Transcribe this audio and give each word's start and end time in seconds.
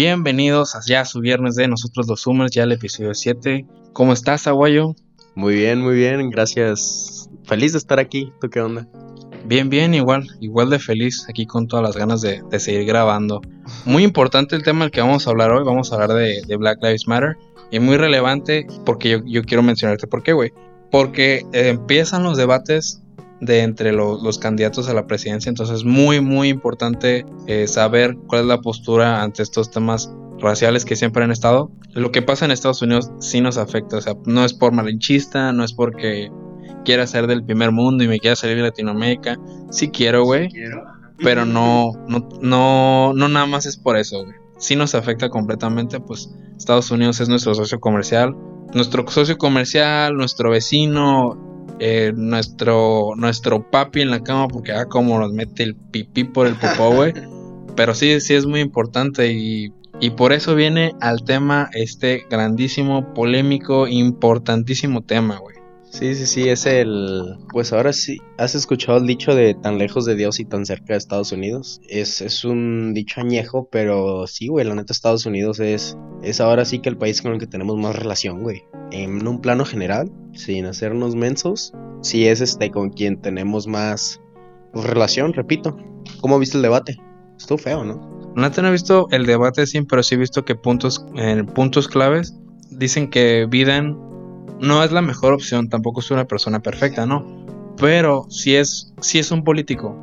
Bienvenidos 0.00 0.76
a 0.76 1.04
su 1.04 1.18
viernes 1.18 1.56
de 1.56 1.66
Nosotros 1.66 2.06
los 2.06 2.22
Zoomers, 2.22 2.52
ya 2.52 2.62
el 2.62 2.70
episodio 2.70 3.14
7. 3.14 3.66
¿Cómo 3.92 4.12
estás, 4.12 4.46
Aguayo? 4.46 4.94
Muy 5.34 5.56
bien, 5.56 5.80
muy 5.80 5.96
bien, 5.96 6.30
gracias. 6.30 7.28
Feliz 7.42 7.72
de 7.72 7.78
estar 7.78 7.98
aquí, 7.98 8.32
¿tú 8.40 8.48
qué 8.48 8.60
onda? 8.60 8.86
Bien, 9.44 9.68
bien, 9.68 9.94
igual, 9.94 10.28
igual 10.38 10.70
de 10.70 10.78
feliz, 10.78 11.26
aquí 11.28 11.46
con 11.46 11.66
todas 11.66 11.84
las 11.84 11.96
ganas 11.96 12.20
de, 12.20 12.44
seguir 12.60 12.84
grabando. 12.84 13.40
Muy 13.86 14.04
importante 14.04 14.54
el 14.54 14.62
tema 14.62 14.84
del 14.84 14.92
que 14.92 15.00
vamos 15.00 15.26
a 15.26 15.30
hablar 15.30 15.50
hoy, 15.50 15.64
vamos 15.64 15.90
a 15.90 15.96
hablar 15.96 16.12
de, 16.12 16.56
Black 16.56 16.78
Lives 16.80 17.08
Matter. 17.08 17.36
Y 17.72 17.80
muy 17.80 17.96
relevante 17.96 18.68
porque 18.86 19.20
yo, 19.26 19.42
quiero 19.42 19.64
mencionarte 19.64 20.06
por 20.06 20.22
qué, 20.22 20.32
güey. 20.32 20.52
Porque 20.92 21.44
eh, 21.52 21.70
empiezan 21.70 22.22
los 22.22 22.36
debates 22.36 23.02
de 23.40 23.60
entre 23.60 23.92
los 23.92 24.38
candidatos 24.38 24.88
a 24.88 24.94
la 24.94 25.06
presidencia. 25.06 25.48
Entonces 25.48 25.78
es 25.78 25.84
muy, 25.84 26.20
muy 26.20 26.48
importante 26.48 27.24
eh, 27.46 27.66
saber 27.68 28.16
cuál 28.26 28.42
es 28.42 28.46
la 28.46 28.60
postura 28.60 29.22
ante 29.22 29.42
estos 29.42 29.70
temas 29.70 30.12
raciales 30.38 30.84
que 30.84 30.96
siempre 30.96 31.24
han 31.24 31.30
estado. 31.30 31.70
Lo 31.94 32.12
que 32.12 32.22
pasa 32.22 32.44
en 32.44 32.50
Estados 32.50 32.82
Unidos 32.82 33.10
sí 33.20 33.40
nos 33.40 33.58
afecta. 33.58 33.96
O 33.96 34.00
sea, 34.00 34.14
no 34.26 34.44
es 34.44 34.54
por 34.54 34.72
malinchista, 34.72 35.52
no 35.52 35.64
es 35.64 35.72
porque 35.72 36.30
quiera 36.84 37.06
ser 37.06 37.26
del 37.26 37.44
primer 37.44 37.72
mundo 37.72 38.04
y 38.04 38.08
me 38.08 38.18
quiera 38.18 38.36
salir 38.36 38.56
de 38.56 38.62
Latinoamérica. 38.62 39.38
Sí 39.70 39.88
quiero, 39.88 40.24
güey. 40.24 40.48
pero 41.18 41.44
no, 41.44 41.92
no, 42.08 42.28
no, 42.40 43.12
no 43.14 43.28
nada 43.28 43.46
más 43.46 43.66
es 43.66 43.76
por 43.76 43.96
eso, 43.96 44.24
güey. 44.24 44.36
Sí 44.58 44.74
nos 44.74 44.96
afecta 44.96 45.28
completamente, 45.28 46.00
pues 46.00 46.34
Estados 46.56 46.90
Unidos 46.90 47.20
es 47.20 47.28
nuestro 47.28 47.54
socio 47.54 47.78
comercial. 47.78 48.34
Nuestro 48.74 49.08
socio 49.08 49.38
comercial, 49.38 50.14
nuestro 50.16 50.50
vecino, 50.50 51.47
eh, 51.78 52.12
nuestro, 52.16 53.12
nuestro 53.16 53.68
papi 53.70 54.00
en 54.00 54.10
la 54.10 54.22
cama 54.22 54.48
porque 54.48 54.72
ah, 54.72 54.86
como 54.86 55.18
nos 55.18 55.32
mete 55.32 55.62
el 55.62 55.74
pipí 55.76 56.24
por 56.24 56.46
el 56.46 56.54
popó, 56.54 56.90
güey. 56.94 57.12
Pero 57.76 57.94
sí, 57.94 58.20
sí 58.20 58.34
es 58.34 58.46
muy 58.46 58.60
importante 58.60 59.32
y, 59.32 59.72
y 60.00 60.10
por 60.10 60.32
eso 60.32 60.54
viene 60.54 60.94
al 61.00 61.24
tema 61.24 61.70
este 61.72 62.24
grandísimo, 62.28 63.14
polémico, 63.14 63.86
importantísimo 63.86 65.02
tema, 65.02 65.38
güey. 65.38 65.57
Sí, 65.90 66.14
sí, 66.14 66.26
sí, 66.26 66.48
es 66.48 66.66
el... 66.66 67.36
Pues 67.50 67.72
ahora 67.72 67.92
sí, 67.92 68.18
¿has 68.36 68.54
escuchado 68.54 68.98
el 68.98 69.06
dicho 69.06 69.34
de 69.34 69.54
tan 69.54 69.78
lejos 69.78 70.04
de 70.04 70.14
Dios 70.16 70.38
y 70.38 70.44
tan 70.44 70.66
cerca 70.66 70.92
de 70.92 70.98
Estados 70.98 71.32
Unidos? 71.32 71.80
Es, 71.88 72.20
es 72.20 72.44
un 72.44 72.92
dicho 72.94 73.20
añejo, 73.20 73.68
pero 73.70 74.26
sí, 74.26 74.48
güey, 74.48 74.66
la 74.66 74.74
neta 74.74 74.92
Estados 74.92 75.26
Unidos 75.26 75.60
es, 75.60 75.96
es 76.22 76.40
ahora 76.40 76.64
sí 76.64 76.80
que 76.80 76.88
el 76.88 76.98
país 76.98 77.22
con 77.22 77.32
el 77.32 77.38
que 77.38 77.46
tenemos 77.46 77.76
más 77.78 77.96
relación, 77.96 78.42
güey. 78.42 78.62
En 78.92 79.26
un 79.26 79.40
plano 79.40 79.64
general, 79.64 80.10
sin 80.34 80.66
hacernos 80.66 81.14
mensos, 81.14 81.72
sí 82.02 82.26
es 82.26 82.40
este 82.40 82.70
con 82.70 82.90
quien 82.90 83.20
tenemos 83.20 83.66
más 83.66 84.20
relación, 84.74 85.32
repito. 85.32 85.76
¿Cómo 86.20 86.38
viste 86.38 86.58
el 86.58 86.62
debate? 86.62 86.96
Estuvo 87.36 87.58
feo, 87.58 87.84
¿no? 87.84 88.18
No 88.36 88.46
he 88.46 88.70
visto 88.70 89.08
el 89.10 89.26
debate, 89.26 89.66
sí, 89.66 89.80
pero 89.82 90.02
sí 90.02 90.14
he 90.14 90.18
visto 90.18 90.44
que 90.44 90.54
puntos, 90.54 91.04
puntos 91.54 91.88
claves 91.88 92.34
dicen 92.70 93.10
que 93.10 93.46
Biden 93.50 93.96
no 94.60 94.82
es 94.82 94.92
la 94.92 95.02
mejor 95.02 95.32
opción, 95.32 95.68
tampoco 95.68 96.00
es 96.00 96.10
una 96.10 96.26
persona 96.26 96.60
perfecta, 96.60 97.06
¿no? 97.06 97.46
Pero 97.76 98.26
sí 98.28 98.56
es, 98.56 98.92
sí 99.00 99.18
es 99.18 99.30
un 99.30 99.44
político. 99.44 99.96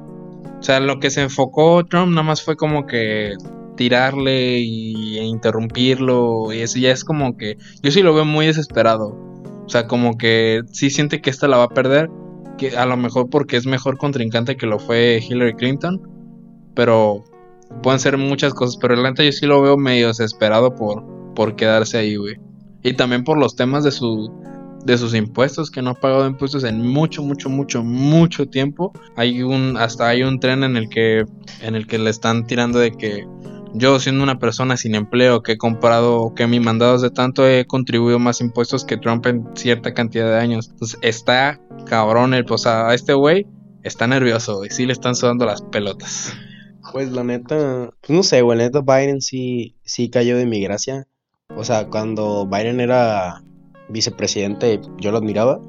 O 0.60 0.64
sea, 0.64 0.80
lo 0.80 1.00
que 1.00 1.12
se 1.12 1.22
enfocó 1.22 1.86
Trump 1.86 2.12
nada 2.12 2.24
más 2.24 2.42
fue 2.42 2.56
como 2.56 2.86
que 2.88 3.34
tirarle 3.76 4.60
y, 4.60 5.18
e 5.18 5.24
interrumpirlo 5.24 6.54
y 6.54 6.62
eso 6.62 6.80
ya 6.80 6.92
es 6.92 7.04
como 7.04 7.36
que 7.38 7.58
yo 7.84 7.92
sí 7.92 8.02
lo 8.02 8.14
veo 8.14 8.26
muy 8.26 8.46
desesperado. 8.48 9.10
O 9.66 9.70
sea, 9.70 9.88
como 9.88 10.18
que 10.18 10.62
sí 10.72 10.90
siente 10.90 11.22
que 11.22 11.30
esta 11.30 11.48
la 11.48 11.58
va 11.58 11.66
a 11.66 11.70
perder, 11.70 12.10
que 12.58 12.78
a 12.78 12.86
lo 12.86 12.98
mejor 12.98 13.30
porque 13.30 13.58
es 13.58 13.66
mejor 13.66 13.98
contrincante 13.98 14.58
que 14.58 14.68
lo 14.68 14.80
fue 14.80 15.20
Hillary 15.28 15.56
Clinton, 15.56 16.02
pero 16.74 17.24
pueden 17.82 18.00
ser 18.00 18.18
muchas 18.18 18.54
cosas, 18.54 18.78
pero 18.78 18.94
realmente 18.94 19.26
yo 19.26 19.32
sí 19.32 19.46
lo 19.46 19.62
veo 19.62 19.78
medio 19.78 20.08
desesperado 20.08 20.76
por, 20.76 21.04
por 21.34 21.56
quedarse 21.56 21.98
ahí, 21.98 22.16
güey. 22.16 22.38
Y 22.86 22.94
también 22.94 23.24
por 23.24 23.40
los 23.40 23.56
temas 23.56 23.84
de 23.84 23.92
su 23.92 24.32
de 24.86 25.00
sus 25.00 25.16
impuestos 25.16 25.72
que 25.72 25.82
no 25.82 25.90
ha 25.90 25.94
pagado 25.96 26.28
impuestos 26.28 26.64
en 26.64 26.88
mucho 26.88 27.24
mucho 27.24 27.50
mucho 27.50 27.84
mucho 27.84 28.48
tiempo. 28.48 28.94
Hay 29.16 29.42
un 29.42 29.76
hasta 29.76 30.08
hay 30.08 30.22
un 30.22 30.40
tren 30.40 30.64
en 30.64 30.78
el 30.78 30.88
que 30.88 31.26
en 31.62 31.74
el 31.74 31.88
que 31.88 31.98
le 31.98 32.12
están 32.12 32.46
tirando 32.46 32.78
de 32.78 32.92
que 32.92 33.26
yo 33.74 34.00
siendo 34.00 34.24
una 34.24 34.38
persona 34.38 34.78
sin 34.78 34.94
empleo 34.94 35.42
que 35.42 35.54
he 35.54 35.58
comprado 35.58 36.36
que 36.36 36.46
mi 36.46 36.60
mandados 36.60 37.02
de 37.02 37.10
tanto 37.10 37.48
he 37.48 37.66
contribuido 37.66 38.20
más 38.20 38.40
impuestos 38.40 38.86
que 38.86 38.98
Trump 38.98 39.26
en 39.26 39.44
cierta 39.56 39.96
cantidad 39.96 40.28
de 40.28 40.38
años. 40.38 40.70
Entonces 40.70 41.00
está 41.02 41.60
cabrón 41.88 42.36
el 42.36 42.46
o 42.48 42.58
sea 42.60 42.90
a 42.90 42.94
este 42.94 43.14
güey 43.14 43.48
está 43.82 44.06
nervioso 44.06 44.64
y 44.64 44.70
sí 44.70 44.86
le 44.86 44.94
están 44.94 45.16
sudando 45.16 45.48
las 45.48 45.64
pelotas. 45.64 46.34
Pues 46.94 47.12
la 47.12 47.24
neta 47.24 47.90
pues 48.02 48.16
no 48.16 48.22
sé 48.22 48.44
güey 48.44 48.60
la 48.60 48.66
neta 48.66 48.82
Biden 48.82 49.22
sí 49.22 49.76
sí 49.84 50.12
cayó 50.12 50.38
de 50.38 50.46
mi 50.46 50.62
gracia 50.62 51.08
o 51.56 51.64
sea, 51.64 51.88
cuando 51.88 52.46
Biden 52.46 52.80
era 52.80 53.44
vicepresidente, 53.90 54.80
yo 55.00 55.12
lo 55.12 55.18
admiraba. 55.18 55.60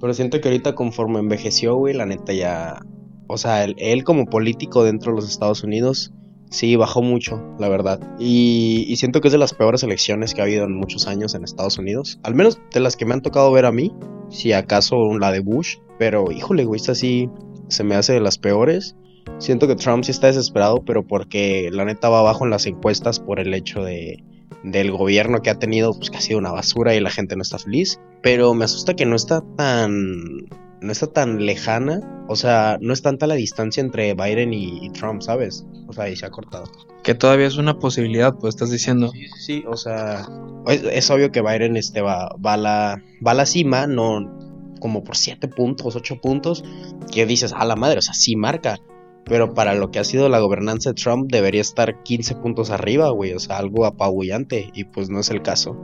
Pero 0.00 0.14
siento 0.14 0.40
que 0.40 0.48
ahorita 0.48 0.74
conforme 0.74 1.20
envejeció, 1.20 1.76
güey, 1.76 1.94
la 1.94 2.06
neta 2.06 2.32
ya... 2.32 2.80
O 3.28 3.38
sea, 3.38 3.64
él, 3.64 4.04
como 4.04 4.26
político 4.26 4.84
dentro 4.84 5.12
de 5.12 5.16
los 5.16 5.30
Estados 5.30 5.62
Unidos, 5.62 6.12
sí, 6.50 6.76
bajó 6.76 7.02
mucho, 7.02 7.42
la 7.58 7.68
verdad. 7.68 7.98
Y, 8.18 8.94
siento 8.96 9.20
que 9.20 9.28
es 9.28 9.32
de 9.32 9.38
las 9.38 9.54
peores 9.54 9.82
elecciones 9.84 10.34
que 10.34 10.42
ha 10.42 10.44
habido 10.44 10.64
en 10.64 10.76
muchos 10.76 11.06
años 11.06 11.34
en 11.34 11.44
Estados 11.44 11.78
Unidos. 11.78 12.20
Al 12.24 12.34
menos 12.34 12.60
de 12.72 12.80
las 12.80 12.96
que 12.96 13.06
me 13.06 13.14
han 13.14 13.22
tocado 13.22 13.50
ver 13.52 13.64
a 13.64 13.72
mí. 13.72 13.92
Si 14.28 14.52
acaso 14.52 14.96
la 15.18 15.32
de 15.32 15.40
Bush. 15.40 15.78
Pero, 15.98 16.30
híjole, 16.30 16.64
güey, 16.64 16.80
esta 16.80 16.94
sí 16.94 17.30
se 17.68 17.84
me 17.84 17.94
hace 17.94 18.12
de 18.12 18.20
las 18.20 18.38
peores. 18.38 18.96
Siento 19.38 19.66
que 19.66 19.76
Trump 19.76 20.04
sí 20.04 20.10
está 20.10 20.26
desesperado, 20.26 20.84
pero 20.84 21.06
porque 21.06 21.70
la 21.72 21.84
neta 21.84 22.08
va 22.08 22.18
abajo 22.18 22.44
en 22.44 22.50
las 22.50 22.66
encuestas 22.66 23.18
por 23.20 23.40
el 23.40 23.54
hecho 23.54 23.82
de 23.82 24.22
del 24.62 24.90
gobierno 24.92 25.40
que 25.42 25.50
ha 25.50 25.58
tenido, 25.58 25.92
pues 25.94 26.10
que 26.10 26.18
ha 26.18 26.20
sido 26.20 26.38
una 26.38 26.52
basura 26.52 26.94
y 26.94 27.00
la 27.00 27.10
gente 27.10 27.36
no 27.36 27.42
está 27.42 27.58
feliz. 27.58 28.00
Pero 28.22 28.54
me 28.54 28.64
asusta 28.64 28.94
que 28.94 29.06
no 29.06 29.16
está 29.16 29.42
tan. 29.56 30.48
No 30.80 30.90
está 30.90 31.06
tan 31.06 31.44
lejana. 31.44 32.24
O 32.28 32.36
sea, 32.36 32.78
no 32.80 32.92
es 32.92 33.02
tanta 33.02 33.26
la 33.26 33.34
distancia 33.34 33.80
entre 33.80 34.14
Biden 34.14 34.52
y, 34.52 34.90
Trump, 34.90 35.22
¿sabes? 35.22 35.64
O 35.86 35.92
sea, 35.92 36.08
y 36.08 36.16
se 36.16 36.26
ha 36.26 36.30
cortado. 36.30 36.64
Que 37.02 37.14
todavía 37.14 37.46
es 37.46 37.56
una 37.56 37.78
posibilidad, 37.78 38.34
pues 38.34 38.54
estás 38.54 38.70
diciendo. 38.70 39.10
Sí, 39.12 39.26
sí, 39.26 39.40
sí. 39.40 39.64
O 39.68 39.76
sea, 39.76 40.26
es, 40.66 41.10
obvio 41.10 41.30
que 41.30 41.42
Biden 41.42 41.76
este, 41.76 42.00
va, 42.00 42.34
va, 42.44 42.54
a 42.54 42.56
la, 42.56 43.02
va 43.24 43.32
a 43.32 43.34
la 43.34 43.46
cima, 43.46 43.86
no 43.86 44.40
como 44.80 45.04
por 45.04 45.16
7 45.16 45.46
puntos, 45.46 45.94
8 45.94 46.20
puntos. 46.20 46.64
Que 47.12 47.26
dices, 47.26 47.52
a 47.52 47.64
la 47.64 47.76
madre, 47.76 47.98
o 47.98 48.02
sea, 48.02 48.14
sí 48.14 48.34
marca. 48.34 48.80
Pero 49.24 49.54
para 49.54 49.74
lo 49.74 49.90
que 49.90 49.98
ha 49.98 50.04
sido 50.04 50.28
la 50.28 50.40
gobernanza 50.40 50.90
de 50.90 50.94
Trump 50.94 51.30
debería 51.30 51.60
estar 51.60 52.02
15 52.02 52.36
puntos 52.36 52.70
arriba, 52.70 53.10
güey. 53.10 53.32
O 53.32 53.38
sea, 53.38 53.58
algo 53.58 53.86
apabullante. 53.86 54.70
Y 54.74 54.84
pues 54.84 55.10
no 55.10 55.20
es 55.20 55.30
el 55.30 55.42
caso. 55.42 55.76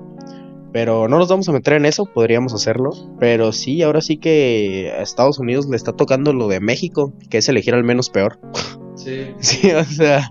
Pero 0.72 1.09
no 1.09 1.19
nos 1.19 1.28
vamos 1.28 1.49
a 1.49 1.53
meter 1.53 1.75
en 1.75 1.87
eso, 1.87 2.04
podríamos 2.06 2.53
hacerlo. 2.53 2.91
Pero 3.19 3.53
sí, 3.53 3.82
ahora 3.82 4.00
sí 4.00 4.19
que 4.19 4.93
a 4.97 5.03
Estados 5.03 5.38
Unidos 5.38 5.66
le 5.69 5.76
está 5.76 5.93
tocando 5.93 6.32
lo 6.32 6.49
de 6.49 6.60
México, 6.60 7.15
que 7.31 7.38
es 7.38 7.49
elegir 7.49 7.75
al 7.75 7.84
menos 7.84 8.10
peor. 8.10 8.38
Sí. 8.97 9.28
sí, 9.38 9.70
o 9.70 9.84
sea, 9.84 10.31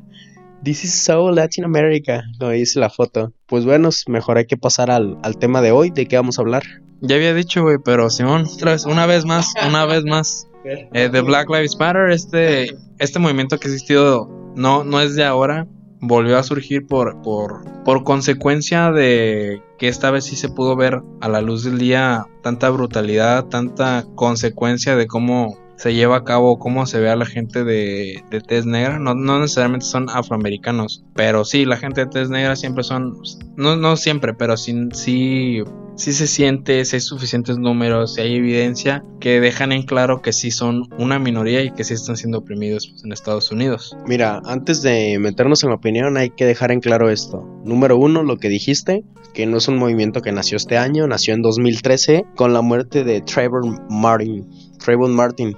this 0.63 0.83
is 0.83 0.93
so 0.93 1.31
Latin 1.31 1.63
America, 1.63 2.23
como 2.39 2.51
dice 2.51 2.79
la 2.79 2.89
foto. 2.89 3.33
Pues 3.47 3.65
bueno, 3.65 3.89
mejor 4.07 4.37
hay 4.37 4.45
que 4.45 4.57
pasar 4.57 4.91
al, 4.91 5.17
al 5.23 5.37
tema 5.37 5.61
de 5.61 5.71
hoy, 5.71 5.89
de 5.89 6.05
qué 6.07 6.17
vamos 6.17 6.37
a 6.37 6.41
hablar. 6.41 6.63
Ya 7.01 7.15
había 7.15 7.33
dicho, 7.33 7.63
güey, 7.63 7.77
pero 7.83 8.09
Simón, 8.09 8.45
otra 8.51 8.71
vez, 8.71 8.85
una 8.85 9.05
vez 9.05 9.25
más, 9.25 9.53
una 9.67 9.85
vez 9.85 10.03
más. 10.03 10.47
Eh, 10.93 11.09
de 11.09 11.21
Black 11.21 11.49
Lives 11.49 11.77
Matter, 11.79 12.09
este, 12.09 12.75
este 12.99 13.19
movimiento 13.19 13.57
que 13.57 13.67
ha 13.67 13.71
existido 13.71 14.29
no, 14.55 14.83
no 14.83 14.99
es 15.01 15.15
de 15.15 15.23
ahora, 15.23 15.67
volvió 15.99 16.37
a 16.37 16.43
surgir 16.43 16.85
por, 16.87 17.21
por, 17.21 17.63
por 17.83 18.03
consecuencia 18.03 18.91
de 18.91 19.61
que 19.77 19.87
esta 19.87 20.11
vez 20.11 20.25
sí 20.25 20.35
se 20.35 20.49
pudo 20.49 20.75
ver 20.75 21.01
a 21.21 21.29
la 21.29 21.41
luz 21.41 21.63
del 21.63 21.77
día 21.77 22.25
tanta 22.43 22.69
brutalidad, 22.69 23.45
tanta 23.45 24.05
consecuencia 24.15 24.95
de 24.95 25.07
cómo 25.07 25.57
se 25.77 25.93
lleva 25.93 26.17
a 26.17 26.23
cabo, 26.23 26.57
cómo 26.57 26.87
se 26.87 26.99
ve 26.99 27.09
a 27.09 27.15
la 27.15 27.25
gente 27.25 27.63
de, 27.63 28.23
de 28.31 28.41
tez 28.41 28.65
negra. 28.65 28.97
No, 28.97 29.13
no, 29.13 29.39
necesariamente 29.39 29.85
son 29.85 30.09
afroamericanos, 30.09 31.05
pero 31.13 31.45
sí, 31.45 31.65
la 31.65 31.77
gente 31.77 32.01
de 32.01 32.11
tez 32.11 32.29
negra 32.29 32.55
siempre 32.55 32.83
son, 32.83 33.17
no, 33.55 33.75
no 33.75 33.95
siempre, 33.95 34.33
pero 34.33 34.57
sí 34.57 35.63
si 35.97 36.13
se 36.13 36.27
siente, 36.27 36.85
si 36.85 36.95
hay 36.95 36.99
suficientes 37.01 37.57
números, 37.57 38.13
si 38.13 38.21
hay 38.21 38.35
evidencia 38.35 39.03
que 39.19 39.41
dejan 39.41 39.71
en 39.71 39.83
claro 39.83 40.21
que 40.21 40.31
sí 40.31 40.51
son 40.51 40.83
una 40.97 41.19
minoría 41.19 41.63
y 41.63 41.71
que 41.71 41.83
sí 41.83 41.95
están 41.95 42.15
siendo 42.15 42.37
oprimidos 42.37 42.93
en 43.03 43.11
Estados 43.11 43.51
Unidos. 43.51 43.97
Mira, 44.05 44.41
antes 44.45 44.83
de 44.83 45.17
meternos 45.19 45.63
en 45.63 45.69
la 45.69 45.75
opinión 45.75 46.15
hay 46.15 46.29
que 46.29 46.45
dejar 46.45 46.71
en 46.71 46.79
claro 46.79 47.09
esto. 47.09 47.43
Número 47.65 47.97
uno, 47.97 48.23
lo 48.23 48.37
que 48.37 48.47
dijiste, 48.47 49.03
que 49.33 49.47
no 49.47 49.57
es 49.57 49.67
un 49.67 49.77
movimiento 49.77 50.21
que 50.21 50.31
nació 50.31 50.57
este 50.57 50.77
año, 50.77 51.07
nació 51.07 51.33
en 51.33 51.41
2013 51.41 52.25
con 52.35 52.53
la 52.53 52.61
muerte 52.61 53.03
de 53.03 53.21
Trayvon 53.21 53.79
Martin. 53.89 54.47
Trayvon 54.77 55.15
Martin, 55.15 55.57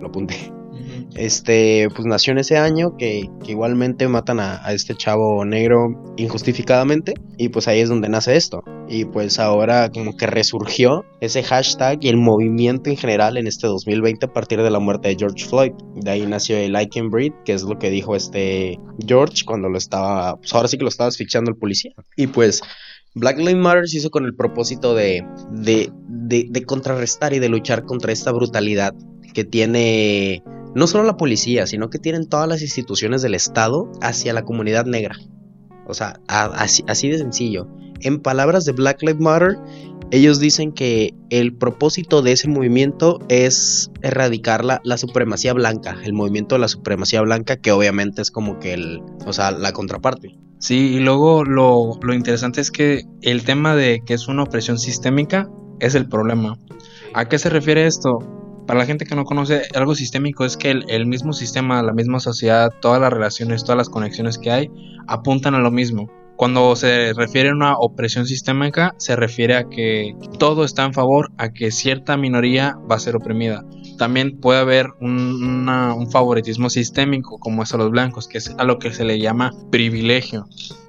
lo 0.00 0.08
apunté. 0.08 0.61
Este, 1.14 1.88
pues 1.94 2.06
nació 2.06 2.32
en 2.32 2.38
ese 2.38 2.56
año 2.56 2.96
que, 2.96 3.28
igualmente 3.46 4.08
matan 4.08 4.40
a, 4.40 4.72
este 4.72 4.94
chavo 4.94 5.44
negro 5.44 6.14
injustificadamente 6.16 7.14
y 7.36 7.48
pues 7.50 7.68
ahí 7.68 7.80
es 7.80 7.88
donde 7.88 8.08
nace 8.08 8.36
esto. 8.36 8.62
Y 8.88 9.04
pues 9.04 9.38
ahora 9.38 9.90
como 9.90 10.16
que 10.16 10.26
resurgió 10.26 11.04
ese 11.20 11.42
hashtag 11.42 11.98
y 12.02 12.08
el 12.08 12.16
movimiento 12.16 12.90
en 12.90 12.96
general 12.96 13.36
en 13.36 13.46
este 13.46 13.66
2020 13.66 14.26
a 14.26 14.32
partir 14.32 14.62
de 14.62 14.70
la 14.70 14.78
muerte 14.78 15.08
de 15.08 15.16
George 15.18 15.46
Floyd. 15.46 15.72
De 15.96 16.10
ahí 16.10 16.26
nació 16.26 16.56
el 16.56 16.80
I 16.80 16.88
Can 16.88 17.10
Breathe, 17.10 17.36
que 17.44 17.52
es 17.52 17.62
lo 17.62 17.78
que 17.78 17.90
dijo 17.90 18.16
este 18.16 18.78
George 19.06 19.44
cuando 19.44 19.68
lo 19.68 19.78
estaba, 19.78 20.36
pues 20.36 20.54
ahora 20.54 20.68
sí 20.68 20.78
que 20.78 20.84
lo 20.84 20.88
estaba 20.88 21.08
asfixiando 21.08 21.50
el 21.50 21.56
policía. 21.56 21.92
Y 22.16 22.26
pues 22.26 22.62
Black 23.14 23.38
Lives 23.38 23.56
Matter 23.56 23.88
se 23.88 23.98
hizo 23.98 24.10
con 24.10 24.24
el 24.24 24.34
propósito 24.34 24.94
de, 24.94 25.24
de, 25.50 25.90
de, 26.08 26.64
contrarrestar 26.64 27.34
y 27.34 27.38
de 27.38 27.50
luchar 27.50 27.84
contra 27.84 28.12
esta 28.12 28.32
brutalidad 28.32 28.94
que 29.34 29.44
tiene 29.44 30.42
no 30.74 30.86
solo 30.86 31.04
la 31.04 31.16
policía, 31.16 31.66
sino 31.66 31.90
que 31.90 31.98
tienen 31.98 32.28
todas 32.28 32.48
las 32.48 32.62
instituciones 32.62 33.22
del 33.22 33.34
Estado 33.34 33.90
hacia 34.00 34.32
la 34.32 34.44
comunidad 34.44 34.86
negra. 34.86 35.16
O 35.86 35.94
sea, 35.94 36.20
así, 36.28 36.84
así 36.86 37.08
de 37.08 37.18
sencillo. 37.18 37.68
En 38.00 38.20
palabras 38.20 38.64
de 38.64 38.72
Black 38.72 39.02
Lives 39.02 39.20
Matter, 39.20 39.58
ellos 40.10 40.40
dicen 40.40 40.72
que 40.72 41.14
el 41.30 41.54
propósito 41.54 42.22
de 42.22 42.32
ese 42.32 42.48
movimiento 42.48 43.18
es 43.28 43.90
erradicar 44.02 44.64
la, 44.64 44.80
la, 44.84 44.98
supremacía 44.98 45.52
blanca, 45.52 45.96
el 46.04 46.12
movimiento 46.12 46.54
de 46.54 46.60
la 46.60 46.68
supremacía 46.68 47.22
blanca, 47.22 47.56
que 47.56 47.72
obviamente 47.72 48.20
es 48.22 48.30
como 48.30 48.58
que 48.58 48.74
el, 48.74 49.02
o 49.26 49.32
sea, 49.32 49.52
la 49.52 49.72
contraparte. 49.72 50.36
Sí, 50.62 50.94
y 50.94 51.00
luego 51.00 51.42
lo, 51.42 51.98
interesante 52.14 52.60
es 52.60 52.70
que 52.70 53.02
el 53.20 53.42
tema 53.42 53.74
de 53.74 54.00
que 54.06 54.14
es 54.14 54.28
una 54.28 54.44
opresión 54.44 54.78
sistémica 54.78 55.50
es 55.80 55.96
el 55.96 56.08
problema. 56.08 56.56
¿A 57.14 57.28
qué 57.28 57.36
se 57.40 57.50
refiere 57.50 57.84
esto? 57.84 58.20
Para 58.66 58.78
la 58.78 58.86
gente 58.86 59.04
que 59.04 59.14
no 59.14 59.24
conoce, 59.24 59.62
algo 59.74 59.94
sistémico 59.94 60.44
es 60.44 60.56
que 60.56 60.70
el, 60.70 61.06
mismo 61.06 61.32
sistema, 61.32 61.82
la 61.82 61.92
misma 61.92 62.20
sociedad, 62.20 62.72
todas 62.80 63.00
las 63.00 63.12
relaciones, 63.12 63.64
todas 63.64 63.76
las 63.76 63.88
conexiones 63.88 64.38
que 64.38 64.50
hay, 64.50 64.70
apuntan 65.06 65.54
a 65.54 65.58
lo 65.58 65.70
mismo. 65.70 66.10
Cuando 66.36 66.74
se 66.76 67.12
refiere 67.12 67.50
a 67.50 67.52
una 67.52 67.76
opresión 67.76 68.26
sistémica, 68.26 68.94
se 68.98 69.16
refiere 69.16 69.56
a 69.56 69.68
que 69.68 70.16
todo 70.38 70.64
está 70.64 70.84
en 70.84 70.94
favor 70.94 71.30
a 71.38 71.52
que 71.52 71.70
cierta 71.70 72.16
minoría 72.16 72.76
va 72.90 72.96
a 72.96 73.00
ser 73.00 73.16
oprimida 73.16 73.64
también 74.02 74.40
puede 74.40 74.58
haber 74.58 74.88
un, 75.00 76.08
favoritismo 76.10 76.68
sistémico 76.68 77.38
como 77.38 77.62
es 77.62 77.72
a 77.72 77.76
los 77.76 77.90
blancos, 77.90 78.26
que 78.26 78.38
es 78.38 78.52
a 78.58 78.64
lo 78.64 78.80
que 78.80 78.92
se 78.92 79.04
le 79.04 79.20
llama 79.20 79.52
privilegio. 79.70 80.46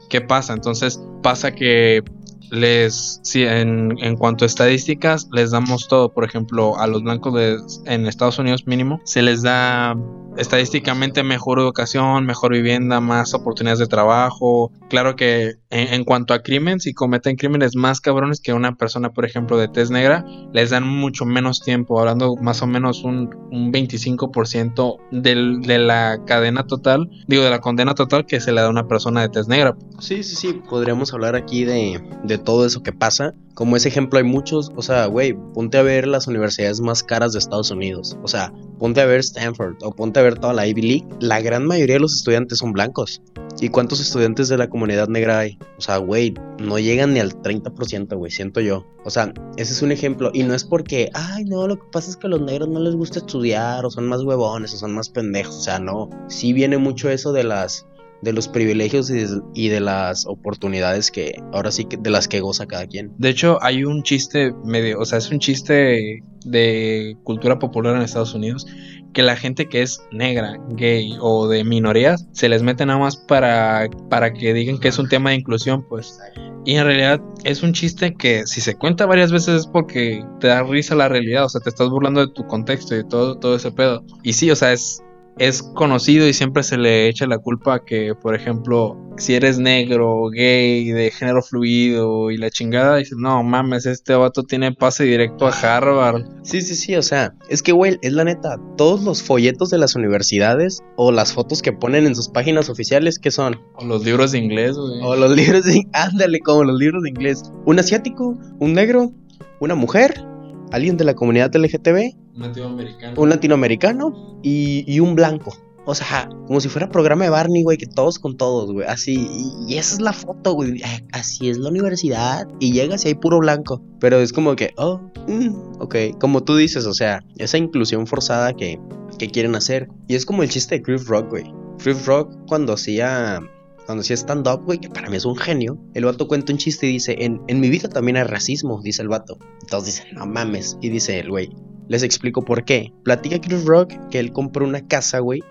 ¿Qué 0.10 0.20
pasa? 0.20 0.54
Entonces 0.54 1.00
pasa 1.22 1.54
que 1.54 2.04
les, 2.52 3.20
si 3.24 3.44
en, 3.44 3.96
en, 4.00 4.16
cuanto 4.16 4.46
a 4.46 4.48
estadísticas, 4.48 5.28
les 5.32 5.52
damos 5.52 5.88
todo. 5.88 6.14
Por 6.14 6.24
ejemplo, 6.24 6.78
a 6.78 6.88
los 6.88 7.04
blancos 7.04 7.34
de, 7.34 7.58
en 7.86 8.08
Estados 8.08 8.40
Unidos 8.40 8.68
mínimo, 8.68 9.02
se 9.06 9.22
les 9.22 9.42
da 9.42 9.96
estadísticamente 10.38 11.24
mejor 11.24 11.60
educación, 11.60 12.26
mejor 12.26 12.54
vivienda, 12.54 13.00
más 13.00 13.34
oportunidades 13.34 13.80
de 13.80 13.88
trabajo. 13.88 14.72
Claro 14.90 15.16
que 15.16 15.56
en, 15.70 16.04
cuanto 16.04 16.34
a 16.34 16.44
crimen, 16.44 16.80
si 16.80 16.94
cometen 16.94 17.36
crímenes 17.36 17.76
más 17.76 18.02
cabrones 18.02 18.40
que 18.40 18.54
una 18.54 18.76
persona, 18.76 19.12
por 19.12 19.26
ejemplo, 19.26 19.58
de 19.58 19.68
tez 19.68 19.90
negra, 19.90 20.26
les 20.54 20.70
dan 20.70 20.88
mucho 20.88 21.26
menos 21.26 21.62
tiempo, 21.62 22.00
hablando 22.00 22.36
más 22.36 22.62
o 22.62 22.68
menos 22.68 23.04
un, 23.04 23.30
un 23.52 23.72
25% 23.72 24.98
del, 25.12 25.62
de 25.62 25.80
la 25.80 26.20
cadena 26.26 26.66
total, 26.68 27.10
digo, 27.28 27.44
de 27.44 27.50
la 27.50 27.60
condena 27.60 27.96
total 27.96 28.26
que 28.26 28.40
se 28.40 28.52
le 28.52 28.62
da 28.62 28.68
a 28.68 28.70
una 28.70 28.88
persona 28.88 29.22
de 29.22 29.30
tez 29.30 29.48
negra. 29.48 29.76
Sí, 30.00 30.24
sí, 30.24 30.36
sí, 30.36 30.62
podríamos 30.70 31.14
hablar 31.14 31.36
aquí 31.36 31.64
de 31.64 32.02
todo 32.38 32.66
eso 32.66 32.84
que 32.84 32.92
pasa. 32.92 33.34
Como 33.54 33.76
ese 33.76 33.90
ejemplo 33.90 34.18
hay 34.18 34.26
muchos, 34.26 34.72
o 34.76 34.82
sea, 34.82 35.06
güey, 35.06 35.34
ponte 35.54 35.78
a 35.78 35.84
ver 35.84 36.08
las 36.08 36.28
universidades 36.28 36.82
más 36.82 37.04
caras 37.04 37.34
de 37.34 37.40
Estados 37.40 37.72
Unidos. 37.72 38.18
O 38.24 38.28
sea, 38.28 38.52
ponte 38.80 39.02
a 39.02 39.06
ver 39.06 39.20
Stanford 39.20 39.76
o 39.84 39.92
ponte 39.92 40.20
a 40.20 40.24
ver 40.24 40.40
toda 40.40 40.54
la 40.54 40.66
Ivy 40.68 40.82
League. 40.82 41.08
La 41.20 41.42
gran 41.42 41.66
mayoría 41.66 41.96
de 41.96 42.02
los 42.02 42.16
estudiantes 42.16 42.58
son 42.58 42.74
blancos. 42.74 43.22
¿Y 43.62 43.70
cuántos 43.70 44.02
estudiantes 44.02 44.50
de 44.50 44.58
la 44.58 44.70
comunidad 44.70 45.08
negra 45.08 45.40
hay? 45.40 45.58
O 45.78 45.82
sea, 45.82 45.98
güey, 45.98 46.34
no 46.60 46.80
llegan 46.80 47.14
ni 47.14 47.20
al 47.20 47.40
30%, 47.42 48.18
güey, 48.18 48.32
siento 48.32 48.60
yo. 48.60 48.86
O 49.06 49.10
sea, 49.10 49.34
ese 49.58 49.74
es 49.74 49.82
un 49.82 49.92
ejemplo. 49.92 50.32
Y 50.34 50.44
no 50.44 50.56
es 50.56 50.64
porque, 50.64 51.10
ay, 51.14 51.46
no, 51.46 51.68
lo 51.68 51.78
que 51.78 51.86
pasa 51.92 52.10
es 52.10 52.18
que 52.18 52.28
a 52.28 52.32
los 52.32 52.42
negros 52.42 52.70
no 52.70 52.80
les 52.80 52.96
gusta 52.96 53.20
estudiar, 53.20 53.86
o 53.86 53.92
son 53.92 54.08
más 54.08 54.24
huevones, 54.24 54.74
o 54.74 54.78
son 54.78 54.94
más 54.94 55.10
pendejos. 55.10 55.56
O 55.56 55.62
sea, 55.62 55.80
no. 55.80 56.10
Sí 56.28 56.52
viene 56.54 56.78
mucho 56.78 57.10
eso 57.10 57.32
de 57.32 57.44
las 57.44 57.86
de 58.24 58.34
los 58.34 58.48
privilegios 58.48 59.12
y 59.54 59.70
de, 59.70 59.80
las 59.80 60.26
oportunidades 60.26 61.12
que 61.12 61.36
ahora 61.52 61.72
sí 61.72 61.86
que 61.86 61.98
de 61.98 62.10
las 62.10 62.28
que 62.28 62.40
goza 62.40 62.66
cada 62.66 62.88
quien. 62.88 63.12
De 63.18 63.30
hecho, 63.30 63.58
hay 63.62 63.84
un 63.84 64.04
chiste 64.04 64.54
medio, 64.64 65.00
o 65.00 65.06
sea, 65.06 65.18
es 65.18 65.30
un 65.30 65.40
chiste 65.40 66.24
de 66.46 67.18
cultura 67.24 67.60
popular 67.60 67.96
en 67.96 68.02
Estados 68.02 68.34
Unidos 68.34 68.66
que 69.14 69.22
la 69.22 69.36
gente 69.36 69.68
que 69.68 69.84
es 69.84 70.02
negra, 70.12 70.58
gay 70.70 71.16
o 71.22 71.48
de 71.48 71.64
minorías 71.64 72.28
se 72.32 72.50
les 72.50 72.64
mete 72.64 72.86
nada 72.86 73.00
más 73.00 73.16
para, 73.16 73.88
para 74.10 74.34
que 74.34 74.54
digan 74.54 74.80
que 74.80 74.88
es 74.88 74.98
un 74.98 75.08
tema 75.08 75.30
de 75.30 75.38
inclusión, 75.38 75.86
pues. 75.88 76.20
Y 76.66 76.76
en 76.76 76.86
realidad 76.86 77.22
es 77.44 77.62
un 77.62 77.74
chiste 77.74 78.16
que 78.16 78.48
si 78.48 78.62
se 78.62 78.76
cuenta 78.76 79.06
varias 79.06 79.32
veces 79.32 79.62
es 79.62 79.68
porque 79.68 80.26
te 80.40 80.48
da 80.48 80.64
risa 80.64 80.96
la 80.96 81.10
realidad, 81.10 81.46
o 81.46 81.50
sea, 81.50 81.62
te 81.62 81.70
estás 81.70 81.90
burlando 81.90 82.26
de 82.26 82.34
tu 82.34 82.46
contexto 82.48 82.98
y 82.98 83.08
todo, 83.08 83.38
todo 83.38 83.56
ese 83.56 83.72
pedo. 83.72 84.04
Y 84.24 84.34
sí, 84.34 84.50
o 84.50 84.56
sea, 84.56 84.74
es, 84.74 85.04
es 85.38 85.64
conocido 85.64 86.28
y 86.28 86.34
siempre 86.34 86.64
se 86.64 86.78
le 86.78 87.08
echa 87.08 87.26
la 87.26 87.38
culpa 87.38 87.84
que, 87.84 88.14
por 88.16 88.36
ejemplo, 88.36 88.98
si 89.18 89.36
eres 89.36 89.60
negro, 89.60 90.30
gay, 90.30 90.92
de 90.92 91.12
género 91.12 91.42
fluido 91.42 92.32
y 92.32 92.38
la 92.38 92.50
chingada, 92.50 92.98
dices, 92.98 93.18
no 93.18 93.44
mames, 93.44 93.86
este 93.86 94.14
vato 94.16 94.44
tiene 94.44 94.74
pase 94.74 95.04
directo 95.04 95.48
a 95.48 95.52
Harvard. 95.52 96.24
Sí, 96.44 96.62
sí, 96.62 96.76
sí, 96.76 96.96
o 96.96 97.02
sea, 97.02 97.34
es 97.50 97.62
que, 97.62 97.72
güey, 97.72 97.98
es 98.02 98.14
la 98.14 98.24
neta, 98.24 98.60
todos 98.78 99.04
los 99.04 99.24
folletos 99.24 99.70
de 99.70 99.78
las 99.78 99.96
universidades 99.96 100.82
o 100.98 101.12
las 101.12 101.34
fotos 101.34 101.62
que 101.62 101.74
ponen 101.74 102.06
en 102.06 102.16
sus 102.16 102.30
páginas 102.30 102.70
oficiales, 102.70 103.20
¿qué 103.20 103.32
son? 103.32 103.60
O 103.76 103.86
los 103.86 104.04
libros 104.04 104.32
de 104.32 104.40
inglés, 104.40 104.76
güey. 104.76 105.02
O 105.04 105.16
los 105.16 105.32
libros 105.36 105.64
de... 105.66 105.88
Ándale, 105.94 106.40
como 106.40 106.64
los 106.64 106.80
libros 106.80 107.04
de 107.04 107.10
inglés. 107.10 107.44
Un 107.66 107.80
asiático, 107.80 108.38
un 108.60 108.74
negro, 108.74 109.12
una 109.60 109.76
mujer, 109.76 110.26
alguien 110.74 110.98
de 110.98 111.06
la 111.06 111.14
comunidad 111.14 111.56
LGTB 111.56 112.24
un 112.36 112.42
latinoamericano. 112.42 113.22
Un 113.22 113.30
latinoamericano 113.30 114.40
y, 114.42 115.00
un 115.00 115.16
blanco. 115.16 115.56
O 115.86 115.94
sea, 115.94 116.30
como 116.48 116.62
si 116.62 116.70
fuera 116.70 116.90
programa 116.90 117.26
de 117.26 117.30
Barney, 117.30 117.62
güey, 117.62 117.78
que 117.78 117.86
todos 117.86 118.18
con 118.18 118.38
todos, 118.38 118.72
güey. 118.72 118.88
Así, 118.88 119.28
y, 119.68 119.76
esa 119.78 119.96
es 119.96 120.02
la 120.02 120.14
foto, 120.14 120.54
güey. 120.54 120.82
Así 121.12 121.50
es 121.50 121.58
la 121.58 121.70
universidad. 121.70 122.48
Y 122.60 122.72
llegas 122.72 123.06
y 123.06 123.10
hay 123.10 123.16
puro 123.16 123.40
blanco. 123.40 123.82
Pero 124.00 124.20
es 124.20 124.34
como 124.34 124.56
que, 124.56 124.74
oh, 124.78 125.00
mm, 125.28 125.82
ok. 125.82 125.96
Como 126.20 126.44
tú 126.44 126.56
dices, 126.56 126.86
o 126.86 126.94
sea, 126.94 127.24
esa 127.38 127.58
inclusión 127.58 128.08
forzada 128.08 128.54
que, 128.54 128.80
que 129.20 129.30
quieren 129.30 129.56
hacer. 129.56 129.90
Y 130.08 130.16
es 130.16 130.26
como 130.26 130.42
el 130.42 130.50
chiste 130.50 130.76
de 130.76 130.82
Chris 130.82 131.06
Rock, 131.06 131.30
güey. 131.30 131.54
Chris 131.78 132.06
Rock, 132.06 132.34
cuando 132.48 132.74
hacía 132.74 133.42
cuando 133.86 134.02
hacía 134.02 134.16
stand-up, 134.16 134.64
güey, 134.66 134.80
que 134.80 134.90
para 134.90 135.10
mí 135.10 135.18
es 135.18 135.26
un 135.26 135.36
genio, 135.36 135.78
el 135.94 136.06
vato 136.06 136.28
cuenta 136.28 136.52
un 136.52 136.58
chiste 136.58 136.88
y 136.88 136.94
dice, 136.94 137.16
en, 137.20 137.42
en 137.48 137.60
mi 137.60 137.70
vida 137.70 137.90
también 137.90 138.18
hay 138.18 138.24
racismo, 138.24 138.82
dice 138.82 139.02
el 139.02 139.10
vato. 139.10 139.38
Entonces 139.62 139.96
dicen, 139.96 140.16
no 140.16 140.26
mames. 140.26 140.78
Y 140.82 140.90
dice 140.90 141.20
el 141.20 141.30
güey, 141.30 141.50
les 141.88 142.04
explico 142.04 142.44
por 142.44 142.66
qué. 142.66 142.94
Platica 143.04 143.40
Chris 143.40 143.66
Rock 143.66 143.94
que 144.10 144.20
él 144.20 144.32
compró 144.32 144.66
una 144.66 144.88
casa, 144.88 145.20
güey, 145.20 145.42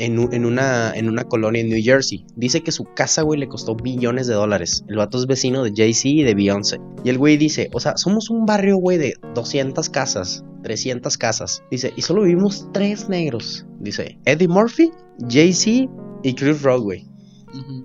en, 0.00 0.46
una, 0.46 0.92
en 0.94 1.08
una 1.08 1.24
colonia 1.24 1.60
en 1.60 1.68
New 1.68 1.82
Jersey. 1.82 2.24
Dice 2.34 2.62
que 2.62 2.72
su 2.72 2.84
casa, 2.84 3.22
güey, 3.22 3.38
le 3.38 3.48
costó 3.48 3.74
billones 3.74 4.26
de 4.26 4.34
dólares. 4.34 4.84
El 4.88 4.96
vato 4.96 5.18
es 5.18 5.26
vecino 5.26 5.62
de 5.62 5.72
Jay-Z 5.74 6.08
y 6.08 6.22
de 6.22 6.34
Beyoncé. 6.34 6.80
Y 7.04 7.10
el 7.10 7.18
güey 7.18 7.36
dice, 7.36 7.68
o 7.72 7.80
sea, 7.80 7.96
somos 7.96 8.30
un 8.30 8.46
barrio, 8.46 8.76
güey, 8.78 8.96
de 8.96 9.14
200 9.34 9.90
casas, 9.90 10.44
300 10.62 11.18
casas. 11.18 11.62
Dice, 11.70 11.92
y 11.96 12.02
solo 12.02 12.22
vivimos 12.22 12.68
tres 12.72 13.08
negros. 13.08 13.66
Dice, 13.78 14.18
Eddie 14.24 14.48
Murphy, 14.48 14.90
Jay-Z 15.28 15.90
y 16.22 16.34
Chris 16.34 16.62
Rock, 16.62 16.82
güey. 16.82 17.09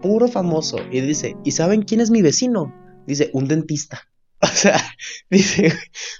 Puro 0.01 0.27
famoso. 0.27 0.77
Y 0.91 1.01
dice, 1.01 1.35
¿y 1.43 1.51
saben 1.51 1.83
quién 1.83 2.01
es 2.01 2.11
mi 2.11 2.21
vecino? 2.21 2.73
Dice, 3.07 3.29
un 3.33 3.47
dentista. 3.47 4.07
O 4.41 4.47
sea, 4.47 4.79
dice, 5.29 5.73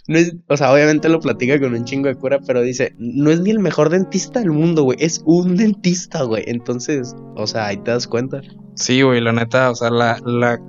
no 0.07 0.17
es, 0.17 0.35
o 0.47 0.57
sea, 0.57 0.71
obviamente 0.73 1.09
lo 1.09 1.19
platica 1.19 1.59
con 1.59 1.73
un 1.73 1.85
chingo 1.85 2.07
de 2.07 2.15
cura, 2.15 2.39
pero 2.45 2.61
dice, 2.61 2.95
no 2.97 3.29
es 3.29 3.41
ni 3.41 3.51
el 3.51 3.59
mejor 3.59 3.89
dentista 3.89 4.39
del 4.39 4.51
mundo, 4.51 4.83
güey, 4.83 4.97
es 5.01 5.21
un 5.25 5.55
dentista, 5.57 6.23
güey. 6.23 6.43
Entonces, 6.47 7.15
o 7.35 7.45
sea, 7.45 7.67
ahí 7.67 7.77
te 7.77 7.91
das 7.91 8.07
cuenta. 8.07 8.41
Sí, 8.75 9.01
güey, 9.03 9.21
la 9.21 9.31
neta, 9.31 9.71
o 9.71 9.75
sea, 9.75 9.89
la, 9.89 10.19
la, 10.25 10.59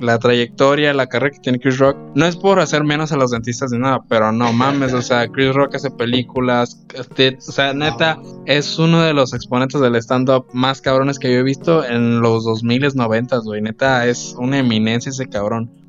la 0.00 0.18
trayectoria, 0.18 0.92
la 0.92 1.06
carrera 1.06 1.32
que 1.32 1.40
tiene 1.40 1.58
Chris 1.58 1.78
Rock, 1.78 1.96
no 2.14 2.26
es 2.26 2.36
por 2.36 2.60
hacer 2.60 2.84
menos 2.84 3.10
a 3.10 3.16
los 3.16 3.30
dentistas 3.30 3.70
ni 3.70 3.78
nada, 3.78 4.02
pero 4.06 4.32
no 4.32 4.52
mames, 4.52 4.92
o 4.92 5.00
sea, 5.00 5.26
Chris 5.28 5.54
Rock 5.54 5.76
hace 5.76 5.90
películas, 5.90 6.84
este, 6.94 7.38
o 7.38 7.52
sea, 7.52 7.72
neta, 7.72 8.20
es 8.44 8.78
uno 8.78 9.02
de 9.02 9.14
los 9.14 9.32
exponentes 9.32 9.80
del 9.80 9.96
stand-up 9.96 10.46
más 10.52 10.82
cabrones 10.82 11.18
que 11.18 11.32
yo 11.32 11.38
he 11.38 11.42
visto 11.42 11.82
en 11.86 12.20
los 12.20 12.44
2000s, 12.44 12.96
90 12.96 13.38
güey, 13.38 13.62
neta, 13.62 14.06
es 14.06 14.34
una 14.38 14.58
eminencia 14.58 15.08
ese 15.08 15.26
cabrón. 15.26 15.83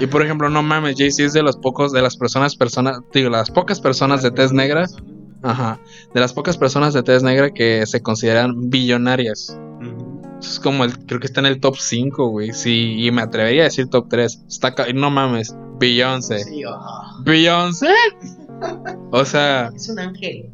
Y 0.00 0.06
por 0.06 0.22
ejemplo, 0.22 0.48
no 0.50 0.62
mames, 0.62 0.96
Jay-Z 0.98 1.24
es 1.24 1.32
de 1.32 1.42
los 1.42 1.56
pocos, 1.56 1.92
de 1.92 2.02
las 2.02 2.16
personas, 2.16 2.56
personas, 2.56 3.00
digo, 3.12 3.30
las 3.30 3.50
pocas 3.50 3.80
personas 3.80 4.22
de 4.22 4.30
tez 4.30 4.52
negra, 4.52 4.86
ajá, 5.42 5.80
de 6.12 6.20
las 6.20 6.32
pocas 6.32 6.58
personas 6.58 6.92
de 6.94 7.02
tez 7.02 7.22
negra 7.22 7.50
que 7.50 7.86
se 7.86 8.02
consideran 8.02 8.68
billonarias. 8.70 9.58
Es 10.40 10.60
como 10.60 10.84
el, 10.84 10.98
creo 11.06 11.20
que 11.20 11.26
está 11.26 11.40
en 11.40 11.46
el 11.46 11.60
top 11.60 11.76
5, 11.78 12.28
güey. 12.28 12.52
Sí, 12.52 12.96
y 12.98 13.10
me 13.10 13.22
atrevería 13.22 13.62
a 13.62 13.64
decir 13.64 13.88
top 13.88 14.08
3. 14.10 14.44
Está, 14.48 14.74
no 14.94 15.10
mames, 15.10 15.54
Beyoncé. 15.78 16.44
Sí, 16.44 16.62
Beyoncé. 17.24 17.94
O 19.10 19.24
sea, 19.24 19.70
Es 19.74 19.88
un 19.88 19.98
ángel. 19.98 20.50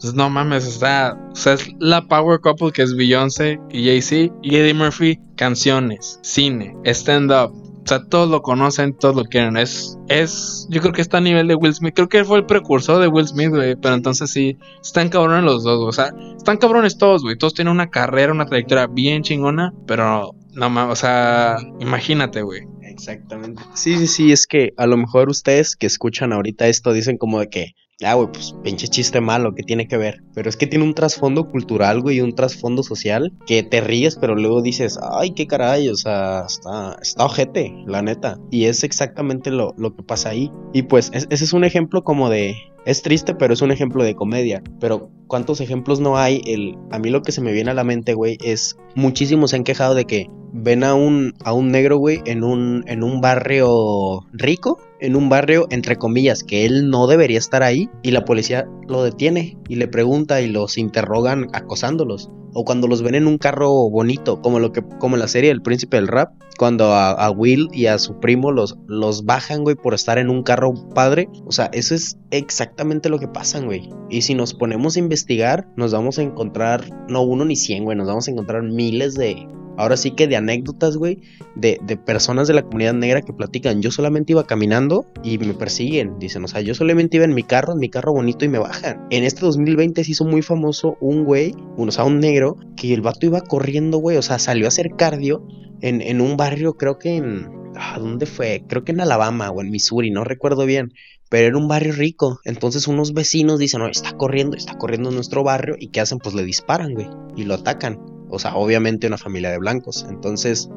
pues 0.00 0.14
no 0.14 0.30
mames, 0.30 0.64
sea, 0.64 1.18
o 1.32 1.36
sea, 1.36 1.54
es 1.54 1.68
la 1.78 2.02
power 2.06 2.40
couple 2.40 2.72
que 2.72 2.82
es 2.82 2.96
Beyoncé 2.96 3.58
y 3.70 3.84
Jay-Z 3.86 4.34
y 4.42 4.56
Eddie 4.56 4.74
Murphy, 4.74 5.20
canciones, 5.36 6.18
cine, 6.22 6.74
stand-up. 6.86 7.52
O 7.84 7.86
sea, 7.86 8.02
todos 8.02 8.30
lo 8.30 8.40
conocen, 8.40 8.96
todos 8.96 9.14
lo 9.14 9.24
quieren. 9.24 9.58
Es, 9.58 9.98
es, 10.08 10.66
yo 10.70 10.80
creo 10.80 10.94
que 10.94 11.02
está 11.02 11.18
a 11.18 11.20
nivel 11.20 11.48
de 11.48 11.54
Will 11.54 11.74
Smith. 11.74 11.92
Creo 11.94 12.08
que 12.08 12.24
fue 12.24 12.38
el 12.38 12.46
precursor 12.46 12.98
de 12.98 13.08
Will 13.08 13.28
Smith, 13.28 13.50
güey. 13.50 13.76
Pero 13.76 13.94
entonces 13.94 14.30
sí, 14.30 14.56
están 14.82 15.10
cabrones 15.10 15.44
los 15.44 15.64
dos. 15.64 15.84
O 15.86 15.92
sea, 15.92 16.14
están 16.34 16.56
cabrones 16.56 16.96
todos, 16.96 17.22
güey. 17.22 17.36
Todos 17.36 17.52
tienen 17.52 17.72
una 17.72 17.90
carrera, 17.90 18.32
una 18.32 18.46
trayectoria 18.46 18.86
bien 18.86 19.22
chingona. 19.22 19.74
Pero, 19.86 20.34
no 20.54 20.70
mames, 20.70 20.92
o 20.92 20.96
sea, 20.96 21.56
imagínate, 21.78 22.40
güey. 22.40 22.62
Exactamente. 22.80 23.62
Sí, 23.74 23.98
sí, 23.98 24.06
sí, 24.06 24.32
es 24.32 24.46
que 24.46 24.72
a 24.78 24.86
lo 24.86 24.96
mejor 24.96 25.28
ustedes 25.28 25.76
que 25.76 25.86
escuchan 25.86 26.32
ahorita 26.32 26.68
esto 26.68 26.92
dicen 26.92 27.18
como 27.18 27.40
de 27.40 27.48
que, 27.48 27.72
ah, 28.02 28.14
güey, 28.14 28.28
pues 28.32 28.54
pinche 28.62 28.88
chiste 28.88 29.20
malo, 29.20 29.54
que 29.54 29.62
tiene 29.62 29.86
que 29.86 29.96
ver? 29.96 30.22
Pero 30.34 30.48
es 30.48 30.56
que 30.56 30.66
tiene 30.66 30.84
un 30.84 30.94
trasfondo 30.94 31.50
cultural, 31.50 32.00
güey, 32.00 32.16
y 32.18 32.20
un 32.20 32.34
trasfondo 32.34 32.82
social 32.82 33.32
que 33.46 33.62
te 33.62 33.80
ríes, 33.80 34.16
pero 34.16 34.34
luego 34.34 34.62
dices, 34.62 34.98
ay, 35.18 35.32
qué 35.34 35.46
caray, 35.46 35.88
o 35.88 35.96
sea, 35.96 36.44
está, 36.46 36.96
está 37.00 37.24
ojete, 37.24 37.72
la 37.86 38.02
neta. 38.02 38.38
Y 38.50 38.64
es 38.64 38.82
exactamente 38.84 39.50
lo, 39.50 39.74
lo 39.76 39.94
que 39.94 40.02
pasa 40.02 40.30
ahí. 40.30 40.50
Y 40.72 40.82
pues 40.82 41.10
es- 41.14 41.26
ese 41.30 41.44
es 41.44 41.52
un 41.52 41.64
ejemplo 41.64 42.02
como 42.02 42.28
de, 42.30 42.56
es 42.84 43.02
triste, 43.02 43.34
pero 43.34 43.54
es 43.54 43.62
un 43.62 43.70
ejemplo 43.70 44.02
de 44.04 44.14
comedia. 44.14 44.62
Pero 44.80 45.10
¿cuántos 45.26 45.60
ejemplos 45.60 46.00
no 46.00 46.18
hay? 46.18 46.40
El, 46.46 46.76
a 46.90 46.98
mí 46.98 47.10
lo 47.10 47.22
que 47.22 47.32
se 47.32 47.40
me 47.40 47.52
viene 47.52 47.70
a 47.70 47.74
la 47.74 47.84
mente, 47.84 48.14
güey, 48.14 48.36
es 48.44 48.76
muchísimos 48.94 49.50
se 49.50 49.56
han 49.56 49.64
quejado 49.64 49.94
de 49.94 50.04
que 50.04 50.26
ven 50.56 50.84
a 50.84 50.94
un, 50.94 51.34
a 51.44 51.52
un 51.52 51.70
negro, 51.72 51.96
güey, 51.98 52.20
en 52.26 52.44
un, 52.44 52.84
en 52.86 53.02
un 53.02 53.20
barrio 53.20 54.20
rico, 54.32 54.80
en 55.04 55.16
un 55.16 55.28
barrio, 55.28 55.66
entre 55.70 55.96
comillas, 55.96 56.42
que 56.42 56.64
él 56.64 56.88
no 56.90 57.06
debería 57.06 57.38
estar 57.38 57.62
ahí, 57.62 57.90
y 58.02 58.10
la 58.10 58.24
policía 58.24 58.66
lo 58.88 59.02
detiene 59.02 59.58
y 59.68 59.76
le 59.76 59.88
pregunta 59.88 60.40
y 60.40 60.48
los 60.48 60.78
interrogan 60.78 61.48
acosándolos. 61.52 62.30
O 62.54 62.64
cuando 62.64 62.86
los 62.86 63.02
ven 63.02 63.16
en 63.16 63.26
un 63.26 63.36
carro 63.36 63.90
bonito, 63.90 64.40
como 64.40 64.60
lo 64.60 64.72
que, 64.72 64.82
como 64.98 65.16
en 65.16 65.20
la 65.20 65.28
serie 65.28 65.50
El 65.50 65.60
Príncipe 65.60 65.96
del 65.96 66.08
Rap, 66.08 66.32
cuando 66.56 66.94
a, 66.94 67.30
Will 67.30 67.68
y 67.72 67.86
a 67.86 67.98
su 67.98 68.20
primo 68.20 68.52
los, 68.52 68.78
los 68.86 69.24
bajan, 69.24 69.64
güey, 69.64 69.74
por 69.74 69.92
estar 69.92 70.18
en 70.18 70.30
un 70.30 70.44
carro 70.44 70.72
padre. 70.94 71.28
O 71.46 71.52
sea, 71.52 71.68
eso 71.72 71.96
es 71.96 72.16
exactamente 72.30 73.08
lo 73.08 73.18
que 73.18 73.26
pasa, 73.26 73.60
güey. 73.60 73.90
Y 74.08 74.22
si 74.22 74.34
nos 74.34 74.54
ponemos 74.54 74.96
a 74.96 75.00
investigar, 75.00 75.66
nos 75.76 75.92
vamos 75.92 76.18
a 76.18 76.22
encontrar, 76.22 76.84
no 77.08 77.22
uno 77.22 77.44
ni 77.44 77.56
cien, 77.56 77.84
güey, 77.84 77.96
nos 77.96 78.06
vamos 78.06 78.28
a 78.28 78.30
encontrar 78.30 78.62
miles 78.62 79.14
de, 79.14 79.48
ahora 79.76 79.96
sí 79.96 80.12
que 80.12 80.26
de 80.26 80.36
anécdotas, 80.36 80.96
güey, 80.96 81.20
de, 81.56 81.78
de 81.82 81.96
personas 81.96 82.48
de 82.48 82.54
la 82.54 82.62
comunidad 82.62 82.94
negra 82.94 83.22
que 83.22 83.32
platican. 83.32 83.82
Yo 83.82 83.90
solamente 83.90 84.32
iba 84.32 84.46
caminando 84.46 85.06
y 85.22 85.38
me 85.38 85.54
persiguen, 85.54 86.18
dicen, 86.18 86.44
o 86.44 86.48
sea, 86.48 86.60
yo 86.60 86.74
solamente 86.74 87.16
iba 87.16 87.24
en 87.24 87.34
mi 87.34 87.42
carro, 87.42 87.72
en 87.72 87.78
mi 87.78 87.88
carro 87.88 88.12
bonito 88.12 88.44
y 88.44 88.48
me 88.48 88.58
bajan. 88.58 89.06
En 89.10 89.24
este 89.24 89.40
2020 89.42 90.04
se 90.04 90.10
hizo 90.10 90.24
muy 90.24 90.42
famoso 90.42 90.96
un 91.00 91.24
güey, 91.24 91.54
un, 91.76 91.88
o 91.88 91.92
sea, 91.92 92.04
un 92.04 92.20
negro, 92.20 92.56
que 92.76 92.92
el 92.94 93.00
vato 93.00 93.26
iba 93.26 93.40
corriendo, 93.40 93.98
güey, 93.98 94.16
o 94.16 94.22
sea, 94.22 94.38
salió 94.38 94.66
a 94.66 94.68
hacer 94.68 94.90
cardio 94.96 95.46
en, 95.80 96.00
en 96.00 96.20
un 96.20 96.36
barrio, 96.36 96.74
creo 96.74 96.98
que 96.98 97.16
en... 97.16 97.48
ah, 97.76 97.98
¿Dónde 97.98 98.26
fue? 98.26 98.64
Creo 98.68 98.84
que 98.84 98.92
en 98.92 99.00
Alabama 99.00 99.50
o 99.50 99.60
en 99.60 99.70
Missouri, 99.70 100.10
no 100.10 100.24
recuerdo 100.24 100.66
bien 100.66 100.92
pero 101.34 101.48
era 101.48 101.58
un 101.58 101.66
barrio 101.66 101.92
rico. 101.92 102.38
Entonces 102.44 102.86
unos 102.86 103.12
vecinos 103.12 103.58
dicen, 103.58 103.80
no, 103.80 103.88
está 103.88 104.16
corriendo, 104.16 104.56
está 104.56 104.78
corriendo 104.78 105.08
en 105.08 105.16
nuestro 105.16 105.42
barrio. 105.42 105.74
¿Y 105.76 105.88
qué 105.88 106.00
hacen? 106.00 106.18
Pues 106.18 106.32
le 106.32 106.44
disparan, 106.44 106.94
güey. 106.94 107.08
Y 107.34 107.42
lo 107.42 107.54
atacan. 107.54 107.98
O 108.34 108.38
sea, 108.38 108.56
obviamente 108.56 109.06
una 109.06 109.18
familia 109.18 109.50
de 109.50 109.58
blancos. 109.58 110.06
Entonces, 110.08 110.68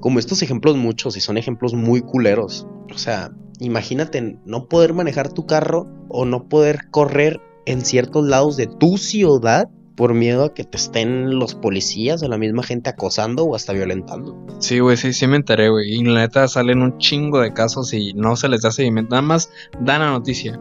como 0.00 0.18
estos 0.18 0.42
ejemplos 0.42 0.76
muchos 0.76 1.16
y 1.16 1.20
son 1.20 1.38
ejemplos 1.38 1.74
muy 1.74 2.00
culeros. 2.00 2.66
O 2.92 2.98
sea, 2.98 3.30
imagínate 3.60 4.38
no 4.44 4.66
poder 4.68 4.94
manejar 4.94 5.32
tu 5.32 5.46
carro 5.46 5.86
o 6.08 6.24
no 6.24 6.48
poder 6.48 6.90
correr 6.90 7.40
en 7.66 7.82
ciertos 7.82 8.26
lados 8.26 8.56
de 8.56 8.66
tu 8.66 8.98
ciudad 8.98 9.68
por 9.96 10.14
miedo 10.14 10.44
a 10.44 10.54
que 10.54 10.64
te 10.64 10.76
estén 10.76 11.38
los 11.38 11.54
policías 11.54 12.22
o 12.22 12.28
la 12.28 12.38
misma 12.38 12.62
gente 12.62 12.90
acosando 12.90 13.44
o 13.44 13.54
hasta 13.54 13.72
violentando. 13.72 14.36
Sí, 14.58 14.80
güey, 14.80 14.96
sí, 14.96 15.12
sí 15.12 15.26
me 15.26 15.36
enteré, 15.36 15.68
güey. 15.68 15.94
Y 15.94 16.04
la 16.04 16.20
neta 16.20 16.48
salen 16.48 16.82
un 16.82 16.98
chingo 16.98 17.40
de 17.40 17.52
casos 17.52 17.92
y 17.92 18.12
no 18.14 18.36
se 18.36 18.48
les 18.48 18.62
da 18.62 18.70
seguimiento. 18.70 19.10
Nada 19.10 19.22
más 19.22 19.50
dan 19.80 20.00
la 20.00 20.10
noticia. 20.10 20.58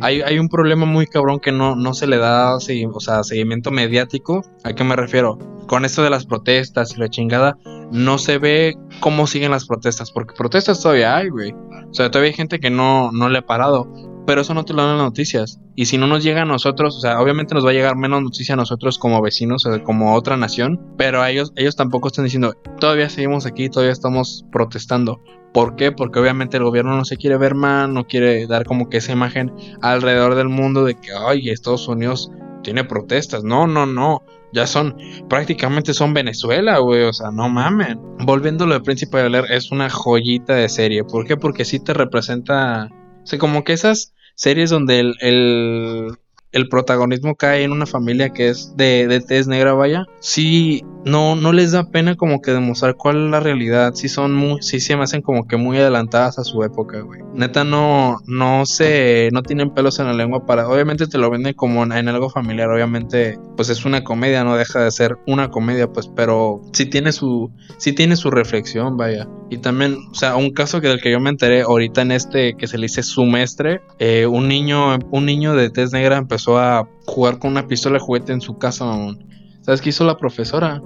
Hay, 0.00 0.22
hay 0.22 0.38
un 0.38 0.48
problema 0.48 0.86
muy 0.86 1.06
cabrón 1.06 1.40
que 1.40 1.52
no, 1.52 1.76
no 1.76 1.94
se 1.94 2.06
le 2.06 2.18
da 2.18 2.56
o 2.56 2.60
sea, 2.60 3.24
seguimiento 3.24 3.70
mediático. 3.70 4.44
¿A 4.62 4.74
qué 4.74 4.84
me 4.84 4.96
refiero? 4.96 5.38
Con 5.66 5.84
esto 5.84 6.02
de 6.02 6.10
las 6.10 6.26
protestas 6.26 6.94
y 6.96 7.00
la 7.00 7.08
chingada, 7.08 7.56
no 7.90 8.18
se 8.18 8.38
ve 8.38 8.76
cómo 9.00 9.26
siguen 9.26 9.50
las 9.50 9.66
protestas. 9.66 10.10
Porque 10.10 10.34
protestas 10.36 10.80
todavía 10.80 11.16
hay, 11.16 11.28
güey. 11.28 11.52
O 11.52 11.94
sea, 11.94 12.10
todavía 12.10 12.30
hay 12.30 12.36
gente 12.36 12.60
que 12.60 12.70
no, 12.70 13.12
no 13.12 13.28
le 13.28 13.38
ha 13.38 13.46
parado. 13.46 13.88
Pero 14.26 14.40
eso 14.40 14.54
no 14.54 14.64
te 14.64 14.72
lo 14.72 14.82
dan 14.82 14.96
las 14.96 15.06
noticias. 15.06 15.60
Y 15.76 15.86
si 15.86 15.98
no 15.98 16.06
nos 16.06 16.22
llega 16.22 16.42
a 16.42 16.46
nosotros, 16.46 16.96
o 16.96 17.00
sea, 17.00 17.20
obviamente 17.20 17.54
nos 17.54 17.66
va 17.66 17.70
a 17.70 17.74
llegar 17.74 17.96
menos 17.96 18.22
noticia 18.22 18.54
a 18.54 18.56
nosotros 18.56 18.98
como 18.98 19.20
vecinos 19.20 19.66
o 19.66 19.82
como 19.82 20.14
otra 20.14 20.36
nación. 20.36 20.80
Pero 20.96 21.20
a 21.20 21.30
ellos, 21.30 21.52
ellos 21.56 21.76
tampoco 21.76 22.08
están 22.08 22.24
diciendo, 22.24 22.54
todavía 22.80 23.10
seguimos 23.10 23.44
aquí, 23.44 23.68
todavía 23.68 23.92
estamos 23.92 24.46
protestando. 24.50 25.20
¿Por 25.52 25.76
qué? 25.76 25.92
Porque 25.92 26.18
obviamente 26.18 26.56
el 26.56 26.64
gobierno 26.64 26.96
no 26.96 27.04
se 27.04 27.16
quiere 27.16 27.36
ver 27.36 27.54
mal, 27.54 27.92
no 27.92 28.06
quiere 28.06 28.46
dar 28.46 28.64
como 28.64 28.88
que 28.88 28.96
esa 28.96 29.12
imagen 29.12 29.52
alrededor 29.82 30.34
del 30.34 30.48
mundo 30.48 30.84
de 30.84 30.94
que, 30.94 31.10
ay, 31.12 31.48
Estados 31.50 31.86
Unidos 31.86 32.30
tiene 32.62 32.82
protestas. 32.82 33.44
No, 33.44 33.66
no, 33.66 33.86
no. 33.86 34.22
Ya 34.54 34.68
son, 34.68 34.96
prácticamente 35.28 35.92
son 35.94 36.14
Venezuela, 36.14 36.78
güey. 36.78 37.02
O 37.02 37.12
sea, 37.12 37.30
no 37.32 37.48
mamen. 37.48 38.00
Volviendo 38.24 38.64
a 38.64 38.66
lo 38.68 38.74
de 38.74 38.80
Príncipe 38.80 39.18
de 39.18 39.44
es 39.50 39.72
una 39.72 39.90
joyita 39.90 40.54
de 40.54 40.68
serie. 40.68 41.02
¿Por 41.02 41.26
qué? 41.26 41.36
Porque 41.36 41.64
sí 41.64 41.80
te 41.80 41.92
representa. 41.92 42.88
O 43.22 43.26
sea, 43.26 43.38
como 43.38 43.64
que 43.64 43.72
esas 43.72 44.14
series 44.36 44.70
donde 44.70 45.00
el, 45.00 46.16
el 46.54 46.68
protagonismo 46.68 47.34
cae 47.34 47.64
en 47.64 47.72
una 47.72 47.84
familia 47.84 48.30
que 48.30 48.48
es 48.48 48.76
de, 48.76 49.08
de 49.08 49.20
tez 49.20 49.48
negra, 49.48 49.74
vaya. 49.74 50.06
Sí, 50.20 50.82
no, 51.04 51.34
no 51.34 51.52
les 51.52 51.72
da 51.72 51.90
pena 51.90 52.14
como 52.14 52.40
que 52.40 52.52
demostrar 52.52 52.94
cuál 52.94 53.26
es 53.26 53.30
la 53.32 53.40
realidad. 53.40 53.94
Sí 53.94 54.08
son 54.08 54.32
muy, 54.32 54.62
se 54.62 54.94
hacen 54.94 55.20
como 55.20 55.46
que 55.46 55.56
muy 55.56 55.78
adelantadas 55.78 56.38
a 56.38 56.44
su 56.44 56.62
época, 56.62 57.00
güey. 57.00 57.20
Neta 57.34 57.64
no, 57.64 58.18
no 58.26 58.64
se, 58.66 59.30
no 59.32 59.42
tienen 59.42 59.70
pelos 59.70 59.98
en 59.98 60.06
la 60.06 60.14
lengua 60.14 60.46
para, 60.46 60.68
obviamente 60.68 61.08
te 61.08 61.18
lo 61.18 61.28
venden 61.28 61.54
como 61.54 61.82
en, 61.82 61.92
en 61.92 62.08
algo 62.08 62.30
familiar, 62.30 62.70
obviamente, 62.70 63.36
pues 63.56 63.68
es 63.68 63.84
una 63.84 64.04
comedia, 64.04 64.44
no 64.44 64.56
deja 64.56 64.84
de 64.84 64.90
ser 64.92 65.16
una 65.26 65.50
comedia, 65.50 65.88
pues, 65.92 66.08
pero 66.14 66.60
sí 66.72 66.86
tiene 66.86 67.10
su, 67.10 67.50
sí 67.78 67.92
tiene 67.92 68.14
su 68.14 68.30
reflexión, 68.30 68.96
vaya. 68.96 69.26
Y 69.50 69.58
también, 69.58 69.96
o 70.10 70.14
sea, 70.14 70.36
un 70.36 70.52
caso 70.52 70.80
que 70.80 70.88
del 70.88 71.00
que 71.00 71.10
yo 71.10 71.18
me 71.18 71.30
enteré 71.30 71.62
ahorita 71.62 72.02
en 72.02 72.12
este 72.12 72.54
que 72.56 72.68
se 72.68 72.78
le 72.78 72.84
dice 72.84 73.02
sumestre, 73.02 73.80
eh, 73.98 74.26
un 74.26 74.46
niño, 74.48 74.98
un 75.10 75.26
niño 75.26 75.54
de 75.54 75.70
tez 75.70 75.92
negra 75.92 76.16
empezó 76.16 76.43
a 76.58 76.88
jugar 77.06 77.38
con 77.38 77.50
una 77.52 77.66
pistola 77.66 77.94
de 77.98 78.04
juguete 78.04 78.32
en 78.32 78.40
su 78.40 78.58
casa, 78.58 78.84
mamón. 78.84 79.26
¿Sabes 79.62 79.80
qué 79.80 79.88
hizo 79.90 80.04
la 80.04 80.16
profesora? 80.16 80.82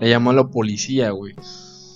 Le 0.00 0.08
llamó 0.08 0.30
a 0.30 0.34
la 0.34 0.48
policía, 0.48 1.10
güey. 1.10 1.34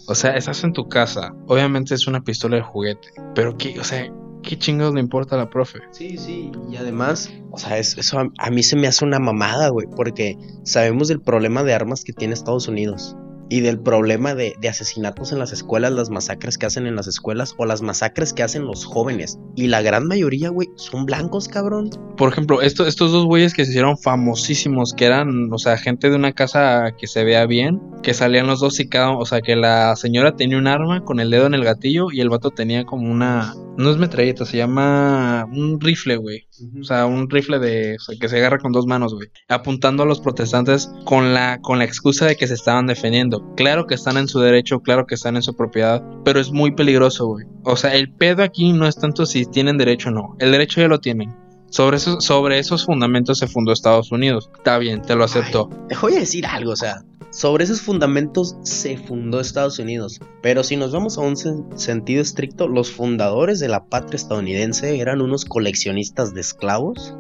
O 0.09 0.15
sea, 0.15 0.37
estás 0.37 0.63
en 0.65 0.73
tu 0.73 0.89
casa. 0.89 1.35
Obviamente 1.49 1.95
es 1.95 2.07
una 2.07 2.23
pistola 2.23 2.57
de 2.57 2.63
juguete. 2.63 3.09
Pero 3.35 3.57
qué, 3.57 3.81
o 3.81 3.85
sea, 3.85 4.07
¿qué 4.43 4.57
chingados 4.59 4.95
le 4.95 5.01
importa 5.01 5.35
a 5.35 5.39
la 5.39 5.51
profe? 5.51 5.81
Sí, 5.91 6.17
sí, 6.19 6.53
y 6.71 6.77
además, 6.77 7.33
o 7.51 7.59
sea, 7.59 7.79
es- 7.79 7.99
eso 7.99 8.21
a, 8.21 8.29
a 8.39 8.51
mí 8.51 8.63
se 8.63 8.77
me 8.77 8.87
hace 8.87 9.05
una 9.05 9.19
mamada, 9.19 9.71
güey, 9.71 9.87
porque 9.97 10.37
sabemos 10.65 11.09
del 11.09 11.21
problema 11.21 11.65
de 11.65 11.75
armas 11.75 12.05
que 12.05 12.13
tiene 12.13 12.35
Estados 12.35 12.69
Unidos 12.69 13.17
y 13.49 13.61
del 13.61 13.79
problema 13.81 14.35
de, 14.35 14.55
de 14.61 14.69
asesinatos 14.69 15.33
en 15.33 15.39
las 15.39 15.53
escuelas, 15.53 15.93
las 15.93 16.11
masacres 16.11 16.59
que 16.59 16.67
hacen 16.67 16.87
en 16.87 16.97
las 16.97 17.07
escuelas 17.07 17.55
o 17.59 17.65
las 17.67 17.83
masacres 17.83 18.33
que 18.33 18.43
hacen 18.43 18.65
los 18.67 18.85
jóvenes. 18.85 19.39
Y 19.55 19.69
la 19.69 19.83
gran 19.83 20.07
mayoría, 20.07 20.49
güey, 20.51 20.69
son 20.77 21.07
blancos, 21.07 21.49
cabrón. 21.49 21.91
Por 22.17 22.33
ejemplo, 22.33 22.61
esto- 22.63 22.87
estos 22.87 23.13
dos 23.13 23.25
güeyes 23.27 23.55
que 23.55 23.65
se 23.65 23.71
hicieron 23.71 23.97
famosísimos, 23.99 24.93
que 24.93 25.05
eran, 25.07 25.53
o 25.53 25.59
sea, 25.59 25.77
gente 25.79 26.11
de 26.11 26.17
una 26.17 26.33
casa 26.33 26.93
que 26.99 27.07
se 27.07 27.25
vea 27.25 27.47
bien, 27.47 27.81
que 28.03 28.15
salían 28.15 28.47
los 28.47 28.61
dos 28.61 28.81
y 28.81 28.89
cada, 28.89 29.17
o 29.17 29.25
sea, 29.27 29.41
que 29.41 29.57
la 29.57 29.95
señora 29.97 30.37
tenía 30.37 30.59
un 30.59 30.67
arma 30.67 31.05
con 31.05 31.21
el 31.21 31.31
dedo 31.31 31.47
en 31.47 31.55
el 31.55 31.65
gatillo 31.65 32.11
y 32.13 32.21
el 32.21 32.29
vato 32.29 32.51
tenía 32.51 32.85
como 32.85 33.11
una, 33.11 33.55
no 33.77 33.91
es 33.91 33.97
metralleta, 33.99 34.45
se 34.45 34.57
llama 34.57 35.47
un 35.53 35.81
rifle, 35.81 36.17
güey. 36.17 36.47
O 36.81 36.85
sea, 36.85 37.07
un 37.07 37.29
rifle 37.29 37.59
de, 37.59 37.97
o 37.97 38.01
sea, 38.01 38.17
que 38.19 38.29
se 38.29 38.39
agarra 38.39 38.59
con 38.59 38.73
dos 38.73 38.87
manos, 38.87 39.15
güey. 39.15 39.29
Apuntando 39.49 40.03
a 40.03 40.07
los 40.07 40.21
protestantes 40.21 40.91
con 41.05 41.35
la, 41.35 41.59
con 41.61 41.79
la 41.79 41.85
excusa 41.85 42.27
de 42.27 42.37
que 42.37 42.47
se 42.47 42.55
estaban 42.55 42.87
defendiendo. 42.87 43.36
Claro 43.57 43.87
que 43.87 43.95
están 43.95 44.17
en 44.17 44.29
su 44.29 44.41
derecho, 44.41 44.81
claro 44.81 45.07
que 45.07 45.15
están 45.15 45.37
en 45.37 45.43
su 45.43 45.55
propiedad, 45.57 46.03
pero 46.25 46.41
es 46.41 46.51
muy 46.53 46.73
peligroso, 46.75 47.27
güey. 47.27 47.47
O 47.65 47.77
sea, 47.77 47.95
el 47.95 48.13
pedo 48.13 48.43
aquí 48.43 48.73
no 48.73 48.87
es 48.87 48.97
tanto 48.97 49.27
si 49.27 49.45
tienen 49.47 49.79
derecho 49.79 50.09
o 50.09 50.13
no. 50.13 50.37
El 50.39 50.53
derecho 50.53 50.81
ya 50.81 50.89
lo 50.89 51.01
tienen. 51.01 51.35
Sobre 51.69 51.97
esos, 51.97 52.25
sobre 52.25 52.59
esos 52.59 52.85
fundamentos 52.87 53.39
se 53.39 53.49
fundó 53.49 53.73
Estados 53.73 54.13
Unidos. 54.13 54.51
Está 54.57 54.79
bien, 54.79 55.03
te 55.03 55.15
lo 55.17 55.25
acepto. 55.25 55.69
Te 55.89 55.97
voy 55.97 56.15
a 56.15 56.21
decir 56.21 56.47
algo, 56.47 56.71
o 56.73 56.77
sea, 56.77 57.03
sobre 57.31 57.65
esos 57.65 57.83
fundamentos 57.83 58.57
se 58.63 58.97
fundó 58.97 59.41
Estados 59.41 59.79
Unidos. 59.79 60.21
Pero 60.43 60.63
si 60.63 60.77
nos 60.77 60.93
vamos 60.93 61.19
a 61.19 61.23
un 61.23 61.35
sen- 61.35 61.77
sentido 61.77 62.23
estricto, 62.23 62.69
los 62.69 62.91
fundadores 62.93 63.59
de 63.59 63.69
la 63.69 63.85
patria 63.85 64.17
estadounidense 64.17 64.99
eran 65.01 65.21
unos 65.21 65.45
coleccionistas 65.45 66.33
de 66.35 66.41
esclavos 66.41 67.15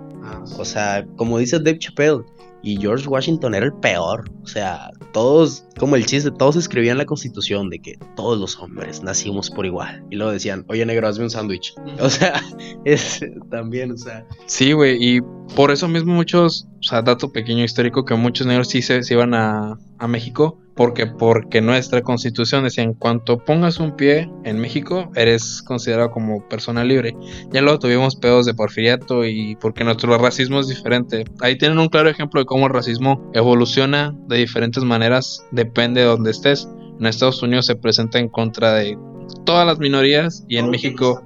O 0.58 0.64
sea, 0.64 1.04
como 1.16 1.38
dice 1.38 1.58
Dave 1.58 1.78
Chappelle, 1.78 2.22
y 2.66 2.76
George 2.80 3.06
Washington 3.06 3.54
era 3.54 3.66
el 3.66 3.72
peor. 3.74 4.28
O 4.42 4.46
sea, 4.48 4.90
todos, 5.12 5.64
como 5.78 5.94
el 5.94 6.04
chiste, 6.04 6.32
todos 6.32 6.56
escribían 6.56 6.98
la 6.98 7.04
constitución 7.06 7.70
de 7.70 7.78
que 7.78 7.96
todos 8.16 8.40
los 8.40 8.58
hombres 8.58 9.04
nacimos 9.04 9.50
por 9.50 9.64
igual. 9.64 10.04
Y 10.10 10.16
luego 10.16 10.32
decían, 10.32 10.64
oye 10.66 10.84
negro, 10.84 11.06
hazme 11.06 11.22
un 11.22 11.30
sándwich. 11.30 11.74
O 12.00 12.10
sea, 12.10 12.42
es 12.84 13.20
también, 13.52 13.92
o 13.92 13.96
sea. 13.96 14.26
Sí, 14.46 14.72
güey, 14.72 14.96
y 15.00 15.20
por 15.54 15.70
eso 15.70 15.86
mismo 15.86 16.12
muchos, 16.12 16.66
o 16.80 16.82
sea, 16.82 17.02
dato 17.02 17.30
pequeño 17.30 17.62
histórico, 17.62 18.04
que 18.04 18.16
muchos 18.16 18.48
negros 18.48 18.68
sí 18.68 18.82
se, 18.82 19.04
se 19.04 19.14
iban 19.14 19.32
a, 19.32 19.78
a 19.98 20.08
México 20.08 20.58
porque 20.76 21.06
porque 21.06 21.60
nuestra 21.60 22.02
constitución 22.02 22.64
decía 22.64 22.84
en 22.84 22.94
cuanto 22.94 23.38
pongas 23.38 23.80
un 23.80 23.96
pie 23.96 24.30
en 24.44 24.58
México 24.58 25.10
eres 25.14 25.62
considerado 25.62 26.10
como 26.10 26.46
persona 26.48 26.84
libre 26.84 27.16
ya 27.50 27.62
luego 27.62 27.78
tuvimos 27.78 28.16
pedos 28.16 28.46
de 28.46 28.54
porfiriato 28.54 29.24
y 29.24 29.56
porque 29.56 29.84
nuestro 29.84 30.16
racismo 30.18 30.60
es 30.60 30.68
diferente. 30.68 31.24
Ahí 31.40 31.56
tienen 31.56 31.78
un 31.78 31.88
claro 31.88 32.08
ejemplo 32.08 32.40
de 32.40 32.46
cómo 32.46 32.66
el 32.66 32.72
racismo 32.72 33.30
evoluciona 33.34 34.14
de 34.28 34.38
diferentes 34.38 34.82
maneras 34.84 35.44
depende 35.50 36.00
de 36.00 36.06
donde 36.06 36.30
estés. 36.30 36.68
En 36.98 37.06
Estados 37.06 37.42
Unidos 37.42 37.66
se 37.66 37.76
presenta 37.76 38.18
en 38.18 38.28
contra 38.28 38.72
de 38.74 38.98
todas 39.44 39.66
las 39.66 39.78
minorías 39.78 40.44
y 40.48 40.56
en 40.56 40.70
México 40.70 41.22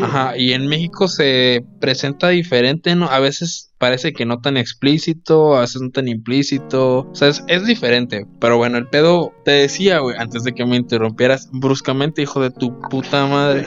Ajá, 0.00 0.36
y 0.38 0.52
en 0.52 0.66
México 0.66 1.06
se 1.06 1.64
presenta 1.80 2.28
diferente, 2.28 2.94
¿no? 2.94 3.10
A 3.10 3.20
veces 3.20 3.74
parece 3.78 4.12
que 4.12 4.24
no 4.24 4.40
tan 4.40 4.56
explícito, 4.56 5.56
a 5.56 5.60
veces 5.60 5.82
no 5.82 5.90
tan 5.90 6.08
implícito. 6.08 7.00
O 7.10 7.14
sea, 7.14 7.28
es, 7.28 7.66
diferente. 7.66 8.26
Pero 8.40 8.56
bueno, 8.56 8.78
el 8.78 8.88
pedo 8.88 9.32
te 9.44 9.52
decía, 9.52 9.98
güey, 10.00 10.16
antes 10.18 10.44
de 10.44 10.52
que 10.52 10.64
me 10.64 10.76
interrumpieras 10.76 11.48
bruscamente, 11.52 12.22
hijo 12.22 12.40
de 12.40 12.50
tu 12.50 12.78
puta 12.80 13.26
madre. 13.26 13.66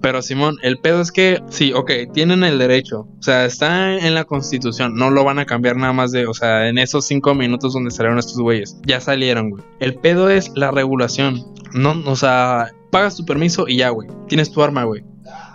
Pero 0.00 0.20
Simón, 0.20 0.58
el 0.62 0.78
pedo 0.78 1.00
es 1.00 1.10
que 1.10 1.40
sí, 1.48 1.72
ok, 1.72 1.90
tienen 2.12 2.44
el 2.44 2.58
derecho. 2.58 3.08
O 3.18 3.22
sea, 3.22 3.46
está 3.46 3.94
en 3.94 4.14
la 4.14 4.24
constitución. 4.24 4.96
No 4.96 5.10
lo 5.10 5.24
van 5.24 5.38
a 5.38 5.46
cambiar 5.46 5.76
nada 5.76 5.94
más 5.94 6.10
de, 6.10 6.26
o 6.26 6.34
sea, 6.34 6.68
en 6.68 6.76
esos 6.76 7.06
cinco 7.06 7.34
minutos 7.34 7.72
donde 7.72 7.90
salieron 7.90 8.18
estos 8.18 8.38
güeyes. 8.38 8.76
Ya 8.86 9.00
salieron, 9.00 9.50
güey. 9.50 9.62
El 9.80 9.94
pedo 9.94 10.28
es 10.28 10.50
la 10.54 10.70
regulación. 10.70 11.42
No, 11.72 12.02
o 12.04 12.16
sea, 12.16 12.72
pagas 12.90 13.16
tu 13.16 13.24
permiso 13.24 13.66
y 13.66 13.78
ya, 13.78 13.88
güey. 13.88 14.08
Tienes 14.28 14.50
tu 14.50 14.62
arma, 14.62 14.84
güey 14.84 15.04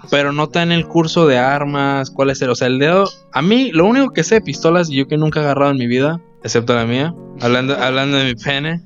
pero 0.10 0.32
no 0.32 0.44
está 0.44 0.63
en 0.63 0.72
el 0.72 0.88
curso 0.88 1.27
de 1.27 1.38
armas, 1.38 2.10
cuál 2.12 2.29
es 2.29 2.41
el, 2.41 2.50
o 2.50 2.56
sea, 2.56 2.68
el 2.68 2.79
dedo, 2.79 3.10
a 3.32 3.41
mí 3.41 3.72
lo 3.72 3.86
único 3.86 4.12
que 4.12 4.24
sé 4.24 4.36
de 4.36 4.41
pistolas 4.41 4.89
yo 4.89 5.08
que 5.08 5.18
nunca 5.18 5.39
he 5.39 5.44
agarrado 5.44 5.72
en 5.72 5.77
mi 5.77 5.88
vida, 5.88 6.22
excepto 6.44 6.75
la 6.75 6.86
mía, 6.86 7.13
hablando, 7.41 7.75
hablando 7.75 8.18
de 8.18 8.25
mi 8.25 8.36
pene, 8.36 8.82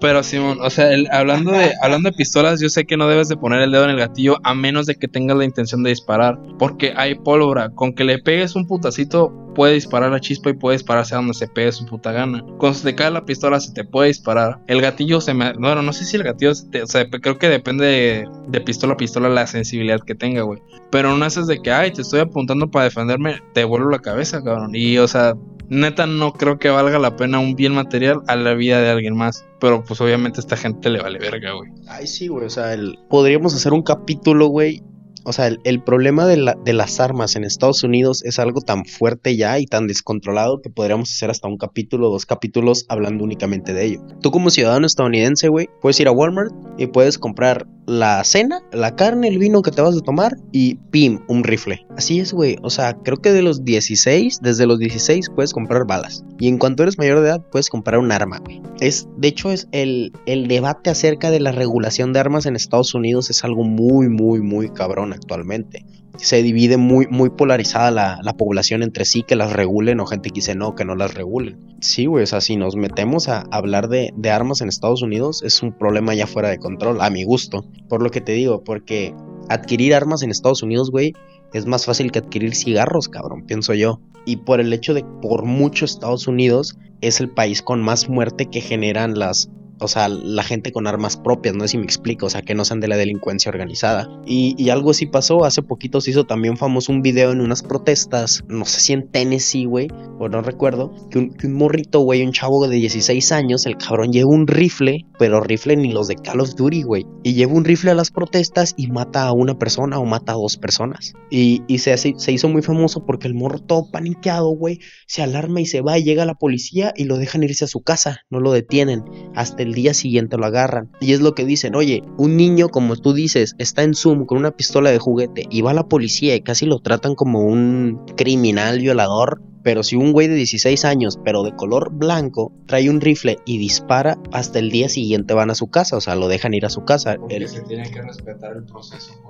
pero 0.00 0.22
Simón, 0.22 0.58
o 0.60 0.70
sea, 0.70 0.90
hablando 1.12 1.52
de 1.52 1.72
hablando 1.82 2.10
de 2.10 2.16
pistolas, 2.16 2.60
yo 2.60 2.68
sé 2.68 2.84
que 2.84 2.96
no 2.96 3.08
debes 3.08 3.28
de 3.28 3.36
poner 3.36 3.60
el 3.62 3.72
dedo 3.72 3.84
en 3.84 3.90
el 3.90 3.98
gatillo 3.98 4.38
a 4.42 4.54
menos 4.54 4.86
de 4.86 4.96
que 4.96 5.08
tengas 5.08 5.36
la 5.36 5.44
intención 5.44 5.82
de 5.82 5.90
disparar, 5.90 6.38
porque 6.58 6.92
hay 6.96 7.14
pólvora, 7.14 7.70
con 7.70 7.94
que 7.94 8.04
le 8.04 8.18
pegues 8.18 8.54
un 8.54 8.66
putacito 8.66 9.32
puede 9.54 9.74
disparar 9.74 10.10
la 10.10 10.20
chispa 10.20 10.50
y 10.50 10.54
puede 10.54 10.76
dispararse 10.76 11.14
a 11.14 11.18
donde 11.18 11.34
se 11.34 11.48
pegue 11.48 11.72
su 11.72 11.84
puta 11.84 12.12
gana. 12.12 12.42
Cuando 12.58 12.74
se 12.78 12.84
te 12.84 12.94
cae 12.94 13.10
la 13.10 13.24
pistola 13.24 13.60
se 13.60 13.72
te 13.72 13.84
puede 13.84 14.08
disparar. 14.08 14.60
El 14.66 14.80
gatillo 14.80 15.20
se 15.20 15.34
me 15.34 15.52
bueno, 15.54 15.82
no 15.82 15.92
sé 15.92 16.04
si 16.04 16.16
el 16.16 16.22
gatillo 16.22 16.52
o 16.52 16.86
sea, 16.86 17.08
creo 17.10 17.38
que 17.38 17.48
depende 17.48 17.84
de, 17.84 18.28
de 18.48 18.60
pistola 18.60 18.94
a 18.94 18.96
pistola 18.96 19.28
la 19.28 19.46
sensibilidad 19.46 20.00
que 20.00 20.14
tenga, 20.14 20.42
güey. 20.42 20.60
Pero 20.90 21.16
no 21.16 21.24
haces 21.24 21.46
de 21.46 21.60
que, 21.60 21.70
ay, 21.70 21.92
te 21.92 22.02
estoy 22.02 22.20
apuntando 22.20 22.70
para 22.70 22.86
defenderme, 22.86 23.40
te 23.54 23.64
vuelvo 23.64 23.90
la 23.90 24.00
cabeza, 24.00 24.42
cabrón. 24.42 24.74
Y 24.74 24.98
o 24.98 25.06
sea, 25.06 25.34
neta 25.70 26.06
no 26.06 26.32
creo 26.32 26.58
que 26.58 26.68
valga 26.68 26.98
la 26.98 27.16
pena 27.16 27.38
un 27.38 27.54
bien 27.54 27.72
material 27.72 28.20
a 28.26 28.36
la 28.36 28.54
vida 28.54 28.82
de 28.82 28.90
alguien 28.90 29.16
más. 29.16 29.46
Pero 29.60 29.82
pues 29.84 30.00
obviamente 30.00 30.40
a 30.40 30.42
esta 30.42 30.56
gente 30.56 30.90
le 30.90 31.00
vale 31.00 31.18
verga, 31.18 31.52
güey. 31.52 31.70
Ay, 31.88 32.06
sí, 32.06 32.28
güey. 32.28 32.44
O 32.46 32.50
sea, 32.50 32.74
el... 32.74 32.98
podríamos 33.08 33.54
hacer 33.54 33.72
un 33.72 33.82
capítulo, 33.82 34.48
güey, 34.48 34.82
o 35.24 35.32
sea, 35.32 35.46
el, 35.46 35.82
problema 35.82 36.26
de, 36.26 36.36
la, 36.36 36.54
de, 36.64 36.72
las 36.72 37.00
armas 37.00 37.36
en 37.36 37.44
Estados 37.44 37.82
Unidos 37.84 38.22
es 38.24 38.38
algo 38.38 38.60
tan 38.60 38.84
fuerte 38.84 39.36
ya 39.36 39.58
y 39.58 39.66
tan 39.66 39.86
descontrolado 39.86 40.60
que 40.60 40.70
podríamos 40.70 41.10
hacer 41.10 41.30
hasta 41.30 41.48
un 41.48 41.56
capítulo 41.56 42.10
dos 42.10 42.26
capítulos 42.26 42.86
hablando 42.88 43.24
únicamente 43.24 43.72
de 43.72 43.84
ello. 43.84 44.00
Tú 44.22 44.30
como 44.30 44.50
ciudadano 44.50 44.86
estadounidense, 44.86 45.48
güey, 45.48 45.68
puedes 45.80 45.98
ir 46.00 46.08
a 46.08 46.12
Walmart 46.12 46.52
y 46.78 46.86
puedes 46.86 47.18
comprar 47.18 47.66
la 47.86 48.22
cena, 48.22 48.60
la 48.72 48.94
carne, 48.94 49.28
el 49.28 49.38
vino 49.38 49.62
que 49.62 49.72
te 49.72 49.82
vas 49.82 49.96
a 49.96 50.00
tomar 50.00 50.36
y 50.52 50.76
pim, 50.90 51.20
un 51.26 51.42
rifle. 51.42 51.84
Así 51.96 52.20
es, 52.20 52.32
güey. 52.32 52.56
O 52.62 52.70
sea, 52.70 52.94
creo 52.94 53.16
que 53.16 53.32
de 53.32 53.42
los 53.42 53.64
16, 53.64 54.38
desde 54.42 54.66
los 54.66 54.78
16 54.78 55.30
puedes 55.34 55.52
comprar 55.52 55.86
balas. 55.86 56.24
Y 56.38 56.46
en 56.46 56.58
cuanto 56.58 56.84
eres 56.84 56.98
mayor 56.98 57.20
de 57.20 57.28
edad, 57.28 57.44
puedes 57.50 57.68
comprar 57.68 57.98
un 57.98 58.12
arma, 58.12 58.38
güey. 58.38 58.62
Es, 58.80 59.08
de 59.16 59.28
hecho, 59.28 59.50
es 59.50 59.68
el 59.72 60.12
debate 60.24 60.90
acerca 60.90 61.30
de 61.30 61.40
la 61.40 61.52
regulación 61.52 62.12
de 62.12 62.20
armas 62.20 62.46
en 62.46 62.54
Estados 62.54 62.94
Unidos 62.94 63.30
es 63.30 63.44
algo 63.44 63.64
muy, 63.64 64.08
muy, 64.08 64.40
muy 64.40 64.70
cabrón 64.70 65.09
actualmente. 65.12 65.84
Se 66.16 66.42
divide 66.42 66.76
muy, 66.76 67.06
muy 67.06 67.30
polarizada 67.30 67.90
la, 67.90 68.18
la, 68.22 68.36
población 68.36 68.82
entre 68.82 69.04
sí 69.04 69.22
que 69.22 69.36
las 69.36 69.52
regulen 69.52 70.00
o 70.00 70.06
gente 70.06 70.30
que 70.30 70.36
dice 70.36 70.54
no, 70.54 70.74
que 70.74 70.84
no 70.84 70.94
las 70.94 71.14
regulen. 71.14 71.58
Sí, 71.80 72.06
güey, 72.06 72.24
o 72.24 72.26
sea, 72.26 72.40
si 72.40 72.56
nos 72.56 72.76
metemos 72.76 73.28
a 73.28 73.44
hablar 73.50 73.88
de, 73.88 74.12
de 74.16 74.30
armas 74.30 74.60
en 74.60 74.68
Estados 74.68 75.02
Unidos 75.02 75.42
es 75.42 75.62
un 75.62 75.72
problema 75.72 76.14
ya 76.14 76.26
fuera 76.26 76.50
de 76.50 76.58
control, 76.58 77.00
a 77.00 77.10
mi 77.10 77.24
gusto. 77.24 77.64
Por 77.88 78.02
lo 78.02 78.10
que 78.10 78.20
te 78.20 78.32
digo, 78.32 78.62
porque 78.64 79.14
adquirir 79.48 79.94
armas 79.94 80.22
en 80.22 80.30
Estados 80.30 80.62
Unidos, 80.62 80.90
güey, 80.90 81.14
es 81.52 81.66
más 81.66 81.86
fácil 81.86 82.12
que 82.12 82.20
adquirir 82.20 82.54
cigarros, 82.54 83.08
cabrón, 83.08 83.44
pienso 83.46 83.74
yo. 83.74 84.00
Y 84.26 84.36
por 84.36 84.60
el 84.60 84.72
hecho 84.72 84.94
de 84.94 85.04
por 85.22 85.44
mucho 85.44 85.84
Estados 85.84 86.28
Unidos 86.28 86.76
es 87.00 87.20
el 87.20 87.30
país 87.30 87.62
con 87.62 87.82
más 87.82 88.08
muerte 88.08 88.46
que 88.46 88.60
generan 88.60 89.18
las 89.18 89.50
o 89.80 89.88
sea, 89.88 90.08
la 90.08 90.42
gente 90.42 90.72
con 90.72 90.86
armas 90.86 91.16
propias, 91.16 91.54
no 91.54 91.62
sé 91.62 91.68
si 91.68 91.78
me 91.78 91.84
explico, 91.84 92.26
o 92.26 92.30
sea, 92.30 92.42
que 92.42 92.54
no 92.54 92.64
sean 92.64 92.80
de 92.80 92.88
la 92.88 92.96
delincuencia 92.96 93.50
organizada. 93.50 94.08
Y, 94.26 94.54
y, 94.58 94.70
algo 94.70 94.90
así 94.90 95.06
pasó, 95.06 95.44
hace 95.44 95.62
poquito 95.62 96.00
se 96.00 96.10
hizo 96.10 96.24
también 96.24 96.56
famoso 96.56 96.92
un 96.92 97.02
video 97.02 97.32
en 97.32 97.40
unas 97.40 97.62
protestas, 97.62 98.44
no 98.48 98.64
sé 98.64 98.80
si 98.80 98.92
en 98.92 99.08
Tennessee, 99.10 99.64
güey, 99.64 99.88
o 100.18 100.28
no 100.28 100.42
recuerdo, 100.42 100.92
que 101.10 101.18
un, 101.18 101.30
que 101.30 101.46
un 101.46 101.54
morrito, 101.54 102.00
güey, 102.00 102.22
un 102.22 102.32
chavo 102.32 102.66
de 102.66 102.76
16 102.76 103.32
años, 103.32 103.66
el 103.66 103.76
cabrón 103.76 104.12
lleva 104.12 104.30
un 104.30 104.46
rifle, 104.46 105.06
pero 105.18 105.40
rifle 105.40 105.76
ni 105.76 105.92
los 105.92 106.08
de 106.08 106.16
Call 106.16 106.40
of 106.40 106.54
Duty, 106.54 106.82
güey, 106.82 107.06
y 107.22 107.34
lleva 107.34 107.54
un 107.54 107.64
rifle 107.64 107.90
a 107.90 107.94
las 107.94 108.10
protestas 108.10 108.74
y 108.76 108.88
mata 108.88 109.26
a 109.26 109.32
una 109.32 109.58
persona 109.58 109.98
o 109.98 110.04
mata 110.04 110.32
a 110.32 110.36
dos 110.36 110.56
personas. 110.56 111.14
Y, 111.30 111.62
y 111.66 111.78
se, 111.78 111.96
se 111.96 112.32
hizo 112.32 112.48
muy 112.48 112.62
famoso 112.62 113.04
porque 113.06 113.28
el 113.28 113.34
morro 113.34 113.60
todo 113.60 113.90
paniqueado, 113.90 114.50
güey, 114.50 114.80
se 115.06 115.22
alarma 115.22 115.60
y 115.60 115.66
se 115.66 115.80
va 115.80 115.98
y 115.98 116.04
llega 116.04 116.24
la 116.24 116.34
policía 116.34 116.92
y 116.96 117.04
lo 117.04 117.16
dejan 117.16 117.42
irse 117.42 117.64
a 117.64 117.68
su 117.68 117.82
casa, 117.82 118.20
no 118.30 118.40
lo 118.40 118.52
detienen, 118.52 119.04
hasta 119.34 119.62
el 119.62 119.69
día 119.74 119.94
siguiente 119.94 120.36
lo 120.36 120.46
agarran. 120.46 120.90
Y 121.00 121.12
es 121.12 121.20
lo 121.20 121.34
que 121.34 121.44
dicen, 121.44 121.74
oye, 121.74 122.02
un 122.16 122.36
niño 122.36 122.68
como 122.68 122.96
tú 122.96 123.12
dices 123.12 123.54
está 123.58 123.82
en 123.82 123.94
Zoom 123.94 124.26
con 124.26 124.38
una 124.38 124.50
pistola 124.50 124.90
de 124.90 124.98
juguete 124.98 125.44
y 125.50 125.62
va 125.62 125.72
a 125.72 125.74
la 125.74 125.88
policía 125.88 126.34
y 126.34 126.40
casi 126.40 126.66
lo 126.66 126.80
tratan 126.80 127.14
como 127.14 127.40
un 127.40 128.00
criminal 128.16 128.78
violador. 128.78 129.42
Pero 129.62 129.82
si 129.82 129.94
un 129.94 130.12
güey 130.12 130.26
de 130.26 130.36
16 130.36 130.86
años, 130.86 131.18
pero 131.22 131.42
de 131.42 131.54
color 131.54 131.92
blanco, 131.92 132.50
trae 132.66 132.88
un 132.88 133.02
rifle 133.02 133.36
y 133.44 133.58
dispara, 133.58 134.18
hasta 134.32 134.58
el 134.58 134.70
día 134.70 134.88
siguiente 134.88 135.34
van 135.34 135.50
a 135.50 135.54
su 135.54 135.66
casa, 135.66 135.98
o 135.98 136.00
sea, 136.00 136.14
lo 136.14 136.28
dejan 136.28 136.54
ir 136.54 136.64
a 136.64 136.70
su 136.70 136.86
casa. 136.86 137.16
Porque 137.16 137.36
el... 137.36 137.48
se 137.48 137.60
tiene 137.62 137.90
que 137.90 138.00
respetar 138.00 138.56
el 138.56 138.64
proceso 138.64 139.20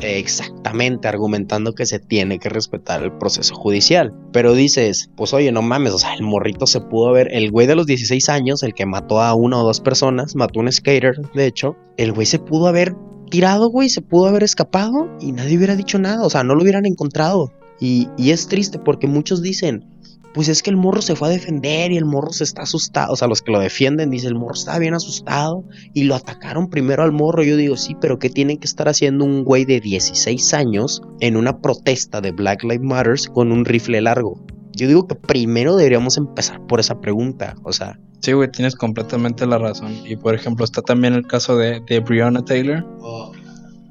Exactamente, 0.00 1.08
argumentando 1.08 1.74
que 1.74 1.86
se 1.86 1.98
tiene 1.98 2.38
que 2.38 2.48
respetar 2.48 3.02
el 3.02 3.12
proceso 3.12 3.54
judicial. 3.54 4.12
Pero 4.32 4.54
dices, 4.54 5.10
pues 5.16 5.32
oye, 5.32 5.52
no 5.52 5.62
mames, 5.62 5.92
o 5.92 5.98
sea, 5.98 6.14
el 6.14 6.22
morrito 6.22 6.66
se 6.66 6.80
pudo 6.80 7.12
ver, 7.12 7.28
el 7.32 7.50
güey 7.50 7.66
de 7.66 7.76
los 7.76 7.86
16 7.86 8.28
años, 8.28 8.62
el 8.62 8.74
que 8.74 8.86
mató 8.86 9.20
a 9.20 9.34
una 9.34 9.58
o 9.58 9.64
dos 9.64 9.80
personas, 9.80 10.36
mató 10.36 10.60
a 10.60 10.62
un 10.62 10.72
skater, 10.72 11.16
de 11.34 11.46
hecho, 11.46 11.76
el 11.96 12.12
güey 12.12 12.26
se 12.26 12.38
pudo 12.38 12.66
haber 12.66 12.94
tirado, 13.30 13.70
güey, 13.70 13.88
se 13.88 14.02
pudo 14.02 14.26
haber 14.26 14.42
escapado 14.42 15.08
y 15.20 15.32
nadie 15.32 15.56
hubiera 15.56 15.76
dicho 15.76 15.98
nada, 15.98 16.24
o 16.24 16.30
sea, 16.30 16.44
no 16.44 16.54
lo 16.54 16.62
hubieran 16.62 16.86
encontrado. 16.86 17.52
Y, 17.80 18.08
y, 18.18 18.32
es 18.32 18.46
triste 18.46 18.78
porque 18.78 19.06
muchos 19.06 19.40
dicen, 19.40 19.86
pues 20.32 20.48
es 20.48 20.62
que 20.62 20.70
el 20.70 20.76
morro 20.76 21.02
se 21.02 21.16
fue 21.16 21.28
a 21.28 21.30
defender 21.30 21.90
y 21.90 21.96
el 21.96 22.04
morro 22.04 22.32
se 22.32 22.44
está 22.44 22.62
asustado. 22.62 23.12
O 23.12 23.16
sea, 23.16 23.28
los 23.28 23.42
que 23.42 23.50
lo 23.50 23.58
defienden 23.58 24.10
dicen, 24.10 24.28
el 24.30 24.34
morro 24.36 24.54
está 24.54 24.78
bien 24.78 24.94
asustado 24.94 25.64
y 25.92 26.04
lo 26.04 26.14
atacaron 26.14 26.70
primero 26.70 27.02
al 27.02 27.12
morro. 27.12 27.42
Yo 27.42 27.56
digo, 27.56 27.76
sí, 27.76 27.96
pero 28.00 28.18
¿qué 28.18 28.30
tiene 28.30 28.58
que 28.58 28.66
estar 28.66 28.88
haciendo 28.88 29.24
un 29.24 29.44
güey 29.44 29.64
de 29.64 29.80
16 29.80 30.54
años 30.54 31.02
en 31.20 31.36
una 31.36 31.58
protesta 31.58 32.20
de 32.20 32.30
Black 32.30 32.62
Lives 32.62 32.82
Matter 32.82 33.16
con 33.32 33.50
un 33.50 33.64
rifle 33.64 34.00
largo? 34.00 34.40
Yo 34.72 34.86
digo 34.86 35.06
que 35.06 35.16
primero 35.16 35.76
deberíamos 35.76 36.16
empezar 36.16 36.64
por 36.66 36.80
esa 36.80 37.00
pregunta, 37.00 37.56
o 37.64 37.72
sea... 37.72 37.98
Sí, 38.20 38.32
güey, 38.32 38.50
tienes 38.50 38.76
completamente 38.76 39.46
la 39.46 39.58
razón. 39.58 39.94
Y 40.06 40.16
por 40.16 40.34
ejemplo, 40.34 40.64
está 40.64 40.82
también 40.82 41.14
el 41.14 41.26
caso 41.26 41.56
de, 41.56 41.80
de 41.80 42.00
Breonna 42.00 42.44
Taylor. 42.44 42.86
Oh. 43.00 43.32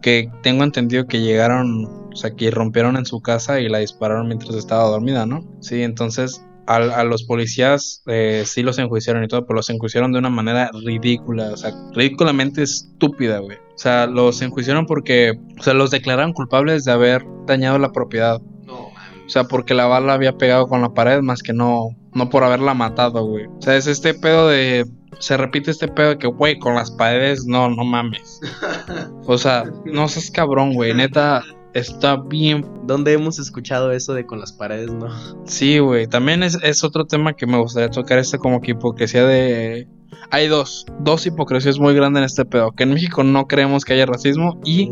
Que 0.02 0.30
tengo 0.43 0.63
entendido 0.63 1.08
que 1.08 1.19
llegaron 1.19 1.98
sea, 2.19 2.36
que 2.36 2.51
rompieron 2.51 2.97
en 2.97 3.05
su 3.05 3.21
casa 3.21 3.60
y 3.60 3.69
la 3.69 3.79
dispararon 3.79 4.27
mientras 4.27 4.55
estaba 4.55 4.84
dormida, 4.84 5.25
¿no? 5.25 5.43
Sí, 5.62 5.82
entonces 5.84 6.45
a, 6.67 6.75
a 6.75 7.03
los 7.03 7.23
policías 7.23 8.03
eh, 8.08 8.43
sí 8.45 8.62
los 8.62 8.77
enjuiciaron 8.77 9.23
y 9.23 9.27
todo, 9.27 9.45
pero 9.45 9.58
los 9.58 9.69
enjuiciaron 9.69 10.12
de 10.12 10.19
una 10.19 10.29
manera 10.29 10.69
ridícula, 10.86 11.51
o 11.51 11.58
sea, 11.58 11.73
ridículamente 11.93 12.62
estúpida, 12.62 13.39
güey. 13.39 13.58
O 13.58 13.77
sea, 13.77 14.05
los 14.05 14.41
enjuiciaron 14.41 14.86
porque, 14.86 15.39
o 15.60 15.63
sea, 15.63 15.73
los 15.73 15.89
declararon 15.89 16.34
culpables 16.34 16.84
de 16.86 16.91
haber 16.91 17.25
dañado 17.47 17.79
la 17.79 17.91
propiedad. 17.91 18.39
No, 18.65 18.89
o 18.89 19.29
sea, 19.29 19.45
porque 19.45 19.73
la 19.73 19.88
bala 19.88 20.13
había 20.13 20.38
pegado 20.38 20.67
con 20.67 20.82
la 20.82 20.93
pared 20.93 21.21
más 21.21 21.41
que 21.41 21.53
no, 21.53 21.95
no 22.13 22.29
por 22.29 22.43
haberla 22.43 22.73
matado, 22.75 23.25
güey. 23.25 23.45
O 23.47 23.62
sea, 23.62 23.75
es 23.75 23.88
este 23.88 24.13
pedo 24.13 24.47
de 24.47 24.86
se 25.19 25.38
repite 25.38 25.71
este 25.71 25.88
pedo 25.88 26.10
de 26.10 26.17
que, 26.17 26.27
güey, 26.27 26.60
con 26.60 26.75
las 26.75 26.91
paredes, 26.91 27.45
no, 27.45 27.69
no 27.69 27.84
mames. 27.84 28.39
O 29.32 29.38
sea, 29.38 29.65
no 29.86 30.08
seas 30.08 30.32
cabrón, 30.32 30.73
güey. 30.73 30.91
Neta, 30.95 31.43
está 31.73 32.17
bien. 32.17 32.65
¿Dónde 32.84 33.13
hemos 33.13 33.39
escuchado 33.39 33.91
eso 33.91 34.13
de 34.13 34.25
con 34.25 34.39
las 34.39 34.51
paredes, 34.51 34.91
no? 34.91 35.08
Sí, 35.45 35.79
güey. 35.79 36.08
También 36.08 36.43
es, 36.43 36.58
es 36.63 36.84
otro 36.84 37.05
tema 37.05 37.34
que 37.34 37.45
me 37.45 37.58
gustaría 37.58 37.89
tocar, 37.89 38.19
este 38.19 38.38
como 38.38 38.62
que 38.62 38.71
hipocresía 38.71 39.25
de... 39.25 39.88
Hay 40.32 40.47
dos, 40.47 40.86
dos 40.99 41.25
hipocresías 41.25 41.79
muy 41.79 41.93
grandes 41.93 42.19
en 42.21 42.25
este 42.25 42.45
pedo. 42.45 42.71
Que 42.71 42.84
en 42.84 42.93
México 42.93 43.23
no 43.23 43.47
creemos 43.47 43.86
que 43.86 43.93
haya 43.93 44.05
racismo 44.05 44.60
y 44.63 44.89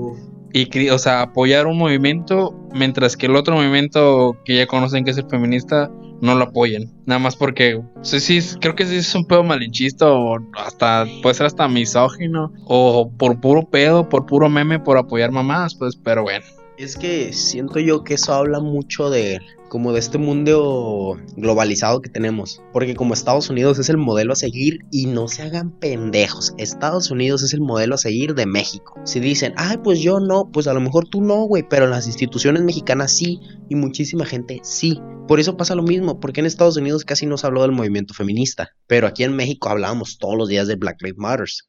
y 0.54 0.90
o 0.90 0.98
sea, 0.98 1.22
apoyar 1.22 1.68
un 1.68 1.78
movimiento 1.78 2.54
mientras 2.74 3.18
que 3.18 3.28
el 3.28 3.36
otro 3.36 3.56
movimiento 3.56 4.38
que 4.46 4.56
ya 4.56 4.68
conocen 4.68 5.04
que 5.04 5.12
es 5.12 5.18
el 5.18 5.28
feminista 5.30 5.92
no 6.22 6.36
lo 6.36 6.46
apoyen. 6.46 6.92
Nada 7.06 7.20
más 7.20 7.36
porque 7.36 7.82
sí, 8.02 8.20
sí, 8.20 8.58
creo 8.60 8.76
que 8.76 8.86
sí 8.86 8.96
es 8.96 9.14
un 9.14 9.26
pedo 9.26 9.44
malinchista 9.44 10.08
o 10.08 10.40
hasta 10.56 11.06
puede 11.22 11.36
ser 11.36 11.46
hasta 11.46 11.68
misógino 11.68 12.52
o 12.66 13.12
por 13.18 13.40
puro 13.40 13.70
pedo, 13.70 14.10
por 14.10 14.26
puro 14.26 14.50
meme, 14.50 14.80
por 14.80 14.98
apoyar 14.98 15.32
mamadas, 15.32 15.76
pues, 15.76 15.96
pero 15.96 16.24
bueno. 16.24 16.46
Es 16.78 16.96
que 16.96 17.34
siento 17.34 17.80
yo 17.80 18.04
que 18.04 18.14
eso 18.14 18.34
habla 18.34 18.60
mucho 18.60 19.10
de 19.10 19.40
como 19.68 19.94
de 19.94 20.00
este 20.00 20.20
mundo 20.20 21.18
globalizado 21.36 22.02
que 22.02 22.10
tenemos, 22.10 22.62
porque 22.72 22.96
como 22.96 23.16
Estados 23.16 23.50
Unidos 23.50 23.80
es 23.80 23.90
el 23.90 23.98
modelo 23.98 24.34
a 24.34 24.36
seguir 24.36 24.86
y 24.92 25.08
no 25.08 25.28
se 25.28 25.42
hagan 25.42 25.72
pendejos, 25.72 26.54
Estados 26.60 27.10
Unidos 27.10 27.42
es 27.42 27.54
el 27.54 27.62
modelo 27.62 27.96
a 27.96 27.98
seguir 27.98 28.36
de 28.36 28.46
México. 28.46 28.94
Si 29.06 29.20
dicen, 29.20 29.54
"Ay, 29.58 29.78
pues 29.84 30.00
yo 30.00 30.20
no", 30.20 30.52
pues 30.52 30.68
a 30.68 30.74
lo 30.74 30.80
mejor 30.80 31.10
tú 31.10 31.22
no, 31.22 31.46
güey, 31.48 31.68
pero 31.68 31.88
las 31.88 32.06
instituciones 32.06 32.62
mexicanas 32.62 33.12
sí 33.12 33.40
y 33.70 33.76
muchísima 33.76 34.26
gente 34.26 34.60
sí. 34.62 35.02
Por 35.28 35.40
eso 35.40 35.58
pasa 35.58 35.74
lo 35.74 35.84
mismo, 35.84 36.20
porque 36.20 36.42
en 36.42 36.46
Estados 36.46 36.78
Unidos 36.78 37.04
casi 37.04 37.26
no 37.26 37.38
se 37.38 37.48
habló 37.48 37.64
del 37.64 37.72
movimiento 37.72 38.14
feminista, 38.14 38.70
pero 38.86 39.08
aquí 39.08 39.24
en 39.24 39.36
México 39.36 39.70
hablábamos 39.70 40.20
todos 40.20 40.38
los 40.38 40.48
días 40.48 40.68
de 40.68 40.76
Black 40.76 41.02
Lives 41.02 41.18
Matters. 41.18 41.68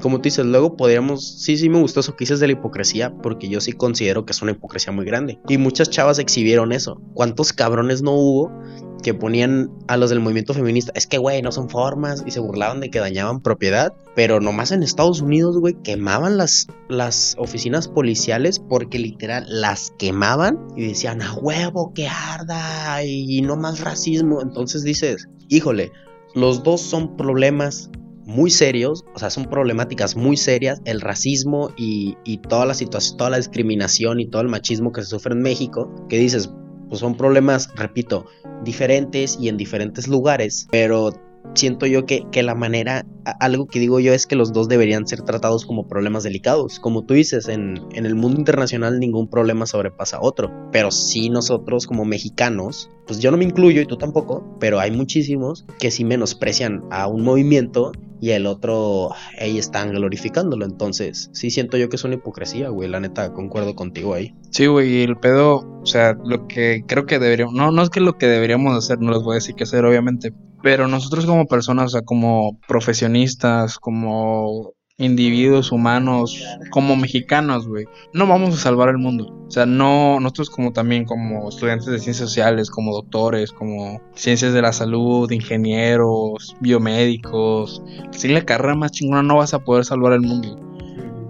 Como 0.00 0.18
tú 0.18 0.22
dices, 0.22 0.44
luego 0.44 0.76
podríamos. 0.76 1.42
Sí, 1.42 1.56
sí, 1.56 1.68
me 1.68 1.80
gustó 1.80 2.00
eso 2.00 2.16
que 2.16 2.24
dices 2.24 2.40
de 2.40 2.46
la 2.46 2.54
hipocresía, 2.54 3.14
porque 3.22 3.48
yo 3.48 3.60
sí 3.60 3.72
considero 3.72 4.24
que 4.24 4.32
es 4.32 4.42
una 4.42 4.52
hipocresía 4.52 4.92
muy 4.92 5.04
grande. 5.04 5.38
Y 5.48 5.58
muchas 5.58 5.90
chavas 5.90 6.18
exhibieron 6.18 6.72
eso. 6.72 7.00
¿Cuántos 7.14 7.52
cabrones 7.52 8.02
no 8.02 8.12
hubo 8.12 8.52
que 9.02 9.14
ponían 9.14 9.70
a 9.88 9.96
los 9.96 10.10
del 10.10 10.20
movimiento 10.20 10.54
feminista? 10.54 10.92
Es 10.94 11.06
que, 11.06 11.18
güey, 11.18 11.42
no 11.42 11.52
son 11.52 11.68
formas 11.68 12.24
y 12.26 12.30
se 12.30 12.40
burlaban 12.40 12.80
de 12.80 12.90
que 12.90 12.98
dañaban 12.98 13.40
propiedad. 13.40 13.94
Pero 14.14 14.40
nomás 14.40 14.72
en 14.72 14.82
Estados 14.82 15.20
Unidos, 15.20 15.58
güey, 15.58 15.74
quemaban 15.82 16.36
las, 16.36 16.66
las 16.88 17.34
oficinas 17.38 17.88
policiales 17.88 18.58
porque 18.58 18.98
literal 18.98 19.44
las 19.48 19.92
quemaban 19.98 20.58
y 20.76 20.86
decían, 20.86 21.22
a 21.22 21.34
huevo, 21.34 21.92
que 21.94 22.08
arda 22.08 23.04
y 23.04 23.42
no 23.42 23.56
más 23.56 23.80
racismo. 23.80 24.40
Entonces 24.40 24.82
dices, 24.82 25.28
híjole, 25.48 25.92
los 26.36 26.62
dos 26.62 26.82
son 26.82 27.16
problemas 27.16 27.90
muy 28.26 28.50
serios, 28.50 29.04
o 29.14 29.18
sea, 29.18 29.30
son 29.30 29.46
problemáticas 29.46 30.16
muy 30.16 30.36
serias, 30.36 30.82
el 30.84 31.00
racismo 31.00 31.70
y, 31.76 32.16
y 32.24 32.38
toda 32.38 32.66
la 32.66 32.74
situación, 32.74 33.16
toda 33.16 33.30
la 33.30 33.36
discriminación 33.38 34.20
y 34.20 34.26
todo 34.26 34.42
el 34.42 34.48
machismo 34.48 34.92
que 34.92 35.02
se 35.02 35.08
sufre 35.08 35.32
en 35.32 35.40
México, 35.42 35.94
que 36.08 36.18
dices, 36.18 36.52
pues 36.88 37.00
son 37.00 37.16
problemas, 37.16 37.70
repito, 37.76 38.26
diferentes 38.64 39.38
y 39.40 39.48
en 39.48 39.56
diferentes 39.56 40.08
lugares, 40.08 40.66
pero 40.70 41.12
siento 41.54 41.86
yo 41.86 42.04
que, 42.06 42.26
que 42.30 42.42
la 42.42 42.54
manera, 42.54 43.06
algo 43.40 43.66
que 43.66 43.78
digo 43.78 44.00
yo 44.00 44.12
es 44.12 44.26
que 44.26 44.36
los 44.36 44.52
dos 44.52 44.68
deberían 44.68 45.06
ser 45.06 45.22
tratados 45.22 45.64
como 45.64 45.86
problemas 45.86 46.22
delicados. 46.24 46.80
Como 46.80 47.04
tú 47.04 47.14
dices, 47.14 47.48
en, 47.48 47.80
en 47.92 48.06
el 48.06 48.14
mundo 48.14 48.38
internacional 48.38 48.98
ningún 48.98 49.28
problema 49.28 49.66
sobrepasa 49.66 50.18
a 50.18 50.22
otro, 50.22 50.50
pero 50.72 50.90
sí 50.90 51.30
nosotros 51.30 51.86
como 51.86 52.04
mexicanos, 52.04 52.90
pues 53.06 53.20
yo 53.20 53.30
no 53.30 53.36
me 53.36 53.44
incluyo 53.44 53.80
y 53.80 53.86
tú 53.86 53.96
tampoco, 53.96 54.56
pero 54.60 54.80
hay 54.80 54.90
muchísimos 54.90 55.64
que 55.78 55.90
sí 55.90 56.04
menosprecian 56.04 56.82
a 56.90 57.06
un 57.06 57.22
movimiento 57.22 57.92
y 58.20 58.30
el 58.30 58.46
otro 58.46 59.10
ahí 59.40 59.58
están 59.58 59.90
glorificándolo. 59.92 60.64
Entonces, 60.64 61.30
sí 61.32 61.50
siento 61.50 61.76
yo 61.76 61.88
que 61.88 61.96
es 61.96 62.04
una 62.04 62.14
hipocresía, 62.14 62.68
güey. 62.70 62.88
La 62.88 63.00
neta, 63.00 63.32
concuerdo 63.32 63.74
contigo 63.74 64.14
ahí. 64.14 64.34
Sí, 64.50 64.66
güey, 64.66 65.02
el 65.02 65.16
pedo, 65.16 65.58
o 65.82 65.86
sea, 65.86 66.16
lo 66.24 66.46
que 66.46 66.82
creo 66.86 67.06
que 67.06 67.18
deberíamos, 67.18 67.54
no, 67.54 67.70
no 67.70 67.82
es 67.82 67.90
que 67.90 68.00
lo 68.00 68.14
que 68.14 68.26
deberíamos 68.26 68.76
hacer, 68.76 69.00
no 69.00 69.12
les 69.12 69.22
voy 69.22 69.32
a 69.32 69.34
decir 69.36 69.54
qué 69.54 69.64
hacer, 69.64 69.84
obviamente, 69.84 70.32
pero 70.62 70.88
nosotros 70.88 71.26
como 71.26 71.46
personas, 71.46 71.86
o 71.86 71.88
sea, 71.88 72.02
como 72.02 72.58
profesionistas, 72.66 73.78
como 73.78 74.72
individuos 74.98 75.72
humanos, 75.72 76.42
como 76.70 76.96
mexicanos, 76.96 77.68
güey, 77.68 77.84
no 78.14 78.26
vamos 78.26 78.54
a 78.54 78.58
salvar 78.58 78.88
el 78.88 78.98
mundo. 78.98 79.26
O 79.46 79.50
sea, 79.50 79.66
no, 79.66 80.18
nosotros 80.20 80.48
como 80.48 80.72
también 80.72 81.04
como 81.04 81.48
estudiantes 81.48 81.86
de 81.86 81.98
ciencias 81.98 82.28
sociales, 82.28 82.70
como 82.70 82.94
doctores, 82.94 83.52
como 83.52 84.00
ciencias 84.14 84.54
de 84.54 84.62
la 84.62 84.72
salud, 84.72 85.30
ingenieros, 85.30 86.56
biomédicos, 86.60 87.82
sin 88.10 88.32
la 88.32 88.44
carrera 88.44 88.74
más 88.74 88.92
chingona 88.92 89.22
no 89.22 89.36
vas 89.36 89.52
a 89.52 89.58
poder 89.58 89.84
salvar 89.84 90.14
el 90.14 90.22
mundo. 90.22 90.58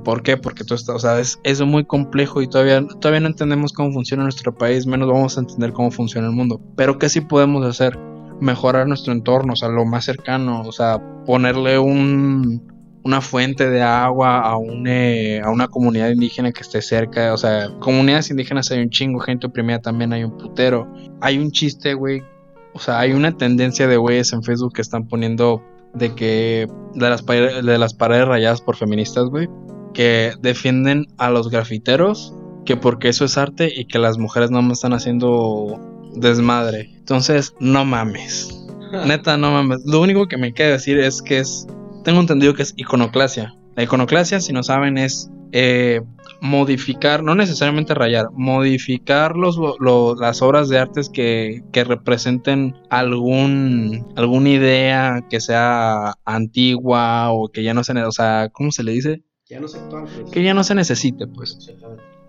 ¿Por 0.05 0.23
qué? 0.23 0.37
Porque 0.37 0.63
tú 0.63 0.75
estás, 0.75 0.95
o 0.95 0.99
sea, 1.01 1.19
es, 1.19 1.41
es 1.43 1.61
muy 1.63 1.85
complejo 1.85 2.41
y 2.41 2.47
todavía, 2.47 2.87
todavía 3.01 3.21
no 3.21 3.27
entendemos 3.27 3.73
cómo 3.73 3.91
funciona 3.91 4.23
nuestro 4.23 4.55
país, 4.55 4.87
menos 4.87 5.09
vamos 5.09 5.37
a 5.37 5.41
entender 5.41 5.73
cómo 5.73 5.91
funciona 5.91 6.29
el 6.29 6.35
mundo. 6.35 6.61
Pero 6.77 7.01
¿qué 7.01 7.09
sí 7.09 7.21
podemos 7.21 7.67
hacer? 7.67 7.99
Mejorar 8.41 8.87
nuestro 8.87 9.13
entorno, 9.13 9.55
o 9.55 9.57
sea, 9.57 9.69
lo 9.69 9.85
más 9.85 10.05
cercano, 10.05 10.63
o 10.63 10.71
sea, 10.71 11.03
ponerle 11.25 11.81
un, 11.81 12.76
una 13.07 13.21
fuente 13.21 13.71
de 13.71 13.83
agua 13.83 14.41
a, 14.41 14.57
un, 14.57 14.85
eh, 14.89 15.41
a 15.41 15.51
una 15.51 15.69
comunidad 15.69 16.11
indígena 16.11 16.51
que 16.51 16.63
esté 16.63 16.83
cerca, 16.83 17.33
o 17.33 17.37
sea, 17.37 17.71
comunidades 17.79 18.31
indígenas 18.31 18.73
hay 18.73 18.81
un 18.81 18.91
chingo, 18.91 19.21
gente 19.21 19.47
oprimida 19.47 19.79
también 19.79 20.13
hay 20.13 20.25
un 20.25 20.37
putero. 20.37 20.93
Hay 21.21 21.39
un 21.39 21.53
chiste, 21.53 21.95
güey, 21.95 22.25
o 22.75 22.81
sea, 22.81 22.99
hay 22.99 23.13
una 23.13 23.37
tendencia 23.37 23.87
de 23.87 23.97
güeyes 23.97 24.33
en 24.33 24.43
Facebook 24.43 24.75
que 24.75 24.83
están 24.83 25.07
poniendo 25.07 25.63
de 25.95 26.17
que 26.17 26.67
de 26.95 27.09
las, 27.09 27.25
de 27.25 27.79
las 27.79 27.95
paredes 27.95 28.27
rayadas 28.27 28.61
por 28.61 28.75
feministas, 28.75 29.27
güey, 29.27 29.49
que 29.95 30.33
defienden 30.41 31.07
a 31.17 31.31
los 31.31 31.49
grafiteros, 31.49 32.35
que 32.65 32.77
porque 32.77 33.09
eso 33.09 33.25
es 33.25 33.39
arte 33.39 33.73
y 33.73 33.85
que 33.85 34.01
las 34.01 34.19
mujeres 34.19 34.51
no 34.51 34.63
me 34.63 34.73
están 34.73 34.95
haciendo 34.95 35.79
desmadre. 36.17 36.91
Entonces, 36.97 37.55
no 37.61 37.85
mames. 37.85 38.67
Neta, 39.07 39.37
no 39.37 39.53
mames. 39.53 39.85
Lo 39.87 40.01
único 40.01 40.27
que 40.27 40.37
me 40.37 40.53
queda 40.53 40.71
decir 40.71 40.99
es 40.99 41.23
que 41.23 41.39
es, 41.39 41.69
tengo 42.07 42.21
entendido 42.21 42.55
que 42.55 42.63
es 42.63 42.73
iconoclasia. 42.77 43.53
La 43.75 43.83
iconoclasia, 43.83 44.39
si 44.39 44.53
no 44.53 44.63
saben, 44.63 44.97
es 44.97 45.29
eh, 45.51 46.01
modificar, 46.41 47.25
no 47.25 47.35
necesariamente 47.35 47.95
rayar, 47.95 48.27
modificar 48.33 49.35
los, 49.37 49.59
lo- 49.81 50.15
las 50.15 50.41
obras 50.41 50.69
de 50.69 50.79
artes 50.79 51.09
que, 51.09 51.65
que 51.73 51.83
representen 51.83 52.77
algún, 52.91 54.07
alguna 54.15 54.51
idea 54.51 55.25
que 55.29 55.41
sea 55.41 56.13
antigua 56.25 57.33
o 57.33 57.49
que 57.49 57.65
ya 57.65 57.75
no 57.75 57.83
se, 57.83 57.93
o 58.05 58.13
sea, 58.13 58.51
¿cómo 58.53 58.71
se 58.71 58.85
le 58.85 58.93
dice? 58.93 59.23
Ya 59.49 59.59
no 59.59 59.67
pues. 59.67 60.31
Que 60.31 60.45
ya 60.45 60.55
no 60.55 60.63
se 60.63 60.77
necesite, 60.77 61.27
pues. 61.27 61.59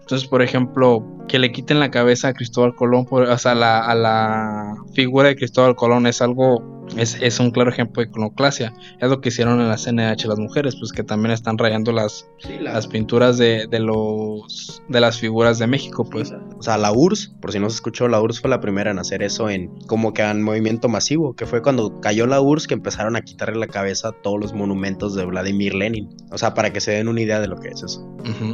Entonces, 0.02 0.28
por 0.28 0.42
ejemplo, 0.42 1.06
que 1.28 1.40
le 1.40 1.52
quiten 1.52 1.80
la 1.80 1.92
cabeza 1.92 2.30
a 2.30 2.34
Cristóbal 2.34 2.74
Colón, 2.76 3.06
por- 3.06 3.24
o 3.24 3.38
sea, 3.38 3.54
la- 3.56 3.80
a 3.86 3.96
la 3.96 4.76
figura 4.94 5.28
de 5.30 5.36
Cristóbal 5.36 5.76
Colón 5.76 6.08
es 6.08 6.22
algo, 6.22 6.86
es, 6.96 7.18
es 7.22 7.40
un 7.40 7.52
claro 7.52 7.70
ejemplo 7.70 8.02
de 8.02 8.08
iconoclasia. 8.10 8.74
Es 9.00 9.10
lo 9.10 9.20
que 9.20 9.30
hicieron 9.30 9.60
en 9.60 9.68
la 9.68 9.78
CNH 9.78 10.28
las 10.28 10.40
mujeres, 10.40 10.76
pues 10.80 10.92
que 10.94 11.04
también 11.04 11.32
están 11.32 11.58
rayando 11.58 11.92
las, 11.92 12.28
Sí, 12.40 12.58
la- 12.62 12.74
las 12.74 12.88
pinturas 12.88 13.38
de, 13.38 13.68
de 13.70 13.80
los 13.80 14.82
de 14.88 15.02
las 15.02 15.20
figuras 15.20 15.60
de 15.60 15.68
México, 15.68 16.08
pues. 16.10 16.34
O 16.58 16.64
sea, 16.64 16.78
la 16.78 16.92
URSS, 16.92 17.34
por 17.42 17.52
si 17.52 17.60
no 17.60 17.70
se 17.70 17.76
escuchó, 17.76 18.08
la 18.08 18.22
URSS 18.22 18.42
fue 18.42 18.50
la 18.50 18.62
primera 18.62 18.92
en 18.92 19.00
hacer 19.00 19.22
eso 19.22 19.50
en 19.50 19.68
como 19.88 20.14
que 20.14 20.22
en 20.24 20.42
movimiento 20.42 20.88
masivo, 20.88 21.36
que 21.36 21.46
fue 21.46 21.62
cuando 21.62 22.00
cayó 22.00 22.26
la 22.26 22.40
URSS 22.42 22.68
que 22.68 22.74
empezaron 22.76 23.16
a 23.16 23.22
quitarle 23.22 23.58
la 23.60 23.68
cabeza 23.68 24.10
a 24.10 24.12
todos 24.14 24.40
los 24.40 24.54
monumentos 24.54 25.14
de 25.14 25.26
Vladimir 25.26 25.74
Lenin. 25.76 26.08
O 26.32 26.38
sea, 26.38 26.54
para 26.54 26.72
que 26.72 26.80
se 26.80 26.92
den 26.92 27.08
una 27.10 27.22
idea 27.22 27.40
de 27.42 27.48
lo 27.48 27.58
que 27.58 27.68
es 27.70 27.84
eso. 27.84 28.08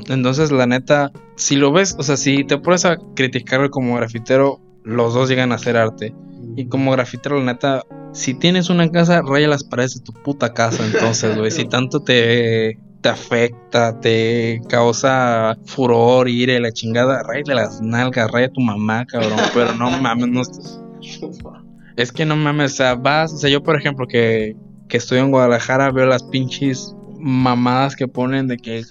Entonces, 0.09 0.51
la 0.51 0.65
neta, 0.67 1.11
si 1.35 1.55
lo 1.55 1.71
ves, 1.71 1.95
o 1.97 2.03
sea, 2.03 2.17
si 2.17 2.43
te 2.43 2.57
pones 2.63 2.85
a 2.85 2.97
criticarlo 3.15 3.69
como 3.69 3.95
grafitero, 3.95 4.59
los 4.83 5.13
dos 5.13 5.29
llegan 5.29 5.51
a 5.51 5.55
hacer 5.55 5.77
arte. 5.77 6.13
Y 6.55 6.67
como 6.67 6.91
grafitero, 6.91 7.37
la 7.39 7.53
neta, 7.53 7.83
si 8.13 8.33
tienes 8.33 8.69
una 8.69 8.89
casa, 8.89 9.21
raya 9.21 9.47
las 9.47 9.63
paredes 9.63 9.95
de 9.95 10.01
tu 10.01 10.13
puta 10.13 10.53
casa. 10.53 10.85
Entonces, 10.85 11.37
güey, 11.37 11.51
si 11.51 11.65
tanto 11.65 12.01
te, 12.01 12.79
te 13.01 13.09
afecta, 13.09 13.99
te 13.99 14.61
causa 14.69 15.57
furor, 15.65 16.29
ira 16.29 16.53
y 16.53 16.59
la 16.59 16.71
chingada, 16.71 17.23
raya 17.23 17.53
las 17.53 17.81
nalgas, 17.81 18.31
raya 18.31 18.49
tu 18.49 18.61
mamá, 18.61 19.05
cabrón. 19.05 19.39
Pero 19.53 19.73
no 19.73 19.89
mames, 19.91 20.27
no. 20.29 20.41
Es 21.95 22.11
que 22.11 22.25
no 22.25 22.35
mames, 22.35 22.73
o 22.73 22.75
sea, 22.75 22.95
vas, 22.95 23.33
o 23.33 23.37
sea, 23.37 23.49
yo 23.49 23.61
por 23.61 23.77
ejemplo 23.77 24.07
que, 24.07 24.55
que 24.87 24.97
estoy 24.97 25.19
en 25.19 25.31
Guadalajara, 25.31 25.91
veo 25.91 26.05
las 26.05 26.23
pinches 26.23 26.95
mamadas 27.23 27.95
que 27.95 28.09
ponen 28.09 28.47
de 28.47 28.57
que 28.57 28.83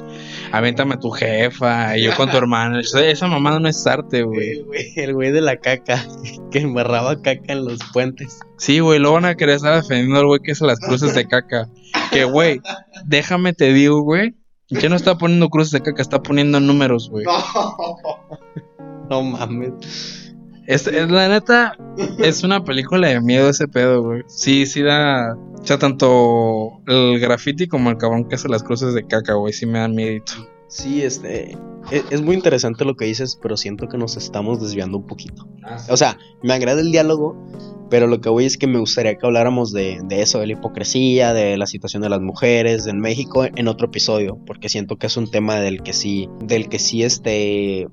avéntame 0.52 0.94
a 0.94 0.98
tu 0.98 1.10
jefa 1.10 1.98
y 1.98 2.04
yo 2.04 2.16
con 2.16 2.30
tu 2.30 2.36
hermana. 2.38 2.80
Esa 2.80 3.26
mamada 3.26 3.60
no 3.60 3.68
es 3.68 3.86
arte, 3.86 4.22
güey. 4.22 4.64
El 4.96 5.12
güey, 5.12 5.32
de 5.32 5.42
la 5.42 5.58
caca, 5.58 6.02
que 6.50 6.60
embarraba 6.60 7.20
caca 7.20 7.52
en 7.52 7.66
los 7.66 7.78
puentes. 7.92 8.40
Sí, 8.56 8.80
güey, 8.80 8.98
luego 8.98 9.14
van 9.16 9.26
a 9.26 9.34
querer 9.34 9.56
estar 9.56 9.74
defendiendo 9.74 10.18
al 10.18 10.26
güey 10.26 10.40
que 10.40 10.52
hace 10.52 10.64
las 10.64 10.80
cruces 10.80 11.14
de 11.14 11.28
caca. 11.28 11.68
Que, 12.10 12.24
güey, 12.24 12.60
déjame 13.04 13.52
te 13.52 13.72
digo, 13.72 14.00
güey. 14.00 14.34
Ya 14.68 14.88
no 14.88 14.96
está 14.96 15.18
poniendo 15.18 15.50
cruces 15.50 15.72
de 15.72 15.82
caca, 15.82 16.00
está 16.00 16.22
poniendo 16.22 16.58
números, 16.58 17.10
güey. 17.10 17.26
No 19.10 19.20
mames. 19.22 20.21
Es, 20.66 20.86
es- 20.86 21.10
la 21.10 21.28
neta, 21.28 21.76
es 22.18 22.42
una 22.44 22.62
película 22.64 23.08
de 23.08 23.20
miedo 23.20 23.48
ese 23.50 23.68
pedo, 23.68 24.02
güey. 24.02 24.22
Sí, 24.28 24.66
sí 24.66 24.82
da. 24.82 25.34
O 25.34 25.64
sea, 25.64 25.78
tanto 25.78 26.80
el 26.86 27.20
graffiti 27.20 27.68
como 27.68 27.90
el 27.90 27.96
cabrón 27.96 28.28
que 28.28 28.34
hace 28.34 28.48
las 28.48 28.62
cruces 28.62 28.94
de 28.94 29.06
caca, 29.06 29.34
güey, 29.34 29.52
sí 29.52 29.66
me 29.66 29.78
dan 29.78 29.94
miedito. 29.94 30.32
Sí, 30.68 31.02
este. 31.02 31.52
e- 31.90 32.04
Es, 32.10 32.22
muy 32.22 32.34
interesante 32.34 32.84
lo 32.84 32.96
que 32.96 33.04
dices, 33.04 33.38
pero 33.40 33.56
siento 33.56 33.88
que 33.88 33.98
nos 33.98 34.16
estamos 34.16 34.60
desviando 34.60 34.98
un 34.98 35.06
poquito. 35.06 35.46
Ah, 35.64 35.76
O 35.88 35.96
sea, 35.96 36.16
me 36.42 36.52
agrada 36.54 36.80
el 36.80 36.90
diálogo, 36.90 37.36
pero 37.90 38.06
lo 38.06 38.20
que 38.20 38.28
voy 38.30 38.46
es 38.46 38.56
que 38.56 38.66
me 38.66 38.78
gustaría 38.78 39.16
que 39.16 39.26
habláramos 39.26 39.70
de, 39.72 40.00
de 40.04 40.22
eso, 40.22 40.38
de 40.40 40.46
la 40.46 40.54
hipocresía, 40.54 41.32
de 41.34 41.56
la 41.58 41.66
situación 41.66 42.02
de 42.02 42.08
las 42.08 42.20
mujeres 42.22 42.86
en 42.86 42.98
México 43.00 43.44
en 43.44 43.68
otro 43.68 43.88
episodio, 43.88 44.38
porque 44.46 44.68
siento 44.68 44.96
que 44.96 45.06
es 45.08 45.16
un 45.16 45.30
tema 45.30 45.56
del 45.60 45.82
que 45.82 45.92
sí, 45.92 46.28
del 46.42 46.68
que 46.68 46.78
sí 46.78 47.02
este 47.02 47.86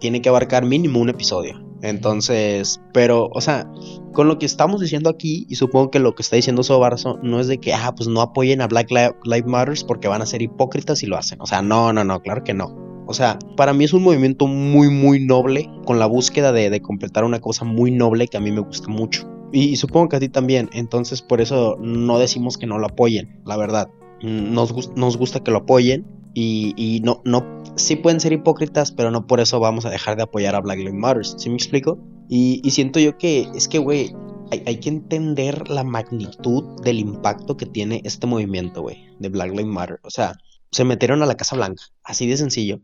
tiene 0.00 0.22
que 0.22 0.28
abarcar 0.30 0.64
mínimo 0.64 1.00
un 1.00 1.10
episodio. 1.10 1.60
Entonces, 1.82 2.80
pero, 2.92 3.28
o 3.32 3.40
sea, 3.40 3.68
con 4.12 4.28
lo 4.28 4.38
que 4.38 4.46
estamos 4.46 4.80
diciendo 4.80 5.10
aquí, 5.10 5.46
y 5.48 5.56
supongo 5.56 5.90
que 5.90 5.98
lo 5.98 6.14
que 6.14 6.22
está 6.22 6.36
diciendo 6.36 6.62
Sobarzo, 6.62 7.18
no 7.22 7.40
es 7.40 7.48
de 7.48 7.58
que, 7.58 7.74
ah, 7.74 7.92
pues 7.96 8.08
no 8.08 8.20
apoyen 8.20 8.60
a 8.60 8.68
Black 8.68 8.90
Li- 8.90 9.14
Lives 9.24 9.46
Matters 9.46 9.84
porque 9.84 10.06
van 10.06 10.22
a 10.22 10.26
ser 10.26 10.42
hipócritas 10.42 11.02
y 11.02 11.06
lo 11.06 11.16
hacen. 11.16 11.40
O 11.40 11.46
sea, 11.46 11.60
no, 11.60 11.92
no, 11.92 12.04
no, 12.04 12.20
claro 12.20 12.44
que 12.44 12.54
no. 12.54 12.82
O 13.06 13.14
sea, 13.14 13.38
para 13.56 13.72
mí 13.72 13.84
es 13.84 13.92
un 13.92 14.04
movimiento 14.04 14.46
muy, 14.46 14.88
muy 14.88 15.18
noble, 15.24 15.68
con 15.84 15.98
la 15.98 16.06
búsqueda 16.06 16.52
de, 16.52 16.80
completar 16.80 17.24
una 17.24 17.40
cosa 17.40 17.64
muy 17.64 17.90
noble 17.90 18.28
que 18.28 18.36
a 18.36 18.40
mí 18.40 18.52
me 18.52 18.60
gusta 18.60 18.88
mucho. 18.88 19.28
Y, 19.52 19.76
supongo 19.76 20.08
que 20.08 20.16
a 20.16 20.20
ti 20.20 20.28
también. 20.28 20.70
Entonces, 20.72 21.20
por 21.20 21.40
eso 21.40 21.76
no 21.80 22.18
decimos 22.18 22.56
que 22.56 22.66
no 22.66 22.78
lo 22.78 22.86
apoyen, 22.86 23.40
la 23.44 23.56
verdad. 23.56 23.90
Nos, 24.22 24.94
nos 24.96 25.16
gusta 25.16 25.40
que 25.40 25.50
lo 25.50 25.58
apoyen. 25.58 26.06
Y, 26.32 26.72
y 26.76 27.00
no, 27.00 27.20
no, 27.24 27.44
sí 27.76 27.96
pueden 27.96 28.20
ser 28.20 28.32
hipócritas, 28.32 28.92
pero 28.92 29.10
no 29.10 29.26
por 29.26 29.40
eso 29.40 29.60
vamos 29.60 29.84
a 29.84 29.90
dejar 29.90 30.16
de 30.16 30.22
apoyar 30.22 30.54
a 30.54 30.60
Black 30.60 30.78
Lives 30.78 30.94
Matter. 30.94 31.24
¿Sí 31.24 31.48
me 31.48 31.56
explico? 31.56 31.98
Y, 32.28 32.62
siento 32.70 33.00
yo 33.00 33.18
que 33.18 33.48
es 33.54 33.68
que, 33.68 33.78
güey, 33.78 34.14
hay, 34.50 34.62
hay 34.66 34.80
que 34.80 34.88
entender 34.88 35.68
la 35.68 35.84
magnitud 35.84 36.80
del 36.82 36.98
impacto 36.98 37.56
que 37.56 37.66
tiene 37.66 38.00
este 38.04 38.26
movimiento, 38.26 38.82
güey, 38.82 39.04
de 39.18 39.28
Black 39.28 39.50
Lives 39.50 39.66
Matter. 39.66 40.00
O 40.02 40.10
sea, 40.10 40.34
se 40.70 40.84
metieron 40.84 41.22
a 41.22 41.26
la 41.26 41.36
Casa 41.36 41.56
Blanca, 41.56 41.82
así 42.04 42.26
de 42.26 42.36
sencillo. 42.36 42.80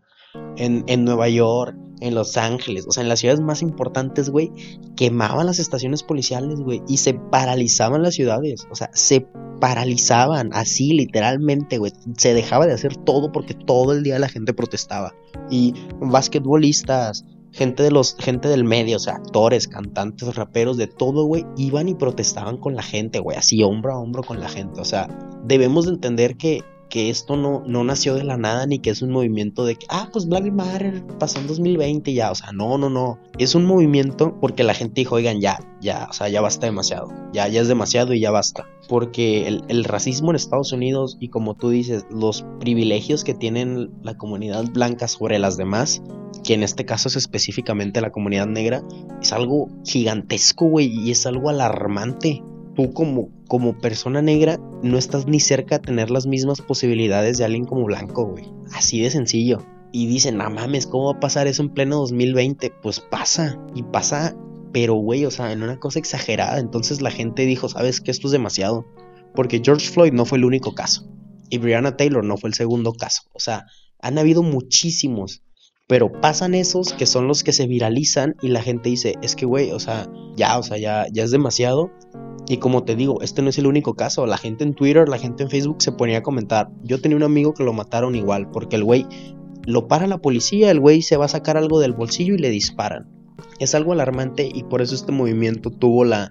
En, 0.56 0.84
en 0.88 1.04
Nueva 1.04 1.28
York, 1.28 1.76
en 2.00 2.14
Los 2.14 2.36
Ángeles, 2.36 2.86
o 2.86 2.92
sea, 2.92 3.02
en 3.02 3.08
las 3.08 3.20
ciudades 3.20 3.40
más 3.40 3.62
importantes, 3.62 4.30
güey, 4.30 4.52
quemaban 4.96 5.46
las 5.46 5.58
estaciones 5.58 6.02
policiales, 6.02 6.60
güey, 6.60 6.82
y 6.88 6.98
se 6.98 7.14
paralizaban 7.14 8.02
las 8.02 8.14
ciudades, 8.14 8.66
o 8.70 8.74
sea, 8.74 8.90
se 8.92 9.26
paralizaban 9.60 10.50
así, 10.52 10.92
literalmente, 10.92 11.78
güey, 11.78 11.92
se 12.16 12.34
dejaba 12.34 12.66
de 12.66 12.74
hacer 12.74 12.96
todo 12.96 13.32
porque 13.32 13.54
todo 13.54 13.92
el 13.92 14.02
día 14.02 14.18
la 14.18 14.28
gente 14.28 14.54
protestaba. 14.54 15.14
Y 15.50 15.74
basquetbolistas, 16.00 17.24
gente 17.52 17.82
de 17.82 17.90
los 17.90 18.16
gente 18.18 18.48
del 18.48 18.64
medio, 18.64 18.96
o 18.96 19.00
sea, 19.00 19.14
actores, 19.14 19.68
cantantes, 19.68 20.34
raperos, 20.34 20.76
de 20.76 20.86
todo, 20.86 21.24
güey, 21.24 21.44
iban 21.56 21.88
y 21.88 21.94
protestaban 21.94 22.58
con 22.58 22.76
la 22.76 22.82
gente, 22.82 23.18
güey, 23.18 23.36
así 23.36 23.62
hombro 23.62 23.92
a 23.92 23.98
hombro 23.98 24.22
con 24.22 24.40
la 24.40 24.48
gente, 24.48 24.80
o 24.80 24.84
sea, 24.84 25.08
debemos 25.44 25.86
de 25.86 25.92
entender 25.92 26.36
que 26.36 26.62
que 26.88 27.10
esto 27.10 27.36
no, 27.36 27.62
no 27.66 27.84
nació 27.84 28.14
de 28.14 28.24
la 28.24 28.36
nada 28.36 28.66
ni 28.66 28.78
que 28.78 28.90
es 28.90 29.02
un 29.02 29.10
movimiento 29.10 29.64
de 29.64 29.76
que, 29.76 29.86
ah, 29.88 30.08
pues 30.12 30.26
Black 30.26 30.50
Matter 30.52 31.04
pasó 31.18 31.38
en 31.38 31.46
2020 31.46 32.10
y 32.10 32.14
ya, 32.14 32.30
o 32.30 32.34
sea, 32.34 32.52
no, 32.52 32.78
no, 32.78 32.90
no, 32.90 33.18
es 33.38 33.54
un 33.54 33.64
movimiento 33.64 34.36
porque 34.40 34.64
la 34.64 34.74
gente 34.74 35.00
dijo, 35.00 35.16
oigan, 35.16 35.40
ya, 35.40 35.58
ya, 35.80 36.06
o 36.10 36.12
sea, 36.12 36.28
ya 36.28 36.40
basta 36.40 36.66
demasiado, 36.66 37.08
ya, 37.32 37.48
ya 37.48 37.60
es 37.60 37.68
demasiado 37.68 38.14
y 38.14 38.20
ya 38.20 38.30
basta, 38.30 38.66
porque 38.88 39.46
el, 39.46 39.64
el 39.68 39.84
racismo 39.84 40.30
en 40.30 40.36
Estados 40.36 40.72
Unidos 40.72 41.16
y 41.20 41.28
como 41.28 41.54
tú 41.54 41.70
dices, 41.70 42.06
los 42.10 42.44
privilegios 42.60 43.24
que 43.24 43.34
tienen 43.34 43.90
la 44.02 44.16
comunidad 44.16 44.64
blanca 44.72 45.08
sobre 45.08 45.38
las 45.38 45.56
demás, 45.56 46.02
que 46.44 46.54
en 46.54 46.62
este 46.62 46.84
caso 46.84 47.08
es 47.08 47.16
específicamente 47.16 48.00
la 48.00 48.10
comunidad 48.10 48.46
negra, 48.46 48.82
es 49.20 49.32
algo 49.32 49.68
gigantesco, 49.84 50.66
güey, 50.66 50.86
y 50.86 51.10
es 51.10 51.26
algo 51.26 51.50
alarmante. 51.50 52.42
Tú 52.78 52.92
como, 52.92 53.30
como 53.48 53.76
persona 53.76 54.22
negra 54.22 54.60
no 54.84 54.98
estás 54.98 55.26
ni 55.26 55.40
cerca 55.40 55.78
de 55.78 55.86
tener 55.86 56.12
las 56.12 56.28
mismas 56.28 56.60
posibilidades 56.60 57.36
de 57.36 57.44
alguien 57.44 57.64
como 57.64 57.82
blanco, 57.82 58.24
güey. 58.24 58.44
Así 58.72 59.00
de 59.00 59.10
sencillo. 59.10 59.66
Y 59.90 60.06
dicen, 60.06 60.36
no 60.36 60.48
mames, 60.48 60.86
¿cómo 60.86 61.06
va 61.06 61.16
a 61.16 61.20
pasar 61.20 61.48
eso 61.48 61.60
en 61.60 61.70
pleno 61.70 61.96
2020? 61.96 62.70
Pues 62.80 63.00
pasa. 63.00 63.58
Y 63.74 63.82
pasa, 63.82 64.36
pero 64.72 64.94
güey, 64.94 65.24
o 65.24 65.32
sea, 65.32 65.50
en 65.50 65.64
una 65.64 65.80
cosa 65.80 65.98
exagerada. 65.98 66.60
Entonces 66.60 67.02
la 67.02 67.10
gente 67.10 67.46
dijo, 67.46 67.68
¿sabes 67.68 68.00
qué? 68.00 68.12
Esto 68.12 68.28
es 68.28 68.32
demasiado. 68.32 68.86
Porque 69.34 69.60
George 69.60 69.88
Floyd 69.88 70.12
no 70.12 70.24
fue 70.24 70.38
el 70.38 70.44
único 70.44 70.76
caso. 70.76 71.04
Y 71.50 71.58
Breonna 71.58 71.96
Taylor 71.96 72.22
no 72.22 72.36
fue 72.36 72.50
el 72.50 72.54
segundo 72.54 72.92
caso. 72.92 73.22
O 73.32 73.40
sea, 73.40 73.66
han 74.00 74.18
habido 74.18 74.44
muchísimos. 74.44 75.42
Pero 75.88 76.12
pasan 76.12 76.54
esos 76.54 76.92
que 76.92 77.06
son 77.06 77.26
los 77.26 77.42
que 77.42 77.52
se 77.52 77.66
viralizan 77.66 78.36
y 78.40 78.48
la 78.48 78.62
gente 78.62 78.90
dice, 78.90 79.14
es 79.20 79.34
que 79.34 79.46
güey, 79.46 79.72
o 79.72 79.80
sea, 79.80 80.06
ya, 80.36 80.58
o 80.58 80.62
sea, 80.62 80.78
ya, 80.78 81.06
ya 81.10 81.24
es 81.24 81.32
demasiado. 81.32 81.90
Y 82.48 82.56
como 82.56 82.82
te 82.84 82.96
digo, 82.96 83.20
este 83.20 83.42
no 83.42 83.50
es 83.50 83.58
el 83.58 83.66
único 83.66 83.94
caso. 83.94 84.26
La 84.26 84.38
gente 84.38 84.64
en 84.64 84.74
Twitter, 84.74 85.06
la 85.06 85.18
gente 85.18 85.42
en 85.42 85.50
Facebook 85.50 85.82
se 85.82 85.92
ponía 85.92 86.18
a 86.18 86.22
comentar. 86.22 86.70
Yo 86.82 87.00
tenía 87.00 87.16
un 87.16 87.22
amigo 87.22 87.52
que 87.52 87.62
lo 87.62 87.74
mataron 87.74 88.14
igual, 88.14 88.50
porque 88.50 88.76
el 88.76 88.84
güey 88.84 89.06
lo 89.66 89.86
para 89.86 90.06
la 90.06 90.16
policía, 90.16 90.70
el 90.70 90.80
güey 90.80 91.02
se 91.02 91.18
va 91.18 91.26
a 91.26 91.28
sacar 91.28 91.58
algo 91.58 91.78
del 91.78 91.92
bolsillo 91.92 92.34
y 92.34 92.38
le 92.38 92.48
disparan. 92.48 93.06
Es 93.58 93.74
algo 93.74 93.92
alarmante 93.92 94.48
y 94.52 94.62
por 94.62 94.80
eso 94.80 94.94
este 94.94 95.12
movimiento 95.12 95.70
tuvo 95.70 96.06
la, 96.06 96.30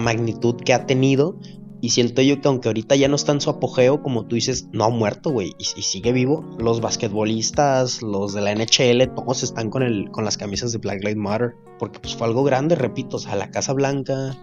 magnitud 0.00 0.56
que 0.56 0.74
ha 0.74 0.86
tenido. 0.86 1.38
Y 1.80 1.90
siento 1.90 2.20
yo 2.22 2.40
que 2.40 2.48
aunque 2.48 2.68
ahorita 2.68 2.96
ya 2.96 3.06
no 3.06 3.14
está 3.14 3.30
en 3.30 3.40
su 3.40 3.50
apogeo, 3.50 4.02
como 4.02 4.26
tú 4.26 4.34
dices, 4.34 4.66
no 4.72 4.82
ha 4.82 4.88
muerto, 4.88 5.30
güey, 5.30 5.54
y, 5.56 5.78
y 5.78 5.82
sigue 5.82 6.10
vivo. 6.10 6.44
Los 6.58 6.80
basquetbolistas, 6.80 8.02
los 8.02 8.34
de 8.34 8.40
la 8.40 8.52
NHL, 8.52 9.14
todos 9.14 9.44
están 9.44 9.70
con, 9.70 9.84
el, 9.84 10.10
con 10.10 10.24
las 10.24 10.36
camisas 10.36 10.72
de 10.72 10.78
Black 10.78 11.04
Lives 11.04 11.16
Matter. 11.16 11.54
Porque 11.78 12.00
pues 12.00 12.16
fue 12.16 12.26
algo 12.26 12.42
grande, 12.42 12.74
repito, 12.74 13.18
o 13.18 13.20
sea, 13.20 13.36
la 13.36 13.52
Casa 13.52 13.72
Blanca, 13.72 14.36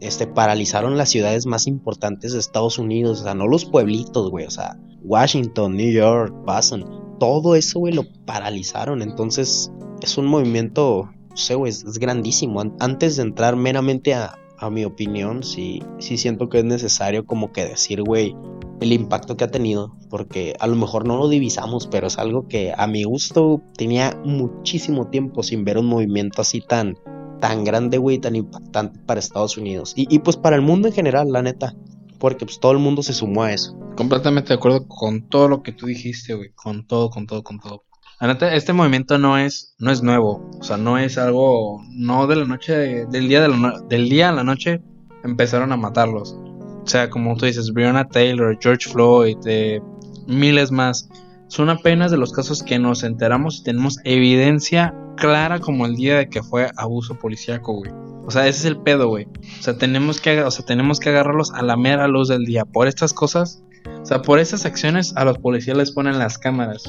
este, 0.00 0.26
paralizaron 0.26 0.96
las 0.96 1.10
ciudades 1.10 1.46
más 1.46 1.66
importantes 1.66 2.32
de 2.32 2.38
Estados 2.38 2.78
Unidos, 2.78 3.20
o 3.20 3.24
sea, 3.24 3.34
no 3.34 3.46
los 3.46 3.64
pueblitos, 3.64 4.30
güey, 4.30 4.46
o 4.46 4.50
sea, 4.50 4.76
Washington, 5.02 5.76
New 5.76 5.92
York, 5.92 6.34
Boston, 6.46 6.84
todo 7.18 7.54
eso, 7.54 7.78
güey, 7.80 7.92
lo 7.92 8.04
paralizaron, 8.26 9.02
entonces 9.02 9.70
es 10.02 10.18
un 10.18 10.26
movimiento, 10.26 11.10
no 11.30 11.36
sé, 11.36 11.54
güey, 11.54 11.70
es, 11.70 11.84
es 11.84 11.98
grandísimo. 11.98 12.60
An- 12.60 12.74
Antes 12.80 13.16
de 13.16 13.22
entrar 13.22 13.56
meramente 13.56 14.14
a, 14.14 14.38
a 14.58 14.70
mi 14.70 14.84
opinión, 14.84 15.42
sí, 15.42 15.82
sí 15.98 16.16
siento 16.16 16.48
que 16.48 16.58
es 16.60 16.64
necesario 16.64 17.26
como 17.26 17.52
que 17.52 17.66
decir, 17.66 18.02
güey, 18.02 18.34
el 18.80 18.94
impacto 18.94 19.36
que 19.36 19.44
ha 19.44 19.50
tenido, 19.50 19.94
porque 20.08 20.54
a 20.58 20.66
lo 20.66 20.74
mejor 20.76 21.06
no 21.06 21.18
lo 21.18 21.28
divisamos, 21.28 21.86
pero 21.86 22.06
es 22.06 22.16
algo 22.18 22.48
que 22.48 22.72
a 22.74 22.86
mi 22.86 23.04
gusto 23.04 23.60
tenía 23.76 24.18
muchísimo 24.24 25.08
tiempo 25.08 25.42
sin 25.42 25.64
ver 25.64 25.76
un 25.76 25.84
movimiento 25.86 26.40
así 26.40 26.62
tan, 26.62 26.96
tan 27.40 27.64
grande, 27.64 27.98
güey, 27.98 28.18
tan 28.18 28.36
impactante 28.36 29.00
para 29.06 29.20
Estados 29.20 29.56
Unidos. 29.56 29.92
Y, 29.96 30.14
y 30.14 30.20
pues 30.20 30.36
para 30.36 30.56
el 30.56 30.62
mundo 30.62 30.88
en 30.88 30.94
general, 30.94 31.32
la 31.32 31.42
neta. 31.42 31.74
Porque 32.18 32.44
pues 32.44 32.60
todo 32.60 32.72
el 32.72 32.78
mundo 32.78 33.02
se 33.02 33.14
sumó 33.14 33.44
a 33.44 33.52
eso. 33.52 33.78
Completamente 33.96 34.48
de 34.48 34.54
acuerdo 34.54 34.86
con 34.86 35.28
todo 35.28 35.48
lo 35.48 35.62
que 35.62 35.72
tú 35.72 35.86
dijiste, 35.86 36.34
güey. 36.34 36.50
Con 36.52 36.86
todo, 36.86 37.10
con 37.10 37.26
todo, 37.26 37.42
con 37.42 37.58
todo. 37.58 37.84
La 38.20 38.28
neta, 38.28 38.54
este 38.54 38.74
movimiento 38.74 39.16
no 39.16 39.38
es, 39.38 39.74
no 39.78 39.90
es 39.90 40.02
nuevo. 40.02 40.46
O 40.60 40.62
sea, 40.62 40.76
no 40.76 40.98
es 40.98 41.16
algo. 41.16 41.82
No 41.90 42.26
de 42.26 42.36
la 42.36 42.44
noche. 42.44 43.06
Del 43.06 43.28
día, 43.28 43.40
de 43.40 43.48
la 43.48 43.80
del 43.88 44.10
día 44.10 44.28
a 44.28 44.32
la 44.32 44.44
noche 44.44 44.82
empezaron 45.24 45.72
a 45.72 45.76
matarlos. 45.76 46.36
O 46.82 46.86
sea, 46.86 47.08
como 47.08 47.36
tú 47.36 47.46
dices, 47.46 47.72
Breonna 47.72 48.08
Taylor, 48.08 48.58
George 48.60 48.90
Floyd, 48.90 49.38
eh, 49.46 49.80
miles 50.26 50.70
más. 50.70 51.08
Son 51.50 51.68
apenas 51.68 52.12
de 52.12 52.16
los 52.16 52.32
casos 52.32 52.62
que 52.62 52.78
nos 52.78 53.02
enteramos 53.02 53.58
y 53.58 53.64
tenemos 53.64 53.98
evidencia 54.04 54.94
clara 55.16 55.58
como 55.58 55.84
el 55.84 55.96
día 55.96 56.16
de 56.16 56.28
que 56.28 56.44
fue 56.44 56.70
abuso 56.76 57.16
policíaco, 57.16 57.72
güey. 57.72 57.90
O 58.24 58.30
sea, 58.30 58.46
ese 58.46 58.60
es 58.60 58.64
el 58.66 58.76
pedo, 58.76 59.08
güey. 59.08 59.26
O 59.58 59.62
sea, 59.62 59.76
tenemos 59.76 60.20
que, 60.20 60.42
o 60.42 60.50
sea, 60.52 60.64
tenemos 60.64 61.00
que 61.00 61.08
agarrarlos 61.08 61.50
a 61.50 61.62
la 61.62 61.76
mera 61.76 62.06
luz 62.06 62.28
del 62.28 62.44
día. 62.44 62.64
Por 62.64 62.86
estas 62.86 63.12
cosas, 63.12 63.64
o 64.00 64.06
sea, 64.06 64.22
por 64.22 64.38
estas 64.38 64.64
acciones 64.64 65.12
a 65.16 65.24
los 65.24 65.38
policías 65.38 65.76
les 65.76 65.90
ponen 65.90 66.20
las 66.20 66.38
cámaras. 66.38 66.84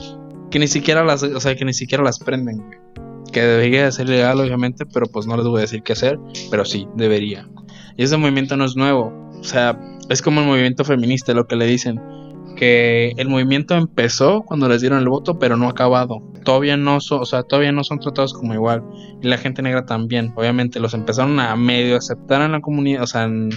Que 0.51 0.59
ni 0.59 0.67
siquiera 0.67 1.03
las, 1.03 1.23
o 1.23 1.39
sea, 1.39 1.55
que 1.55 1.65
ni 1.65 1.73
siquiera 1.73 2.03
las 2.03 2.19
prenden, 2.19 2.57
güey. 2.57 2.77
Que 3.33 3.41
debería 3.41 3.85
de 3.85 3.91
ser 3.91 4.09
legal, 4.09 4.39
obviamente, 4.39 4.85
pero 4.85 5.07
pues 5.07 5.25
no 5.25 5.37
les 5.37 5.47
voy 5.47 5.57
a 5.57 5.61
decir 5.61 5.81
qué 5.81 5.93
hacer. 5.93 6.19
Pero 6.51 6.65
sí, 6.65 6.87
debería. 6.95 7.49
Y 7.97 8.03
ese 8.03 8.15
movimiento 8.15 8.55
no 8.57 8.65
es 8.65 8.75
nuevo. 8.75 9.11
O 9.39 9.43
sea, 9.43 9.79
es 10.09 10.21
como 10.21 10.41
el 10.41 10.45
movimiento 10.45 10.85
feminista, 10.85 11.33
lo 11.33 11.47
que 11.47 11.55
le 11.55 11.65
dicen. 11.65 11.99
Que 12.61 13.15
el 13.17 13.27
movimiento 13.27 13.75
empezó 13.75 14.43
cuando 14.43 14.69
les 14.69 14.81
dieron 14.81 14.99
el 14.99 15.09
voto, 15.09 15.39
pero 15.39 15.57
no 15.57 15.65
ha 15.65 15.71
acabado. 15.71 16.21
Todavía 16.43 16.77
no 16.77 17.01
son, 17.01 17.21
o 17.21 17.25
sea, 17.25 17.41
todavía 17.41 17.71
no 17.71 17.83
son 17.83 17.99
tratados 17.99 18.35
como 18.35 18.53
igual. 18.53 18.83
Y 19.19 19.27
la 19.27 19.39
gente 19.39 19.63
negra 19.63 19.87
también. 19.87 20.31
Obviamente 20.35 20.79
los 20.79 20.93
empezaron 20.93 21.39
a 21.39 21.55
medio 21.55 21.97
aceptar 21.97 22.43
en 22.43 22.51
la 22.51 22.61
comunidad, 22.61 23.01
o 23.01 23.07
sea, 23.07 23.23
en, 23.23 23.49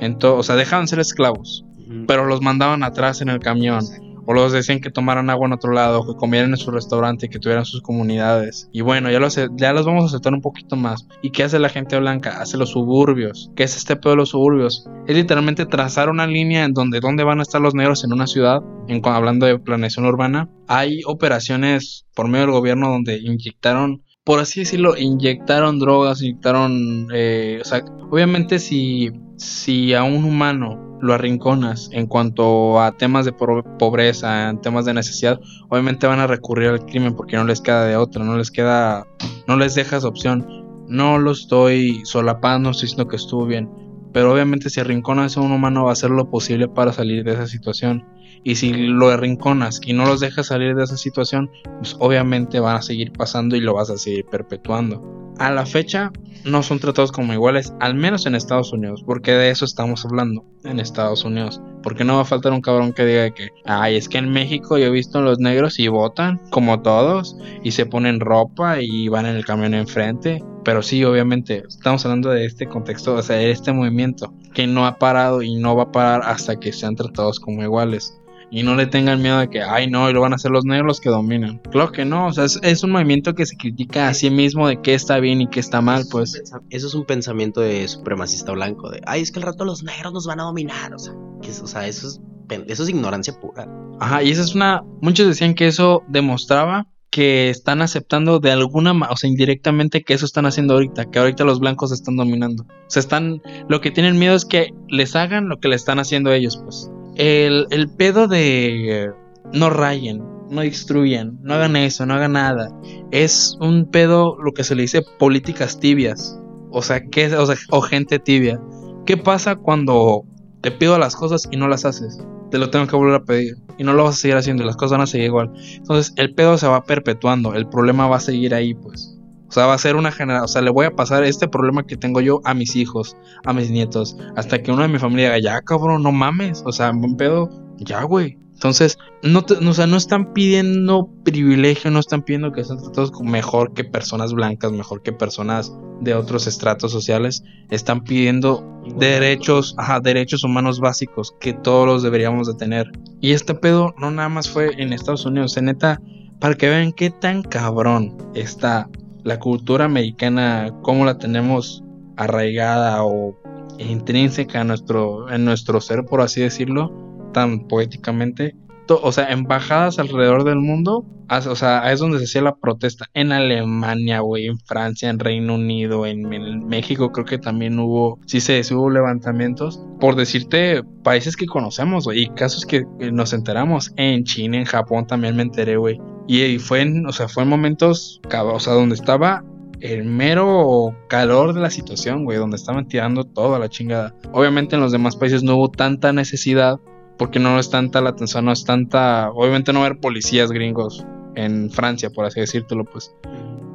en 0.00 0.18
todo, 0.18 0.38
o 0.38 0.42
sea, 0.42 0.56
dejaban 0.56 0.88
ser 0.88 0.98
esclavos, 0.98 1.64
pero 2.08 2.26
los 2.26 2.42
mandaban 2.42 2.82
atrás 2.82 3.20
en 3.20 3.28
el 3.28 3.38
camión. 3.38 3.84
O 4.26 4.32
los 4.34 4.52
decían 4.52 4.80
que 4.80 4.90
tomaran 4.90 5.30
agua 5.30 5.46
en 5.46 5.52
otro 5.52 5.72
lado, 5.72 6.06
que 6.06 6.14
comieran 6.18 6.50
en 6.50 6.56
su 6.56 6.70
restaurante, 6.70 7.28
que 7.28 7.38
tuvieran 7.38 7.64
sus 7.64 7.82
comunidades. 7.82 8.68
Y 8.72 8.80
bueno, 8.82 9.10
ya, 9.10 9.18
lo 9.20 9.26
ace- 9.26 9.48
ya 9.56 9.72
los 9.72 9.86
vamos 9.86 10.04
a 10.04 10.06
aceptar 10.08 10.32
un 10.34 10.40
poquito 10.40 10.76
más. 10.76 11.06
¿Y 11.22 11.30
qué 11.30 11.42
hace 11.44 11.58
la 11.58 11.68
gente 11.68 11.98
blanca? 11.98 12.40
Hace 12.40 12.56
los 12.56 12.70
suburbios. 12.70 13.50
¿Qué 13.56 13.64
es 13.64 13.76
este 13.76 13.96
pedo 13.96 14.10
de 14.10 14.16
los 14.16 14.30
suburbios? 14.30 14.86
Es 15.06 15.16
literalmente 15.16 15.66
trazar 15.66 16.08
una 16.10 16.26
línea 16.26 16.64
en 16.64 16.74
donde 16.74 17.00
dónde 17.00 17.24
van 17.24 17.40
a 17.40 17.42
estar 17.42 17.60
los 17.60 17.74
negros 17.74 18.04
en 18.04 18.12
una 18.12 18.26
ciudad, 18.26 18.62
en, 18.88 19.00
hablando 19.06 19.46
de 19.46 19.58
planeación 19.58 20.06
urbana. 20.06 20.48
Hay 20.68 21.00
operaciones 21.06 22.06
por 22.14 22.28
medio 22.28 22.46
del 22.46 22.54
gobierno 22.54 22.90
donde 22.90 23.18
inyectaron, 23.18 24.02
por 24.24 24.38
así 24.38 24.60
decirlo, 24.60 24.96
inyectaron 24.96 25.78
drogas, 25.78 26.22
inyectaron... 26.22 27.08
eh, 27.12 27.58
o 27.60 27.64
sea, 27.64 27.82
obviamente 28.10 28.58
si 28.58 29.10
si 29.40 29.94
a 29.94 30.04
un 30.04 30.24
humano 30.24 30.98
lo 31.00 31.14
arrinconas 31.14 31.88
en 31.92 32.06
cuanto 32.06 32.78
a 32.78 32.92
temas 32.92 33.24
de 33.24 33.32
pobreza, 33.32 34.50
en 34.50 34.60
temas 34.60 34.84
de 34.84 34.92
necesidad, 34.92 35.40
obviamente 35.70 36.06
van 36.06 36.20
a 36.20 36.26
recurrir 36.26 36.68
al 36.68 36.84
crimen 36.84 37.16
porque 37.16 37.36
no 37.36 37.44
les 37.44 37.62
queda 37.62 37.86
de 37.86 37.96
otra, 37.96 38.22
no 38.22 38.36
les 38.36 38.50
queda, 38.50 39.06
no 39.48 39.56
les 39.56 39.74
dejas 39.74 40.04
opción. 40.04 40.46
No 40.88 41.18
lo 41.18 41.30
estoy 41.30 42.02
solapando, 42.04 42.70
estoy 42.70 42.86
diciendo 42.86 43.08
que 43.08 43.16
estuvo 43.16 43.46
bien, 43.46 43.70
pero 44.12 44.32
obviamente 44.32 44.68
si 44.68 44.80
arrinconas 44.80 45.36
a 45.36 45.40
un 45.40 45.52
humano 45.52 45.84
va 45.84 45.90
a 45.90 45.92
hacer 45.92 46.10
lo 46.10 46.28
posible 46.28 46.68
para 46.68 46.92
salir 46.92 47.24
de 47.24 47.32
esa 47.32 47.46
situación. 47.46 48.04
Y 48.42 48.56
si 48.56 48.72
lo 48.72 49.08
arrinconas 49.10 49.80
y 49.84 49.92
no 49.92 50.06
los 50.06 50.20
dejas 50.20 50.46
salir 50.46 50.74
de 50.74 50.84
esa 50.84 50.96
situación, 50.96 51.50
pues 51.78 51.96
obviamente 51.98 52.60
van 52.60 52.76
a 52.76 52.82
seguir 52.82 53.12
pasando 53.12 53.56
y 53.56 53.60
lo 53.60 53.74
vas 53.74 53.90
a 53.90 53.98
seguir 53.98 54.24
perpetuando 54.24 55.20
a 55.40 55.50
la 55.50 55.64
fecha 55.64 56.12
no 56.44 56.62
son 56.62 56.80
tratados 56.80 57.12
como 57.12 57.32
iguales, 57.32 57.72
al 57.80 57.94
menos 57.94 58.26
en 58.26 58.34
Estados 58.34 58.72
Unidos, 58.72 59.02
porque 59.04 59.32
de 59.32 59.50
eso 59.50 59.64
estamos 59.64 60.04
hablando 60.04 60.44
en 60.64 60.80
Estados 60.80 61.24
Unidos. 61.24 61.60
Porque 61.82 62.04
no 62.04 62.16
va 62.16 62.22
a 62.22 62.26
faltar 62.26 62.52
un 62.52 62.60
cabrón 62.60 62.92
que 62.92 63.06
diga 63.06 63.30
que, 63.30 63.48
ay, 63.64 63.96
es 63.96 64.08
que 64.08 64.18
en 64.18 64.30
México 64.30 64.76
yo 64.76 64.86
he 64.86 64.90
visto 64.90 65.18
a 65.18 65.22
los 65.22 65.38
negros 65.38 65.78
y 65.78 65.88
votan 65.88 66.38
como 66.50 66.82
todos 66.82 67.36
y 67.62 67.70
se 67.70 67.86
ponen 67.86 68.20
ropa 68.20 68.80
y 68.80 69.08
van 69.08 69.26
en 69.26 69.36
el 69.36 69.46
camión 69.46 69.72
enfrente. 69.72 70.44
Pero 70.62 70.82
sí, 70.82 71.02
obviamente, 71.04 71.62
estamos 71.66 72.04
hablando 72.04 72.30
de 72.30 72.44
este 72.44 72.66
contexto, 72.66 73.14
o 73.14 73.22
sea, 73.22 73.36
de 73.36 73.50
este 73.50 73.72
movimiento 73.72 74.34
que 74.52 74.66
no 74.66 74.86
ha 74.86 74.98
parado 74.98 75.40
y 75.40 75.56
no 75.56 75.74
va 75.74 75.84
a 75.84 75.92
parar 75.92 76.20
hasta 76.24 76.60
que 76.60 76.72
sean 76.72 76.96
tratados 76.96 77.40
como 77.40 77.62
iguales 77.62 78.19
y 78.50 78.62
no 78.62 78.74
le 78.74 78.86
tengan 78.86 79.22
miedo 79.22 79.38
de 79.38 79.48
que, 79.48 79.62
ay, 79.62 79.88
no, 79.88 80.10
y 80.10 80.12
lo 80.12 80.20
van 80.20 80.32
a 80.32 80.36
hacer 80.36 80.50
los 80.50 80.64
negros 80.64 80.86
los 80.86 81.00
que 81.00 81.08
dominan. 81.08 81.58
Claro 81.70 81.92
que 81.92 82.04
no, 82.04 82.26
o 82.26 82.32
sea, 82.32 82.44
es, 82.44 82.82
un 82.82 82.90
movimiento 82.90 83.34
que 83.34 83.46
se 83.46 83.56
critica 83.56 84.08
a 84.08 84.14
sí 84.14 84.30
mismo 84.30 84.66
de 84.66 84.80
qué 84.80 84.94
está 84.94 85.20
bien 85.20 85.40
y 85.40 85.48
qué 85.48 85.60
está 85.60 85.80
mal, 85.80 86.04
pues. 86.10 86.42
Eso 86.70 86.86
es 86.86 86.94
un 86.94 87.04
pensamiento 87.04 87.60
de 87.60 87.86
supremacista 87.86 88.52
blanco, 88.52 88.90
de, 88.90 89.00
ay, 89.06 89.22
es 89.22 89.30
que 89.30 89.38
al 89.38 89.46
rato 89.46 89.64
los 89.64 89.82
negros 89.82 90.12
nos 90.12 90.26
van 90.26 90.40
a 90.40 90.44
dominar, 90.44 90.92
o 90.94 90.98
sea, 90.98 91.12
o 91.14 91.66
sea 91.66 91.86
eso, 91.86 92.08
es, 92.08 92.20
eso 92.66 92.82
es 92.82 92.88
ignorancia 92.88 93.38
pura. 93.38 93.68
Ajá, 94.00 94.22
y 94.22 94.30
esa 94.30 94.42
es 94.42 94.54
una, 94.54 94.82
muchos 95.00 95.26
decían 95.26 95.54
que 95.54 95.68
eso 95.68 96.02
demostraba 96.08 96.86
que 97.10 97.50
están 97.50 97.82
aceptando 97.82 98.38
de 98.38 98.52
alguna 98.52 98.94
manera, 98.94 99.12
o 99.12 99.16
sea, 99.16 99.28
indirectamente 99.28 100.02
que 100.02 100.14
eso 100.14 100.24
están 100.24 100.46
haciendo 100.46 100.74
ahorita, 100.74 101.10
que 101.10 101.18
ahorita 101.18 101.44
los 101.44 101.58
blancos 101.58 101.92
están 101.92 102.16
dominando. 102.16 102.62
O 102.62 102.90
sea, 102.90 103.00
están, 103.00 103.42
lo 103.68 103.80
que 103.80 103.90
tienen 103.90 104.18
miedo 104.18 104.34
es 104.34 104.44
que 104.44 104.72
les 104.88 105.16
hagan 105.16 105.48
lo 105.48 105.58
que 105.58 105.68
le 105.68 105.76
están 105.76 105.98
haciendo 105.98 106.32
ellos, 106.32 106.60
pues. 106.62 106.90
El, 107.20 107.90
pedo 107.98 108.28
de 108.28 109.12
no 109.52 109.68
rayen, 109.68 110.22
no 110.48 110.62
destruyan, 110.62 111.38
no 111.42 111.52
hagan 111.52 111.76
eso, 111.76 112.06
no 112.06 112.14
hagan 112.14 112.32
nada. 112.32 112.70
Es 113.10 113.58
un 113.60 113.90
pedo, 113.90 114.38
lo 114.42 114.52
que 114.52 114.64
se 114.64 114.74
le 114.74 114.82
dice 114.82 115.02
políticas 115.18 115.78
tibias. 115.78 116.40
O 116.70 116.80
sea, 116.80 117.04
¿qué, 117.04 117.34
o, 117.36 117.46
o 117.70 117.80
gente 117.82 118.18
tibia. 118.18 118.58
¿Qué 119.04 119.18
pasa 119.18 119.56
cuando 119.56 120.24
te 120.62 120.70
pido 120.70 120.98
las 120.98 121.14
cosas 121.14 121.46
y 121.50 121.58
no 121.58 121.68
las 121.68 121.84
haces? 121.84 122.18
Te 122.50 122.56
lo 122.56 122.70
tengo 122.70 122.86
que 122.86 122.96
volver 122.96 123.16
a 123.16 123.24
pedir. 123.24 123.56
Y 123.76 123.84
no 123.84 123.92
lo 123.92 124.04
vas 124.04 124.14
a 124.14 124.18
seguir 124.18 124.38
haciendo 124.38 124.62
y 124.62 124.66
las 124.66 124.76
cosas 124.76 124.92
van 124.92 125.02
a 125.02 125.06
seguir 125.06 125.26
igual. 125.26 125.52
Entonces 125.74 126.14
el 126.16 126.34
pedo 126.34 126.56
se 126.56 126.68
va 126.68 126.84
perpetuando. 126.84 127.52
El 127.52 127.68
problema 127.68 128.06
va 128.06 128.16
a 128.16 128.20
seguir 128.20 128.54
ahí, 128.54 128.72
pues. 128.72 129.19
O 129.50 129.52
sea, 129.52 129.66
va 129.66 129.74
a 129.74 129.78
ser 129.78 129.96
una 129.96 130.12
generación, 130.12 130.44
o 130.44 130.48
sea, 130.48 130.62
le 130.62 130.70
voy 130.70 130.86
a 130.86 130.94
pasar 130.94 131.24
este 131.24 131.48
problema 131.48 131.84
que 131.84 131.96
tengo 131.96 132.20
yo 132.20 132.40
a 132.44 132.54
mis 132.54 132.76
hijos, 132.76 133.16
a 133.44 133.52
mis 133.52 133.68
nietos, 133.68 134.16
hasta 134.36 134.62
que 134.62 134.70
uno 134.70 134.82
de 134.82 134.88
mi 134.88 135.00
familia 135.00 135.34
diga, 135.34 135.50
ya 135.50 135.60
cabrón, 135.62 136.04
no 136.04 136.12
mames, 136.12 136.62
o 136.64 136.70
sea, 136.70 136.92
buen 136.92 137.16
pedo, 137.16 137.50
ya 137.78 138.04
güey. 138.04 138.38
Entonces, 138.60 138.96
no, 139.24 139.42
o 139.68 139.72
sea, 139.72 139.88
no 139.88 139.96
están 139.96 140.34
pidiendo 140.34 141.10
privilegio, 141.24 141.90
no 141.90 141.98
están 141.98 142.22
pidiendo 142.22 142.52
que 142.52 142.62
sean 142.62 142.78
tratados 142.78 143.10
mejor 143.22 143.72
que 143.72 143.82
personas 143.82 144.34
blancas, 144.34 144.70
mejor 144.70 145.02
que 145.02 145.12
personas 145.12 145.72
de 146.02 146.14
otros 146.14 146.46
estratos 146.46 146.92
sociales. 146.92 147.42
Están 147.70 148.04
pidiendo 148.04 148.62
derechos, 148.98 149.74
ajá, 149.78 149.98
derechos 150.00 150.44
humanos 150.44 150.78
básicos 150.78 151.34
que 151.40 151.54
todos 151.54 151.86
los 151.86 152.02
deberíamos 152.02 152.46
de 152.46 152.54
tener. 152.54 152.92
Y 153.20 153.32
este 153.32 153.54
pedo 153.54 153.94
no 153.98 154.10
nada 154.10 154.28
más 154.28 154.48
fue 154.48 154.70
en 154.76 154.92
Estados 154.92 155.24
Unidos, 155.24 155.56
en 155.56 155.64
neta, 155.64 155.98
para 156.38 156.54
que 156.54 156.68
vean 156.68 156.92
qué 156.92 157.08
tan 157.08 157.42
cabrón 157.42 158.14
está 158.34 158.90
la 159.24 159.38
cultura 159.38 159.84
americana, 159.84 160.70
cómo 160.82 161.04
la 161.04 161.18
tenemos 161.18 161.82
arraigada 162.16 163.04
o 163.04 163.36
intrínseca 163.78 164.62
nuestro, 164.64 165.30
en 165.30 165.44
nuestro 165.44 165.80
ser, 165.80 166.04
por 166.04 166.20
así 166.20 166.40
decirlo, 166.40 166.92
tan 167.32 167.66
poéticamente. 167.66 168.56
O 168.88 169.12
sea, 169.12 169.30
embajadas 169.30 170.00
alrededor 170.00 170.42
del 170.42 170.56
mundo, 170.56 171.06
o 171.30 171.54
sea, 171.54 171.92
es 171.92 172.00
donde 172.00 172.18
se 172.18 172.24
hacía 172.24 172.42
la 172.42 172.56
protesta. 172.56 173.06
En 173.14 173.30
Alemania, 173.30 174.18
güey, 174.18 174.48
en 174.48 174.58
Francia, 174.58 175.08
en 175.08 175.20
Reino 175.20 175.54
Unido, 175.54 176.06
en, 176.06 176.66
México 176.66 177.12
creo 177.12 177.24
que 177.24 177.38
también 177.38 177.78
hubo, 177.78 178.18
sí 178.26 178.40
se 178.40 178.62
hubo 178.74 178.90
levantamientos. 178.90 179.80
Por 180.00 180.16
decirte, 180.16 180.82
países 181.04 181.36
que 181.36 181.46
conocemos, 181.46 182.08
y 182.12 182.28
casos 182.30 182.66
que 182.66 182.84
nos 183.12 183.32
enteramos. 183.32 183.92
En 183.96 184.24
China, 184.24 184.58
en 184.58 184.64
Japón 184.64 185.06
también 185.06 185.36
me 185.36 185.42
enteré, 185.42 185.76
güey. 185.76 186.00
Y, 186.32 186.60
fue 186.60 186.82
en, 186.82 187.06
o 187.06 187.12
sea, 187.12 187.26
fue 187.26 187.42
en 187.42 187.48
momentos, 187.48 188.20
o 188.32 188.60
sea, 188.60 188.74
donde 188.74 188.94
estaba 188.94 189.42
el 189.80 190.04
mero 190.04 190.96
calor 191.08 191.54
de 191.54 191.60
la 191.60 191.70
situación, 191.70 192.24
güey, 192.24 192.38
donde 192.38 192.54
estaban 192.54 192.86
tirando 192.86 193.24
toda 193.24 193.58
la 193.58 193.68
chingada. 193.68 194.14
Obviamente 194.32 194.76
en 194.76 194.80
los 194.80 194.92
demás 194.92 195.16
países 195.16 195.42
no 195.42 195.56
hubo 195.56 195.72
tanta 195.72 196.12
necesidad, 196.12 196.78
porque 197.18 197.40
no 197.40 197.58
es 197.58 197.68
tanta 197.70 198.00
la 198.00 198.10
atención, 198.10 198.44
no 198.44 198.52
es 198.52 198.64
tanta, 198.64 199.32
obviamente 199.32 199.72
no 199.72 199.80
haber 199.80 199.98
policías 199.98 200.52
gringos 200.52 201.04
en 201.34 201.68
Francia, 201.68 202.10
por 202.10 202.26
así 202.26 202.38
decírtelo, 202.38 202.84
pues. 202.84 203.12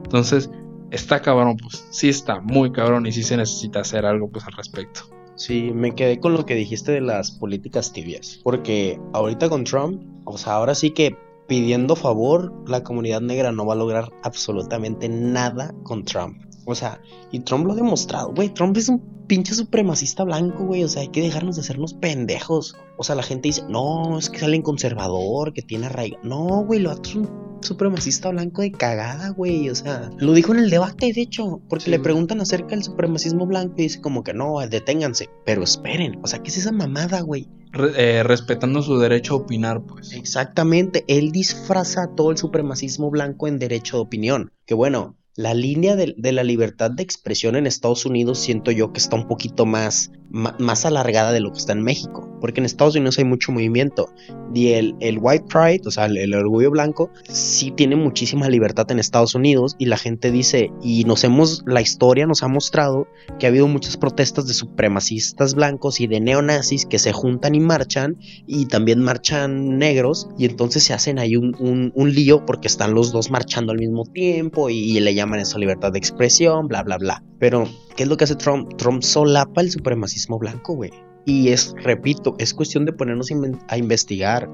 Entonces, 0.06 0.50
está 0.92 1.22
cabrón, 1.22 1.58
pues, 1.58 1.86
sí 1.92 2.08
está 2.08 2.40
muy 2.40 2.72
cabrón 2.72 3.06
y 3.06 3.12
sí 3.12 3.24
se 3.24 3.36
necesita 3.36 3.82
hacer 3.82 4.06
algo, 4.06 4.30
pues, 4.30 4.46
al 4.46 4.54
respecto. 4.54 5.02
Sí, 5.36 5.72
me 5.74 5.94
quedé 5.94 6.22
con 6.22 6.32
lo 6.32 6.46
que 6.46 6.56
dijiste 6.56 6.94
de 6.94 7.02
las 7.02 7.32
políticas 7.32 7.92
tibias, 7.92 8.40
porque 8.46 8.98
ahorita 9.12 9.50
con 9.50 9.66
Trump, 9.66 10.02
o 10.24 10.38
sea, 10.38 10.54
ahora 10.54 10.74
sí 10.74 10.92
que 10.92 11.18
pidiendo 11.48 11.96
favor, 11.96 12.54
la 12.68 12.84
comunidad 12.84 13.22
negra 13.22 13.52
no 13.52 13.66
va 13.66 13.74
a 13.74 13.78
lograr 13.78 14.12
absolutamente 14.24 15.10
nada 15.10 15.74
con 15.84 16.04
Trump. 16.04 16.38
O 16.66 16.76
sea, 16.76 17.02
y 17.32 17.42
Trump 17.42 17.66
lo 17.66 17.74
ha 17.74 17.76
demostrado, 17.76 18.34
güey. 18.34 18.50
Trump 18.50 18.76
es 18.78 18.90
un 18.90 19.15
pinche 19.28 19.54
supremacista 19.54 20.24
blanco, 20.24 20.66
güey. 20.66 20.84
O 20.84 20.88
sea, 20.88 21.02
hay 21.02 21.10
que 21.10 21.22
dejarnos 21.22 21.56
de 21.56 21.62
hacernos 21.62 21.94
pendejos. 21.94 22.76
O 22.98 23.04
sea, 23.04 23.16
la 23.16 23.24
gente 23.24 23.50
dice, 23.50 23.64
no, 23.70 24.18
es 24.18 24.30
que 24.30 24.40
sale 24.40 24.56
en 24.56 24.62
conservador, 24.62 25.54
que 25.54 25.62
tiene 25.62 25.88
arraigo. 25.88 26.18
No, 26.24 26.64
güey, 26.66 26.80
lo 26.80 26.92
es 26.92 27.16
un 27.16 27.46
supremacista 27.62 28.30
blanco 28.30 28.62
de 28.62 28.72
cagada, 28.72 29.30
güey. 29.30 29.70
O 29.70 29.76
sea, 29.76 30.10
lo 30.18 30.34
dijo 30.34 30.54
en 30.54 30.60
el 30.60 30.70
debate, 30.70 31.12
de 31.14 31.22
hecho, 31.22 31.62
porque 31.68 31.90
le 31.90 32.00
preguntan 32.00 32.42
acerca 32.42 32.70
del 32.70 32.84
supremacismo 32.84 33.46
blanco 33.46 33.76
y 33.78 33.84
dice 33.84 34.02
como 34.02 34.24
que 34.24 34.34
no, 34.34 34.60
deténganse. 34.68 35.30
Pero 35.46 35.64
esperen, 35.64 36.20
o 36.24 36.28
sea, 36.28 36.40
¿qué 36.40 36.50
es 36.50 36.58
esa 36.58 36.72
mamada, 36.72 37.22
güey? 37.22 37.50
Eh, 37.98 38.24
respetando 38.24 38.82
su 38.82 38.98
derecho 39.00 39.34
a 39.34 39.38
opinar, 39.38 39.84
pues. 39.84 40.14
Exactamente, 40.14 41.04
él 41.08 41.32
disfraza 41.32 42.08
todo 42.16 42.32
el 42.32 42.38
supremacismo 42.38 43.10
blanco 43.10 43.48
en 43.48 43.60
derecho 43.60 43.98
de 43.98 44.04
opinión. 44.04 44.52
Que 44.66 44.74
bueno, 44.74 45.18
la 45.36 45.54
línea 45.54 45.98
de, 45.98 46.32
la 46.32 46.44
libertad 46.44 46.92
de 46.92 47.04
expresión 47.04 47.58
en 47.58 47.68
Estados 47.68 48.06
Unidos 48.06 48.40
siento 48.40 48.72
yo 48.72 48.94
que 48.94 49.00
está 49.00 49.18
un 49.18 49.28
poquito 49.28 49.66
más, 49.66 50.12
más, 50.30 50.86
alargada 50.86 51.34
de 51.34 51.42
lo 51.42 51.52
que 51.52 51.60
está 51.60 51.74
en 51.74 51.84
México, 51.84 52.30
porque 52.40 52.62
en 52.62 52.66
Estados 52.66 52.96
Unidos 52.96 53.18
hay 53.18 53.26
mucho 53.26 53.52
movimiento. 53.52 54.08
Y 54.54 54.70
el, 54.70 54.96
el 55.02 55.18
white 55.20 55.46
pride, 55.50 55.82
o 55.86 55.92
sea, 55.92 56.06
el, 56.06 56.34
orgullo 56.34 56.72
blanco, 56.72 57.12
sí 57.28 57.72
tiene 57.72 57.98
muchísima 57.98 58.48
libertad 58.48 58.90
en 58.92 59.00
Estados 59.00 59.36
Unidos 59.36 59.76
y 59.78 59.86
la 59.86 59.98
gente 59.98 60.32
dice, 60.32 60.72
y 60.82 61.04
nos 61.04 61.26
hemos, 61.26 61.64
la 61.66 61.82
historia 61.82 62.26
nos 62.28 62.42
ha 62.42 62.48
mostrado 62.48 63.08
que 63.38 63.46
ha 63.46 63.50
habido 63.50 63.68
muchas 63.68 63.98
protestas 63.98 64.48
de 64.48 64.54
supremacistas 64.54 65.54
blancos 65.56 66.00
y 66.00 66.08
de 66.08 66.22
neonazis 66.22 66.86
que 66.86 67.00
se 67.00 67.12
juntan 67.12 67.56
y 67.56 67.60
marchan 67.60 68.18
y 68.48 68.68
también 68.68 69.02
marchan 69.02 69.78
negros 69.78 70.30
y 70.38 70.46
entonces 70.46 70.84
se 70.84 70.94
hacen 70.94 71.20
ahí 71.20 71.36
un, 71.36 71.92
lío 72.06 72.46
porque 72.46 72.68
están 72.68 72.94
los 72.94 73.12
dos 73.12 73.32
marchando 73.32 73.72
al 73.72 73.80
mismo 73.80 74.06
tiempo 74.06 74.70
y, 74.70 74.76
y 74.76 75.00
le 75.00 75.14
llaman 75.16 75.25
llaman 75.26 75.40
eso 75.40 75.58
libertad 75.58 75.92
de 75.92 76.00
expresión, 76.00 76.68
bla, 76.68 76.84
bla, 76.84 76.98
bla. 76.98 77.24
Pero, 77.40 77.68
¿qué 77.96 78.04
es 78.04 78.10
lo 78.10 78.18
que 78.18 78.26
hace 78.26 78.36
Trump? 78.36 78.76
Trump 78.78 79.02
solapa 79.02 79.62
el 79.62 79.72
supremacismo 79.72 80.38
blanco, 80.40 80.76
güey. 80.76 80.92
Y 81.26 81.50
es, 81.50 81.74
repito, 81.82 82.36
es 82.38 82.54
cuestión 82.54 82.86
de 82.86 82.94
ponernos 82.94 83.32
a 83.68 83.78
investigar 83.78 84.48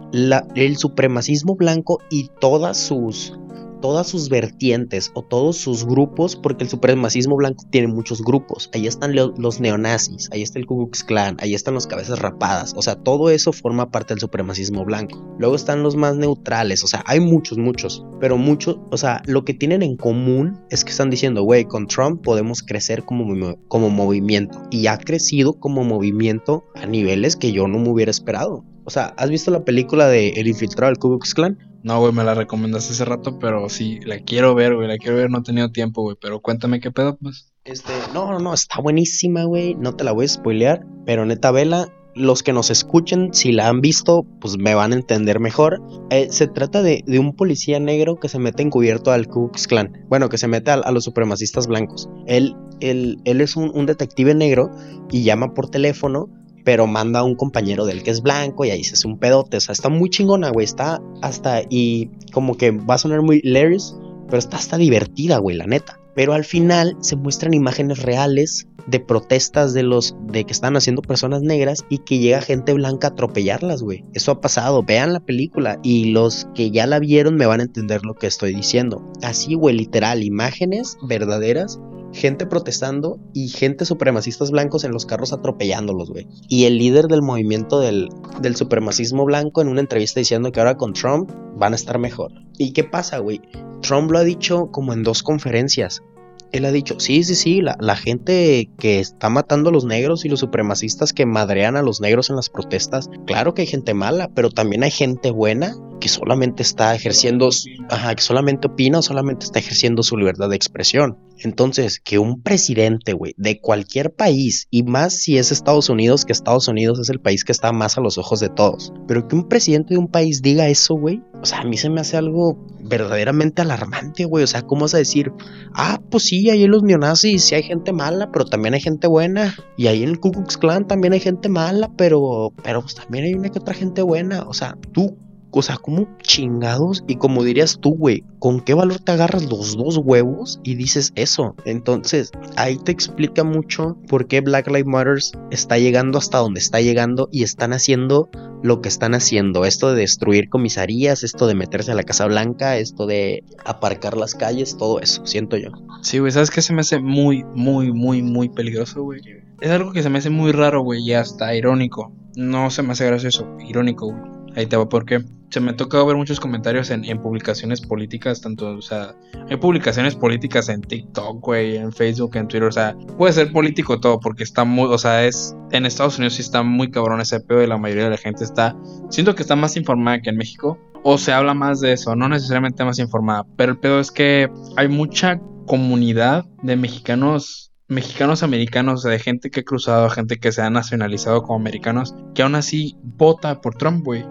el 0.56 0.78
supremacismo 0.78 1.56
blanco 1.56 2.00
y 2.10 2.30
todas 2.40 2.78
sus 2.78 3.38
todas 3.82 4.08
sus 4.08 4.30
vertientes 4.30 5.12
o 5.14 5.24
todos 5.24 5.58
sus 5.58 5.86
grupos, 5.86 6.36
porque 6.36 6.64
el 6.64 6.70
supremacismo 6.70 7.36
blanco 7.36 7.66
tiene 7.70 7.88
muchos 7.88 8.22
grupos. 8.22 8.70
Ahí 8.74 8.88
están 8.88 9.16
los 9.16 9.60
neonazis, 9.60 10.30
ahí 10.32 10.42
está 10.42 10.60
el 10.60 10.66
Ku 10.66 10.78
Klux 10.78 11.04
Klan, 11.04 11.38
ahí 11.40 11.54
están 11.54 11.74
las 11.74 11.88
cabezas 11.88 12.20
rapadas. 12.20 12.74
O 12.76 12.82
sea, 12.82 12.96
todo 12.96 13.30
eso 13.30 13.52
forma 13.52 13.92
parte 13.92 14.14
del 14.14 14.22
supremacismo 14.22 14.86
blanco. 14.86 15.22
Luego 15.40 15.56
están 15.56 15.84
los 15.84 15.96
más 15.96 16.16
neutrales, 16.16 16.84
o 16.84 16.88
sea, 16.88 17.04
hay 17.06 17.20
muchos, 17.20 17.58
muchos, 17.58 18.06
pero 18.20 18.38
muchos, 18.38 18.78
o 18.92 18.98
sea, 18.98 19.22
lo 19.26 19.44
que 19.44 19.54
tienen 19.54 19.82
en 19.82 19.98
común 19.98 20.60
es 20.70 20.84
que 20.86 20.92
están 20.92 21.10
diciendo, 21.10 21.44
güey, 21.44 21.66
con 21.66 21.88
Trump 21.88 22.22
podemos 22.24 22.62
crecer 22.62 23.04
como, 23.04 23.58
como 23.68 23.90
movimiento. 23.90 24.62
Y 24.70 24.88
ha 24.88 24.98
crecido 24.98 25.54
como 25.54 25.84
movimiento 25.84 26.66
a 26.76 26.86
niveles 26.86 27.36
que 27.36 27.52
yo 27.52 27.68
no 27.68 27.80
me 27.80 27.90
hubiera 27.90 28.12
esperado. 28.12 28.64
O 28.84 28.90
sea, 28.90 29.14
¿has 29.18 29.30
visto 29.30 29.52
la 29.52 29.64
película 29.64 30.08
de 30.08 30.30
El 30.30 30.48
infiltrado 30.48 30.92
del 30.92 31.00
Ku 31.00 31.10
Klux 31.10 31.34
Klan? 31.34 31.58
No, 31.84 32.00
güey, 32.00 32.14
me 32.14 32.24
la 32.24 32.34
recomendaste 32.34 32.94
hace 32.94 33.06
rato, 33.06 33.40
pero 33.40 33.68
sí, 33.70 34.00
la 34.06 34.20
quiero 34.20 34.54
ver, 34.54 34.76
güey, 34.76 34.88
la 34.88 34.98
quiero 34.98 35.18
ver, 35.18 35.30
no 35.30 35.40
he 35.40 35.44
tenido 35.44 35.72
tiempo, 35.72 36.04
güey, 36.04 36.16
pero 36.20 36.40
cuéntame 36.40 36.80
qué 36.80 36.92
pedo, 36.92 37.18
pues. 37.18 37.52
Este, 37.64 37.94
no, 38.14 38.32
no, 38.32 38.40
no, 38.40 38.54
está 38.54 38.82
buenísima, 38.82 39.44
güey. 39.44 39.76
No 39.76 39.96
te 39.96 40.04
la 40.04 40.12
voy 40.12 40.26
a 40.26 40.30
spoilear, 40.30 40.86
pero 41.06 41.26
neta, 41.26 41.52
vela. 41.52 41.90
Los 42.14 42.44
que 42.44 42.52
nos 42.52 42.72
escuchen, 42.72 43.34
si 43.34 43.54
la 43.54 43.70
han 43.70 43.80
visto, 43.80 44.26
pues 44.42 44.58
me 44.58 44.76
van 44.76 44.92
a 44.92 44.96
entender 44.96 45.40
mejor. 45.40 45.82
Eh, 46.10 46.28
se 46.30 46.48
trata 46.48 46.82
de, 46.82 47.04
de, 47.08 47.20
un 47.20 47.34
policía 47.36 47.80
negro 47.80 48.20
que 48.20 48.28
se 48.28 48.38
mete 48.38 48.64
encubierto 48.64 49.12
al 49.12 49.28
Ku 49.28 49.48
Klux 49.48 49.68
Klan. 49.68 50.06
Bueno, 50.10 50.28
que 50.28 50.38
se 50.38 50.50
mete 50.50 50.72
a, 50.72 50.74
a 50.74 50.92
los 50.92 51.06
supremacistas 51.06 51.68
blancos. 51.68 52.10
Él, 52.28 52.56
él, 52.82 53.22
él 53.24 53.40
es 53.40 53.56
un, 53.56 53.72
un 53.74 53.86
detective 53.86 54.36
negro 54.36 54.72
y 55.10 55.24
llama 55.24 55.54
por 55.54 55.70
teléfono 55.70 56.28
pero 56.64 56.88
manda 56.88 57.20
a 57.20 57.24
un 57.24 57.36
compañero 57.36 57.86
del 57.86 58.04
que 58.04 58.12
es 58.12 58.22
blanco 58.22 58.66
y 58.66 58.72
ahí 58.72 58.84
se 58.84 58.94
hace 58.94 59.08
un 59.08 59.18
pedote. 59.18 59.58
O 59.58 59.60
sea, 59.60 59.74
está 59.74 59.90
muy 59.90 60.10
chingona, 60.10 60.50
güey. 60.50 60.66
Está 60.66 61.02
hasta. 61.22 61.62
Y 61.70 62.10
como 62.32 62.58
que 62.58 62.72
va 62.72 62.96
a 62.96 63.00
sonar 63.00 63.22
muy 63.22 63.42
hilarious, 63.44 63.98
pero 64.28 64.38
está 64.38 64.58
hasta 64.58 64.78
divertida, 64.78 65.38
güey, 65.38 65.58
la 65.58 65.66
neta. 65.66 66.00
Pero 66.16 66.34
al 66.34 66.44
final 66.44 66.98
se 67.00 67.16
muestran 67.16 67.54
imágenes 67.54 68.02
reales 68.02 68.68
de 68.88 69.00
protestas 69.00 69.74
de 69.74 69.84
los 69.84 70.16
de 70.28 70.44
que 70.44 70.54
están 70.54 70.76
haciendo 70.76 71.02
personas 71.02 71.42
negras 71.42 71.86
y 71.90 72.00
que 72.00 72.20
llega 72.20 72.42
gente 72.42 72.74
blanca 72.74 73.08
a 73.08 73.12
atropellarlas, 73.12 73.82
güey. 73.84 74.04
Eso 74.14 74.32
ha 74.32 74.42
pasado. 74.42 74.84
Vean 74.84 75.14
la 75.14 75.20
película 75.20 75.80
y 75.84 76.12
los 76.12 76.48
que 76.56 76.72
ya 76.72 76.88
la 76.88 77.00
vieron 77.00 77.36
me 77.36 77.46
van 77.46 77.60
a 77.60 77.64
entender 77.64 78.04
lo 78.04 78.16
que 78.16 78.28
estoy 78.28 78.54
diciendo. 78.54 79.04
Así, 79.22 79.54
güey, 79.54 79.76
literal, 79.76 80.24
imágenes 80.24 80.98
verdaderas 81.04 81.80
gente 82.14 82.46
protestando 82.46 83.20
y 83.34 83.50
gente 83.50 83.86
supremacistas 83.86 84.52
blancos 84.52 84.84
en 84.84 84.92
los 84.92 85.06
carros 85.06 85.34
atropellándolos, 85.34 86.10
güey. 86.10 86.28
Y 86.48 86.66
el 86.66 86.78
líder 86.78 87.08
del 87.08 87.22
movimiento 87.22 87.80
del, 87.80 88.10
del 88.42 88.56
supremacismo 88.56 89.26
blanco 89.26 89.62
en 89.62 89.68
una 89.68 89.82
entrevista 89.82 90.20
diciendo 90.20 90.52
que 90.52 90.60
ahora 90.60 90.78
con 90.78 90.94
Trump 90.94 91.32
van 91.56 91.74
a 91.74 91.76
estar 91.76 92.00
mejor. 92.00 92.32
¿Y 92.58 92.74
qué 92.74 92.84
pasa, 92.84 93.20
güey? 93.20 93.42
Trump 93.82 94.12
lo 94.12 94.20
ha 94.20 94.24
dicho 94.24 94.68
como 94.72 94.94
en 94.94 95.04
dos 95.04 95.24
conferencias. 95.24 96.04
Él 96.52 96.66
ha 96.66 96.72
dicho, 96.72 97.00
sí, 97.00 97.24
sí, 97.24 97.36
sí, 97.36 97.62
la, 97.62 97.78
la, 97.80 97.96
gente 97.96 98.70
que 98.78 99.00
está 99.00 99.30
matando 99.30 99.70
a 99.70 99.74
los 99.74 99.86
negros 99.86 100.26
y 100.26 100.30
los 100.30 100.42
supremacistas 100.42 101.14
que 101.14 101.26
madrean 101.26 101.78
a 101.78 101.82
los 101.82 102.02
negros 102.02 102.30
en 102.30 102.36
las 102.36 102.50
protestas, 102.50 103.10
claro 103.26 103.54
que 103.54 103.62
hay 103.62 103.68
gente 103.68 103.94
mala, 103.94 104.30
pero 104.36 104.50
también 104.50 104.84
hay 104.84 104.92
gente 104.92 105.32
buena 105.32 105.78
que 106.02 106.10
solamente 106.10 106.64
está 106.64 106.94
ejerciendo, 106.94 107.50
ajá, 107.90 108.14
que 108.16 108.22
solamente 108.22 108.68
opina 108.68 109.00
o 109.00 109.02
solamente 109.02 109.46
está 109.46 109.60
ejerciendo 109.60 110.04
su 110.04 110.18
libertad 110.18 110.50
de 110.50 110.58
expresión. 110.58 111.18
Entonces, 111.40 112.02
que 112.02 112.20
un 112.20 112.42
presidente, 112.42 113.14
güey, 113.14 113.34
de 113.38 113.62
cualquier 113.62 114.14
país, 114.14 114.68
y 114.70 114.84
más 114.84 115.16
si 115.16 115.38
es 115.38 115.54
Estados 115.54 115.88
Unidos, 115.88 116.26
que 116.26 116.34
Estados 116.34 116.68
Unidos 116.68 117.00
es 117.00 117.10
el 117.10 117.22
país 117.22 117.46
que 117.46 117.54
está 117.54 117.72
más 117.72 117.98
a 117.98 118.02
los 118.02 118.18
ojos 118.18 118.42
de 118.42 118.50
todos, 118.50 118.92
pero 119.08 119.28
que 119.28 119.36
un 119.36 119.48
presidente 119.48 119.94
de 119.94 120.00
un 120.00 120.10
país 120.10 120.42
diga 120.42 120.68
eso, 120.68 120.96
güey, 120.96 121.22
o 121.42 121.46
sea, 121.46 121.62
a 121.62 121.64
mí 121.64 121.78
se 121.78 121.90
me 121.90 122.02
hace 122.02 122.18
algo 122.18 122.58
verdaderamente 122.84 123.64
alarmante, 123.64 124.26
güey. 124.26 124.44
O 124.44 124.48
sea, 124.48 124.62
¿cómo 124.62 124.82
vas 124.82 124.94
a 124.94 125.00
decir? 125.00 125.32
Ah, 125.74 126.00
pues 126.12 126.26
sí, 126.26 126.50
ahí 126.50 126.64
en 126.64 126.72
los 126.72 126.84
neonazis 126.84 127.44
sí 127.44 127.56
hay 127.56 127.64
gente 127.64 127.94
mala, 127.94 128.32
pero 128.32 128.46
también 128.46 128.76
hay 128.76 128.82
gente 128.82 129.08
buena. 129.08 129.56
Y 129.76 129.88
ahí 129.88 130.04
en 130.04 130.10
el 130.10 130.20
Ku 130.20 130.32
Klux 130.32 130.58
Klan 130.58 130.88
también 130.88 131.14
hay 131.14 131.20
gente 131.20 131.50
mala, 131.50 131.92
pero, 131.98 132.54
pero 132.64 132.82
pues 132.82 132.94
también 132.94 133.26
hay 133.26 133.34
una 133.34 133.50
que 133.50 133.58
otra 133.58 133.74
gente 133.74 134.04
buena. 134.04 134.44
O 134.44 134.54
sea, 134.54 134.78
tú 134.94 135.18
o 135.52 135.62
sea, 135.62 135.78
como 135.78 136.08
chingados? 136.22 137.04
Y 137.08 137.16
como 137.16 137.44
dirías 137.44 137.80
tú, 137.80 137.96
güey, 137.96 138.24
¿con 138.40 138.62
qué 138.62 138.74
valor 138.74 139.00
te 139.00 139.12
agarras 139.12 139.50
los 139.50 139.78
dos 139.78 139.98
huevos 139.98 140.60
y 140.64 140.76
dices 140.76 141.12
eso? 141.16 141.56
Entonces, 141.66 142.32
ahí 142.56 142.78
te 142.78 142.92
explica 142.92 143.44
mucho 143.44 143.98
por 144.08 144.28
qué 144.28 144.42
Black 144.42 144.68
Lives 144.68 144.86
Matter 144.86 145.18
está 145.52 145.78
llegando 145.78 146.18
hasta 146.18 146.40
donde 146.40 146.60
está 146.60 146.82
llegando 146.82 147.30
y 147.32 147.44
están 147.44 147.74
haciendo 147.74 148.30
lo 148.64 148.82
que 148.82 148.90
están 148.90 149.14
haciendo. 149.14 149.66
Esto 149.66 149.92
de 149.92 150.02
destruir 150.02 150.50
comisarías, 150.50 151.24
esto 151.24 151.48
de 151.48 151.56
meterse 151.56 151.92
a 151.92 151.96
la 151.96 152.04
Casa 152.04 152.26
Blanca, 152.28 152.78
esto 152.78 153.06
de 153.06 153.44
aparcar 153.66 154.18
las 154.18 154.36
calles, 154.36 154.78
todo 154.78 155.00
eso, 155.00 155.26
siento 155.26 155.58
yo. 155.58 155.70
Sí, 156.02 156.20
güey, 156.20 156.32
¿sabes 156.32 156.52
qué 156.52 156.62
se 156.62 156.74
me 156.74 156.82
hace 156.82 157.00
muy, 157.00 157.44
muy, 157.56 157.92
muy, 157.92 158.22
muy 158.22 158.50
peligroso, 158.50 159.04
güey? 159.04 159.22
Es 159.60 159.70
algo 159.70 159.92
que 159.92 160.04
se 160.04 160.10
me 160.10 160.20
hace 160.20 160.30
muy 160.30 160.52
raro, 160.52 160.82
güey, 160.82 161.02
y 161.02 161.14
hasta 161.14 161.56
irónico. 161.56 162.14
No 162.36 162.70
se 162.70 162.82
me 162.84 162.94
hace 162.94 163.06
gracioso, 163.06 163.48
irónico, 163.68 164.08
güey. 164.08 164.41
Ahí 164.56 164.66
te 164.66 164.78
va 164.78 164.88
porque 164.90 165.24
se 165.52 165.60
me 165.60 165.72
ha 165.72 165.76
tocado 165.76 166.06
ver 166.06 166.16
muchos 166.16 166.40
comentarios 166.40 166.90
en, 166.92 167.04
en, 167.04 167.22
publicaciones 167.22 167.82
políticas, 167.82 168.40
tanto, 168.40 168.70
o 168.78 168.82
sea, 168.82 169.14
hay 169.50 169.58
publicaciones 169.58 170.16
políticas 170.16 170.70
en 170.70 170.82
TikTok, 170.82 171.42
güey, 171.42 171.76
en 171.76 171.92
Facebook, 171.92 172.38
en 172.38 172.48
Twitter, 172.48 172.70
o 172.70 172.72
sea, 172.72 172.96
puede 173.18 173.34
ser 173.34 173.52
político 173.52 174.00
todo, 174.00 174.20
porque 174.20 174.44
está 174.44 174.64
muy, 174.64 174.86
o 174.86 174.98
sea, 174.98 175.26
es, 175.26 175.54
en 175.72 175.86
Estados 175.86 176.18
Unidos 176.18 176.36
sí 176.36 176.42
está 176.42 176.64
muy 176.64 176.90
cabrón 176.90 177.20
ese 177.20 177.42
pedo 177.42 177.62
y 177.62 177.68
la 177.68 177.78
mayoría 177.78 178.06
de 178.06 178.12
la 178.12 178.18
gente 178.18 178.46
está, 178.46 178.78
siento 179.10 179.36
que 179.36 179.42
está 179.42 179.58
más 179.58 179.76
informada 179.76 180.22
que 180.22 180.30
en 180.30 180.38
México, 180.38 180.80
o 181.04 181.18
se 181.18 181.34
habla 181.34 181.54
más 181.54 181.82
de 181.82 181.92
eso, 181.94 182.16
no 182.16 182.30
necesariamente 182.30 182.86
más 182.86 183.00
informada, 183.00 183.46
pero 183.58 183.74
el 183.74 183.78
pedo 183.78 184.00
es 184.00 184.10
que 184.10 184.50
hay 184.78 184.88
mucha 184.88 185.42
comunidad 185.66 186.46
de 186.64 186.78
mexicanos 186.78 187.72
mexicanos 187.92 188.42
americanos, 188.42 189.04
de 189.04 189.20
gente 189.20 189.52
que 189.52 189.60
ha 189.60 189.64
cruzado, 189.64 190.10
gente 190.10 190.38
que 190.38 190.54
se 190.54 190.62
ha 190.62 190.70
nacionalizado 190.70 191.44
como 191.44 191.60
americanos, 191.60 192.16
que 192.34 192.42
aún 192.42 192.56
así 192.56 192.96
vota 193.04 193.60
por 193.60 193.76
Trump, 193.76 194.06
güey. 194.06 194.24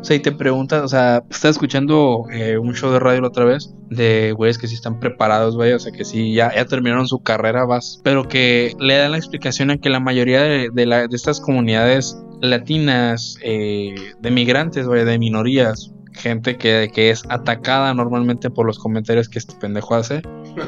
O 0.00 0.04
sea, 0.04 0.16
y 0.16 0.20
te 0.20 0.32
preguntas, 0.32 0.82
o 0.82 0.88
sea, 0.88 1.22
estaba 1.30 1.50
escuchando 1.50 2.24
eh, 2.32 2.58
un 2.58 2.74
show 2.74 2.90
de 2.90 2.98
radio 2.98 3.20
la 3.20 3.28
otra 3.28 3.44
vez 3.44 3.72
de 3.88 4.32
güeyes 4.32 4.58
que 4.58 4.66
sí 4.66 4.74
están 4.74 4.98
preparados, 4.98 5.54
güey, 5.54 5.72
o 5.72 5.78
sea, 5.78 5.92
que 5.92 6.04
sí 6.04 6.34
ya, 6.34 6.52
ya 6.54 6.64
terminaron 6.64 7.06
su 7.06 7.22
carrera, 7.22 7.64
vas, 7.64 8.00
pero 8.02 8.26
que 8.26 8.74
le 8.80 8.96
dan 8.96 9.12
la 9.12 9.18
explicación 9.18 9.70
a 9.70 9.78
que 9.78 9.90
la 9.90 10.00
mayoría 10.00 10.42
de, 10.42 10.70
de, 10.72 10.86
la, 10.86 11.06
de 11.06 11.16
estas 11.16 11.40
comunidades 11.40 12.16
latinas, 12.40 13.38
eh, 13.42 13.94
de 14.20 14.30
migrantes, 14.30 14.86
güey, 14.86 15.04
de 15.04 15.18
minorías, 15.18 15.92
gente 16.12 16.56
que, 16.56 16.90
que, 16.92 17.10
es 17.10 17.22
atacada 17.28 17.94
normalmente 17.94 18.50
por 18.50 18.66
los 18.66 18.78
comentarios 18.78 19.28
que 19.28 19.38
este 19.38 19.54
pendejo 19.54 19.94
hace. 19.94 20.22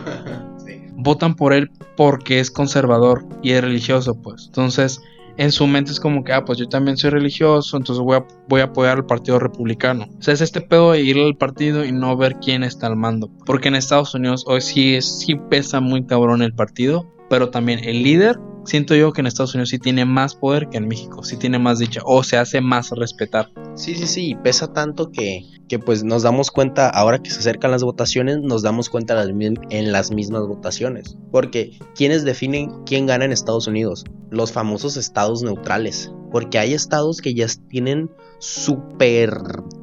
sí. 0.66 0.82
Votan 0.96 1.34
por 1.34 1.52
él 1.52 1.70
porque 1.96 2.40
es 2.40 2.50
conservador 2.50 3.26
y 3.42 3.50
es 3.52 3.62
religioso, 3.62 4.20
pues. 4.22 4.46
Entonces, 4.46 5.00
en 5.36 5.52
su 5.52 5.66
mente 5.66 5.90
es 5.92 6.00
como 6.00 6.22
que, 6.24 6.32
ah, 6.32 6.44
pues 6.44 6.58
yo 6.58 6.68
también 6.68 6.96
soy 6.96 7.10
religioso, 7.10 7.76
entonces 7.76 8.02
voy 8.02 8.16
a, 8.16 8.26
voy 8.48 8.60
a 8.60 8.64
apoyar 8.64 8.98
al 8.98 9.06
partido 9.06 9.38
republicano. 9.38 10.06
O 10.18 10.22
sea, 10.22 10.34
es 10.34 10.40
este 10.40 10.60
pedo 10.60 10.92
de 10.92 11.02
ir 11.02 11.18
al 11.18 11.36
partido 11.36 11.84
y 11.84 11.92
no 11.92 12.16
ver 12.16 12.36
quién 12.36 12.62
está 12.62 12.86
al 12.86 12.96
mando. 12.96 13.30
Porque 13.44 13.68
en 13.68 13.74
Estados 13.74 14.14
Unidos 14.14 14.44
hoy 14.46 14.60
sí, 14.60 15.00
sí 15.00 15.36
pesa 15.50 15.80
muy 15.80 16.04
cabrón 16.06 16.42
el 16.42 16.54
partido, 16.54 17.10
pero 17.28 17.50
también 17.50 17.80
el 17.82 18.02
líder 18.02 18.38
siento 18.64 18.94
yo 18.94 19.12
que 19.12 19.20
en 19.20 19.26
Estados 19.26 19.54
Unidos 19.54 19.70
sí 19.70 19.78
tiene 19.78 20.04
más 20.04 20.34
poder 20.34 20.68
que 20.68 20.78
en 20.78 20.88
México, 20.88 21.22
sí 21.22 21.36
tiene 21.36 21.58
más 21.58 21.78
dicha 21.78 22.00
o 22.04 22.22
se 22.22 22.36
hace 22.36 22.60
más 22.60 22.90
respetar. 22.90 23.50
Sí, 23.74 23.94
sí, 23.94 24.06
sí, 24.06 24.36
pesa 24.42 24.72
tanto 24.72 25.10
que, 25.10 25.44
que 25.68 25.78
pues 25.78 26.04
nos 26.04 26.22
damos 26.22 26.50
cuenta, 26.50 26.88
ahora 26.88 27.18
que 27.18 27.30
se 27.30 27.40
acercan 27.40 27.70
las 27.70 27.82
votaciones, 27.82 28.38
nos 28.40 28.62
damos 28.62 28.88
cuenta 28.88 29.20
en 29.22 29.92
las 29.92 30.10
mismas 30.10 30.46
votaciones. 30.46 31.16
Porque, 31.30 31.78
¿quiénes 31.94 32.24
definen 32.24 32.84
quién 32.84 33.06
gana 33.06 33.24
en 33.24 33.32
Estados 33.32 33.66
Unidos? 33.66 34.04
Los 34.30 34.52
famosos 34.52 34.96
estados 34.96 35.42
neutrales. 35.42 36.12
Porque 36.30 36.58
hay 36.58 36.74
estados 36.74 37.20
que 37.20 37.34
ya 37.34 37.46
tienen 37.68 38.10
súper, 38.38 39.32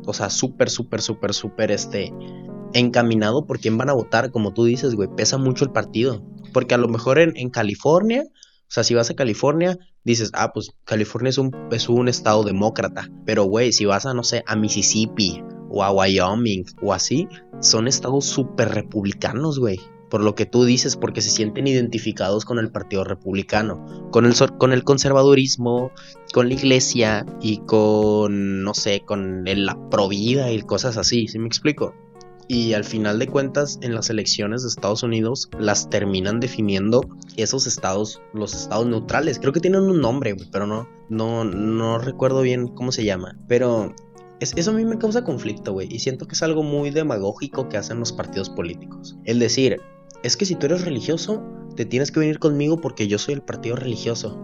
o 0.05 0.13
sea, 0.13 0.29
súper, 0.29 0.69
súper, 0.69 1.01
súper, 1.01 1.33
súper, 1.33 1.71
este, 1.71 2.13
encaminado 2.73 3.45
por 3.45 3.59
quién 3.59 3.77
van 3.77 3.89
a 3.89 3.93
votar, 3.93 4.31
como 4.31 4.53
tú 4.53 4.65
dices, 4.65 4.95
güey, 4.95 5.09
pesa 5.15 5.37
mucho 5.37 5.65
el 5.65 5.71
partido. 5.71 6.23
Porque 6.53 6.75
a 6.75 6.77
lo 6.77 6.89
mejor 6.89 7.19
en, 7.19 7.33
en 7.37 7.49
California 7.49 8.25
o 8.71 8.73
sea, 8.73 8.85
si 8.85 8.95
vas 8.95 9.09
a 9.09 9.15
California, 9.15 9.77
dices, 10.05 10.31
ah, 10.33 10.53
pues 10.53 10.71
California 10.85 11.29
es 11.29 11.37
un, 11.37 11.51
es 11.73 11.89
un 11.89 12.07
estado 12.07 12.45
demócrata. 12.45 13.09
Pero, 13.25 13.43
güey, 13.43 13.73
si 13.73 13.83
vas 13.83 14.05
a, 14.05 14.13
no 14.13 14.23
sé, 14.23 14.45
a 14.47 14.55
Mississippi 14.55 15.43
o 15.69 15.83
a 15.83 15.91
Wyoming 15.91 16.63
o 16.81 16.93
así, 16.93 17.27
son 17.59 17.89
estados 17.89 18.23
súper 18.23 18.69
republicanos, 18.69 19.59
güey. 19.59 19.77
Por 20.09 20.21
lo 20.21 20.35
que 20.35 20.45
tú 20.45 20.63
dices, 20.63 20.95
porque 20.95 21.19
se 21.19 21.31
sienten 21.31 21.67
identificados 21.67 22.45
con 22.45 22.59
el 22.59 22.71
Partido 22.71 23.03
Republicano, 23.03 24.09
con 24.09 24.25
el, 24.25 24.33
con 24.57 24.71
el 24.71 24.85
conservadurismo, 24.85 25.91
con 26.31 26.47
la 26.47 26.53
iglesia 26.53 27.25
y 27.41 27.57
con, 27.65 28.63
no 28.63 28.73
sé, 28.73 29.01
con 29.05 29.43
la 29.43 29.89
provida 29.89 30.49
y 30.49 30.61
cosas 30.61 30.95
así, 30.95 31.27
¿sí 31.27 31.39
me 31.39 31.47
explico? 31.47 31.93
Y 32.51 32.73
al 32.73 32.83
final 32.83 33.17
de 33.17 33.27
cuentas 33.27 33.79
en 33.81 33.95
las 33.95 34.09
elecciones 34.09 34.61
de 34.61 34.67
Estados 34.67 35.03
Unidos 35.03 35.49
las 35.57 35.89
terminan 35.89 36.41
definiendo 36.41 37.07
esos 37.37 37.65
estados, 37.65 38.21
los 38.33 38.53
estados 38.53 38.85
neutrales. 38.87 39.39
Creo 39.39 39.53
que 39.53 39.61
tienen 39.61 39.83
un 39.83 40.01
nombre, 40.01 40.35
pero 40.51 40.67
no, 40.67 40.85
no, 41.07 41.45
no 41.45 41.97
recuerdo 41.97 42.41
bien 42.41 42.67
cómo 42.67 42.91
se 42.91 43.05
llama. 43.05 43.39
Pero 43.47 43.95
es, 44.41 44.51
eso 44.57 44.71
a 44.71 44.73
mí 44.73 44.83
me 44.83 44.97
causa 44.97 45.23
conflicto, 45.23 45.71
güey. 45.71 45.87
Y 45.89 45.99
siento 45.99 46.27
que 46.27 46.35
es 46.35 46.43
algo 46.43 46.61
muy 46.61 46.89
demagógico 46.89 47.69
que 47.69 47.77
hacen 47.77 48.01
los 48.01 48.11
partidos 48.11 48.49
políticos. 48.49 49.17
El 49.23 49.39
decir, 49.39 49.79
es 50.21 50.35
que 50.35 50.45
si 50.45 50.55
tú 50.55 50.65
eres 50.65 50.83
religioso, 50.83 51.41
te 51.77 51.85
tienes 51.85 52.11
que 52.11 52.19
venir 52.19 52.39
conmigo 52.39 52.81
porque 52.81 53.07
yo 53.07 53.17
soy 53.17 53.35
el 53.35 53.43
partido 53.43 53.77
religioso. 53.77 54.37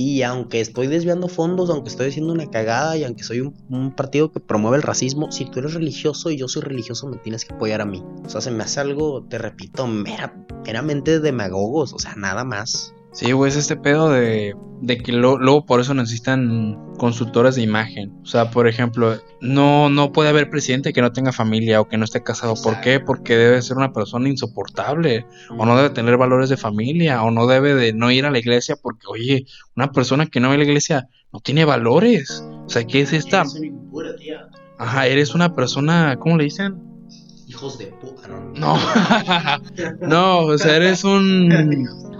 Y 0.00 0.22
aunque 0.22 0.60
estoy 0.60 0.86
desviando 0.86 1.26
fondos, 1.26 1.70
aunque 1.70 1.88
estoy 1.88 2.06
haciendo 2.10 2.32
una 2.32 2.46
cagada 2.46 2.96
y 2.96 3.02
aunque 3.02 3.24
soy 3.24 3.40
un, 3.40 3.92
partido 3.96 4.30
que 4.30 4.38
promueve 4.38 4.76
el 4.76 4.84
racismo, 4.84 5.32
si 5.32 5.44
tú 5.44 5.58
eres 5.58 5.74
religioso 5.74 6.30
y 6.30 6.36
yo 6.36 6.46
soy 6.46 6.62
religioso, 6.62 7.08
me 7.08 7.16
tienes 7.16 7.44
que 7.44 7.52
apoyar 7.52 7.80
a 7.80 7.84
mí. 7.84 8.04
O 8.24 8.28
sea, 8.28 8.40
se 8.40 8.52
me 8.52 8.62
hace 8.62 8.78
algo, 8.78 9.24
te 9.24 9.38
repito, 9.38 9.88
meramente 9.88 11.18
demagogos, 11.18 11.94
o 11.94 11.98
sea, 11.98 12.14
nada 12.14 12.44
más. 12.44 12.94
Sí, 13.18 13.32
güey, 13.32 13.48
es 13.50 13.56
este 13.56 13.74
pedo 13.76 14.10
de, 14.10 14.54
de 14.80 14.98
que 14.98 15.10
lo- 15.10 15.38
luego 15.38 15.66
por 15.66 15.80
eso 15.80 15.92
necesitan 15.92 16.76
consultores 16.98 17.56
de 17.56 17.62
imagen. 17.62 18.12
O 18.22 18.26
sea, 18.26 18.50
por 18.52 18.68
ejemplo, 18.68 19.16
no, 19.40 19.88
no 19.90 20.12
puede 20.12 20.28
haber 20.28 20.50
presidente 20.50 20.92
que 20.92 21.00
no 21.02 21.10
tenga 21.10 21.32
familia 21.32 21.80
o 21.80 21.88
que 21.88 21.96
no 21.98 22.04
esté 22.04 22.22
casado. 22.22 22.54
¿Por 22.62 22.80
qué? 22.80 23.00
Porque 23.00 23.36
debe 23.36 23.60
ser 23.60 23.76
una 23.76 23.92
persona 23.92 24.28
insoportable. 24.28 25.26
O 25.50 25.66
no 25.66 25.76
debe 25.76 25.90
tener 25.90 26.16
valores 26.16 26.48
de 26.48 26.56
familia. 26.56 27.24
O 27.24 27.32
no 27.32 27.48
debe 27.48 27.74
de 27.74 27.92
no 27.92 28.12
ir 28.12 28.24
a 28.24 28.30
la 28.30 28.38
iglesia 28.38 28.76
porque, 28.80 29.06
oye, 29.08 29.46
una 29.74 29.90
persona 29.90 30.26
que 30.26 30.38
no 30.38 30.46
va 30.48 30.54
a 30.54 30.58
la 30.58 30.62
iglesia 30.64 31.08
no 31.32 31.40
tiene 31.40 31.64
valores. 31.64 32.44
O 32.66 32.68
sea, 32.68 32.84
¿qué 32.84 33.00
es 33.00 33.12
esta? 33.12 33.42
Ajá, 34.78 35.08
eres 35.08 35.34
una 35.34 35.56
persona, 35.56 36.16
¿cómo 36.20 36.36
le 36.36 36.44
dicen? 36.44 36.76
Hijos 37.58 37.78
de 37.78 37.86
puta, 37.86 38.28
no. 38.28 38.52
No, 38.54 38.78
no, 40.06 40.38
o 40.46 40.58
sea, 40.58 40.76
eres 40.76 41.02
un... 41.04 41.48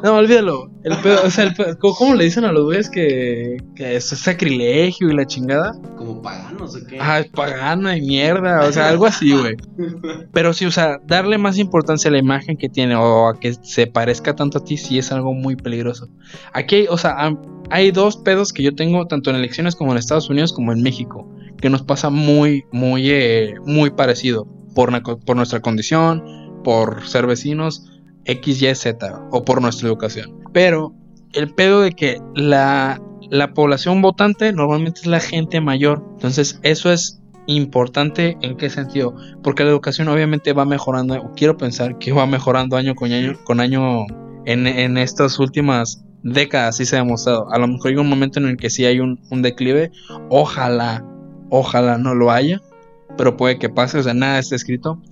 No, 0.02 0.14
olvídalo. 0.14 0.70
El 0.84 0.96
pedo, 0.98 1.22
o 1.24 1.30
sea, 1.30 1.44
el 1.44 1.54
pedo- 1.54 1.76
¿cómo- 1.78 1.94
¿cómo 1.94 2.14
le 2.14 2.24
dicen 2.24 2.44
a 2.44 2.52
los 2.52 2.64
güeyes 2.64 2.88
que, 2.88 3.56
que 3.74 3.96
es 3.96 4.04
sacrilegio 4.08 5.08
y 5.10 5.14
la 5.16 5.26
chingada? 5.26 5.72
Como 5.96 6.22
paganos 6.22 6.76
o 6.76 6.86
qué. 6.86 6.98
Ah, 7.00 7.18
es 7.20 7.26
pagana 7.28 7.96
y 7.96 8.00
mierda, 8.02 8.64
o 8.64 8.72
sea, 8.72 8.88
algo 8.88 9.06
así, 9.06 9.32
güey. 9.32 9.56
Pero 10.32 10.52
sí, 10.52 10.66
o 10.66 10.70
sea, 10.70 10.98
darle 11.04 11.36
más 11.38 11.58
importancia 11.58 12.08
a 12.08 12.12
la 12.12 12.18
imagen 12.18 12.56
que 12.56 12.68
tiene 12.68 12.94
o 12.94 13.28
a 13.28 13.38
que 13.40 13.54
se 13.54 13.86
parezca 13.88 14.36
tanto 14.36 14.58
a 14.58 14.64
ti, 14.64 14.76
sí 14.76 14.98
es 14.98 15.10
algo 15.10 15.34
muy 15.34 15.56
peligroso. 15.56 16.08
Aquí, 16.52 16.76
hay, 16.76 16.86
o 16.88 16.96
sea, 16.96 17.16
hay 17.70 17.90
dos 17.90 18.16
pedos 18.18 18.52
que 18.52 18.62
yo 18.62 18.74
tengo 18.76 19.06
tanto 19.08 19.30
en 19.30 19.36
elecciones 19.36 19.74
como 19.74 19.90
en 19.92 19.98
Estados 19.98 20.30
Unidos 20.30 20.52
como 20.52 20.72
en 20.72 20.80
México, 20.82 21.28
que 21.60 21.70
nos 21.70 21.82
pasa 21.82 22.08
muy, 22.08 22.64
muy, 22.70 23.10
eh, 23.10 23.54
muy 23.66 23.90
parecido 23.90 24.46
por, 24.78 25.34
nuestra 25.34 25.58
condición, 25.58 26.22
por 26.62 27.04
ser 27.04 27.26
vecinos, 27.26 27.90
X, 28.26 28.62
Y, 28.62 28.72
Z, 28.76 29.26
o 29.32 29.44
por 29.44 29.60
nuestra 29.60 29.88
educación. 29.88 30.38
Pero 30.52 30.94
el 31.32 31.52
pedo 31.52 31.80
de 31.80 31.90
que 31.90 32.20
la, 32.36 33.02
la 33.28 33.54
población 33.54 34.02
votante 34.02 34.52
normalmente 34.52 35.00
es 35.00 35.06
la 35.06 35.18
gente 35.18 35.60
mayor. 35.60 36.04
Entonces, 36.12 36.60
eso 36.62 36.92
es 36.92 37.20
importante 37.48 38.38
en 38.40 38.56
qué 38.56 38.70
sentido. 38.70 39.16
Porque 39.42 39.64
la 39.64 39.70
educación 39.70 40.06
obviamente 40.06 40.52
va 40.52 40.64
mejorando, 40.64 41.32
quiero 41.34 41.56
pensar 41.56 41.98
que 41.98 42.12
va 42.12 42.26
mejorando 42.26 42.76
año 42.76 42.94
con 42.94 43.10
año, 43.10 43.32
con 43.42 43.58
año 43.58 44.06
en, 44.44 44.96
estas 44.96 45.40
últimas 45.40 46.04
décadas, 46.22 46.76
sí 46.76 46.86
se 46.86 46.94
ha 46.94 47.00
demostrado. 47.00 47.52
A 47.52 47.58
lo 47.58 47.66
mejor 47.66 47.90
hay 47.90 47.96
un 47.96 48.08
momento 48.08 48.38
en 48.38 48.46
el 48.46 48.56
que 48.56 48.70
sí 48.70 48.84
hay 48.84 49.00
un 49.00 49.18
declive. 49.42 49.90
Ojalá, 50.30 51.04
ojalá 51.50 51.98
no 51.98 52.14
lo 52.14 52.30
haya, 52.30 52.60
pero 53.18 53.36
puede 53.36 53.58
que 53.58 53.68
pase, 53.68 53.98
o 53.98 54.02
sea, 54.02 54.14
nada 54.14 54.38
está 54.38 54.56
escrito. 54.56 55.02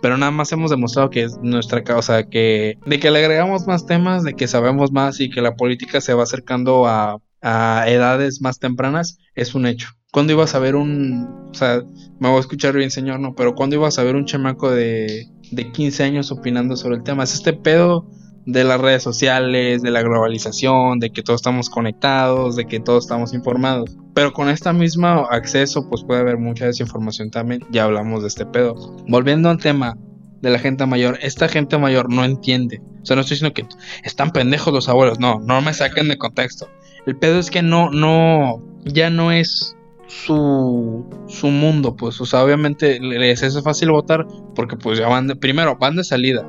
Pero 0.00 0.16
nada 0.16 0.30
más 0.30 0.52
hemos 0.52 0.70
demostrado 0.70 1.10
que 1.10 1.24
es 1.24 1.38
nuestra 1.42 1.82
causa, 1.82 2.28
que 2.28 2.78
de 2.86 3.00
que 3.00 3.10
le 3.10 3.18
agregamos 3.18 3.66
más 3.66 3.86
temas, 3.86 4.22
de 4.24 4.34
que 4.34 4.46
sabemos 4.46 4.92
más 4.92 5.20
y 5.20 5.30
que 5.30 5.40
la 5.40 5.56
política 5.56 6.00
se 6.00 6.14
va 6.14 6.22
acercando 6.22 6.86
a, 6.86 7.18
a 7.42 7.84
edades 7.88 8.40
más 8.40 8.58
tempranas, 8.58 9.18
es 9.34 9.54
un 9.54 9.66
hecho. 9.66 9.88
¿Cuándo 10.12 10.32
ibas 10.32 10.54
a 10.54 10.58
ver 10.58 10.76
un, 10.76 11.48
o 11.50 11.54
sea, 11.54 11.82
me 12.20 12.28
voy 12.28 12.38
a 12.38 12.40
escuchar 12.40 12.74
bien 12.74 12.90
señor, 12.90 13.20
no, 13.20 13.34
pero 13.34 13.54
cuándo 13.54 13.76
ibas 13.76 13.98
a 13.98 14.04
ver 14.04 14.16
un 14.16 14.26
chamaco 14.26 14.70
de, 14.70 15.26
de 15.50 15.72
15 15.72 16.04
años 16.04 16.30
opinando 16.30 16.76
sobre 16.76 16.96
el 16.96 17.02
tema? 17.02 17.24
Es 17.24 17.34
este 17.34 17.52
pedo 17.52 18.08
de 18.46 18.62
las 18.64 18.80
redes 18.80 19.02
sociales, 19.02 19.82
de 19.82 19.90
la 19.90 20.02
globalización, 20.02 21.00
de 21.00 21.10
que 21.10 21.22
todos 21.22 21.40
estamos 21.40 21.68
conectados, 21.68 22.56
de 22.56 22.66
que 22.66 22.80
todos 22.80 23.04
estamos 23.04 23.34
informados. 23.34 23.96
Pero 24.14 24.32
con 24.32 24.48
este 24.48 24.72
mismo 24.72 25.06
acceso, 25.06 25.88
pues 25.88 26.04
puede 26.04 26.20
haber 26.20 26.38
mucha 26.38 26.66
desinformación 26.66 27.30
también. 27.30 27.62
Ya 27.70 27.84
hablamos 27.84 28.22
de 28.22 28.28
este 28.28 28.46
pedo. 28.46 28.74
Volviendo 29.08 29.50
al 29.50 29.58
tema 29.58 29.98
de 30.40 30.50
la 30.50 30.58
gente 30.58 30.86
mayor, 30.86 31.18
esta 31.22 31.48
gente 31.48 31.76
mayor 31.76 32.10
no 32.10 32.24
entiende. 32.24 32.80
O 33.02 33.04
sea, 33.04 33.16
no 33.16 33.22
estoy 33.22 33.34
diciendo 33.34 33.54
que 33.54 33.66
están 34.04 34.30
pendejos 34.30 34.72
los 34.72 34.88
abuelos, 34.88 35.18
no, 35.18 35.40
no 35.40 35.60
me 35.60 35.74
saquen 35.74 36.08
de 36.08 36.16
contexto. 36.16 36.68
El 37.04 37.16
pedo 37.16 37.38
es 37.38 37.50
que 37.50 37.62
no, 37.62 37.90
no, 37.90 38.62
ya 38.84 39.10
no 39.10 39.32
es 39.32 39.76
su, 40.06 41.04
su 41.26 41.48
mundo, 41.48 41.96
pues, 41.96 42.20
o 42.20 42.26
sea, 42.26 42.44
obviamente 42.44 43.00
les 43.00 43.42
es 43.42 43.60
fácil 43.62 43.90
votar 43.90 44.26
porque 44.54 44.76
pues 44.76 44.98
ya 44.98 45.08
van 45.08 45.26
de, 45.26 45.36
primero, 45.36 45.76
van 45.78 45.96
de 45.96 46.04
salida, 46.04 46.46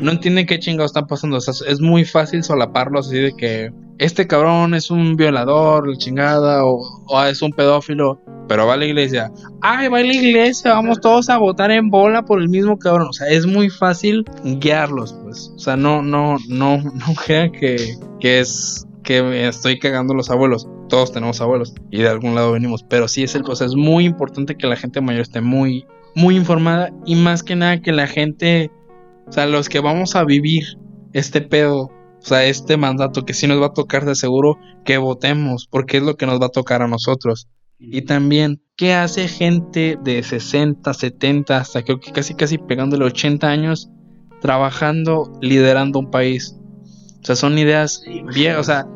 no 0.00 0.10
entienden 0.10 0.46
qué 0.46 0.58
chingados 0.58 0.90
están 0.90 1.06
pasando. 1.06 1.36
O 1.36 1.40
sea, 1.40 1.54
es 1.68 1.80
muy 1.80 2.04
fácil 2.04 2.42
solaparlos 2.42 3.08
así 3.08 3.18
de 3.18 3.32
que 3.36 3.70
este 3.98 4.26
cabrón 4.26 4.74
es 4.74 4.90
un 4.90 5.16
violador, 5.16 5.88
la 5.88 5.96
chingada, 5.96 6.64
o, 6.64 7.24
es 7.24 7.40
un 7.42 7.52
pedófilo, 7.52 8.20
pero 8.48 8.66
va 8.66 8.74
a 8.74 8.76
la 8.76 8.84
iglesia. 8.84 9.32
Ay, 9.62 9.88
va 9.88 9.98
a 9.98 10.02
la 10.02 10.14
iglesia, 10.14 10.74
vamos 10.74 11.00
todos 11.00 11.30
a 11.30 11.38
votar 11.38 11.70
en 11.70 11.90
bola 11.90 12.24
por 12.24 12.40
el 12.40 12.48
mismo 12.48 12.78
cabrón. 12.78 13.08
O 13.08 13.12
sea, 13.12 13.28
es 13.28 13.46
muy 13.46 13.70
fácil 13.70 14.24
guiarlos, 14.44 15.14
pues. 15.22 15.52
O 15.56 15.58
sea, 15.58 15.76
no, 15.76 16.02
no, 16.02 16.36
no, 16.48 16.78
no 16.82 17.14
crean 17.24 17.52
que, 17.52 17.96
que 18.20 18.40
es 18.40 18.86
que 19.06 19.22
me 19.22 19.48
estoy 19.48 19.78
cagando 19.78 20.12
los 20.12 20.30
abuelos. 20.30 20.68
Todos 20.88 21.12
tenemos 21.12 21.40
abuelos 21.40 21.72
y 21.90 22.02
de 22.02 22.08
algún 22.08 22.34
lado 22.34 22.52
venimos. 22.52 22.82
Pero 22.82 23.08
sí 23.08 23.22
es 23.22 23.34
el, 23.34 23.44
o 23.46 23.52
es 23.52 23.74
muy 23.74 24.04
importante 24.04 24.56
que 24.56 24.66
la 24.66 24.76
gente 24.76 25.00
mayor 25.00 25.22
esté 25.22 25.40
muy, 25.40 25.86
muy 26.14 26.36
informada 26.36 26.90
y 27.06 27.14
más 27.14 27.42
que 27.42 27.56
nada 27.56 27.80
que 27.80 27.92
la 27.92 28.06
gente 28.06 28.70
o 29.26 29.32
sea, 29.32 29.46
los 29.46 29.68
que 29.68 29.80
vamos 29.80 30.16
a 30.16 30.24
vivir 30.24 30.64
este 31.12 31.40
pedo, 31.40 31.84
o 31.84 32.20
sea, 32.20 32.44
este 32.44 32.76
mandato 32.76 33.24
que 33.24 33.34
sí 33.34 33.46
nos 33.46 33.60
va 33.60 33.66
a 33.66 33.72
tocar 33.72 34.04
de 34.04 34.14
seguro 34.14 34.58
que 34.84 34.98
votemos, 34.98 35.66
porque 35.70 35.98
es 35.98 36.02
lo 36.02 36.16
que 36.16 36.26
nos 36.26 36.40
va 36.40 36.46
a 36.46 36.50
tocar 36.50 36.82
a 36.82 36.88
nosotros. 36.88 37.48
Y 37.78 38.02
también, 38.02 38.62
¿qué 38.76 38.94
hace 38.94 39.28
gente 39.28 39.98
de 40.02 40.22
60, 40.22 40.94
70, 40.94 41.56
hasta 41.58 41.82
creo 41.82 42.00
que 42.00 42.12
casi 42.12 42.34
casi 42.34 42.56
pegándole 42.58 43.04
80 43.04 43.48
años 43.48 43.90
trabajando, 44.40 45.30
liderando 45.40 45.98
un 45.98 46.10
país? 46.10 46.56
O 47.20 47.24
sea, 47.26 47.36
son 47.36 47.58
ideas 47.58 48.02
bien, 48.32 48.56
o 48.56 48.64
sea, 48.64 48.86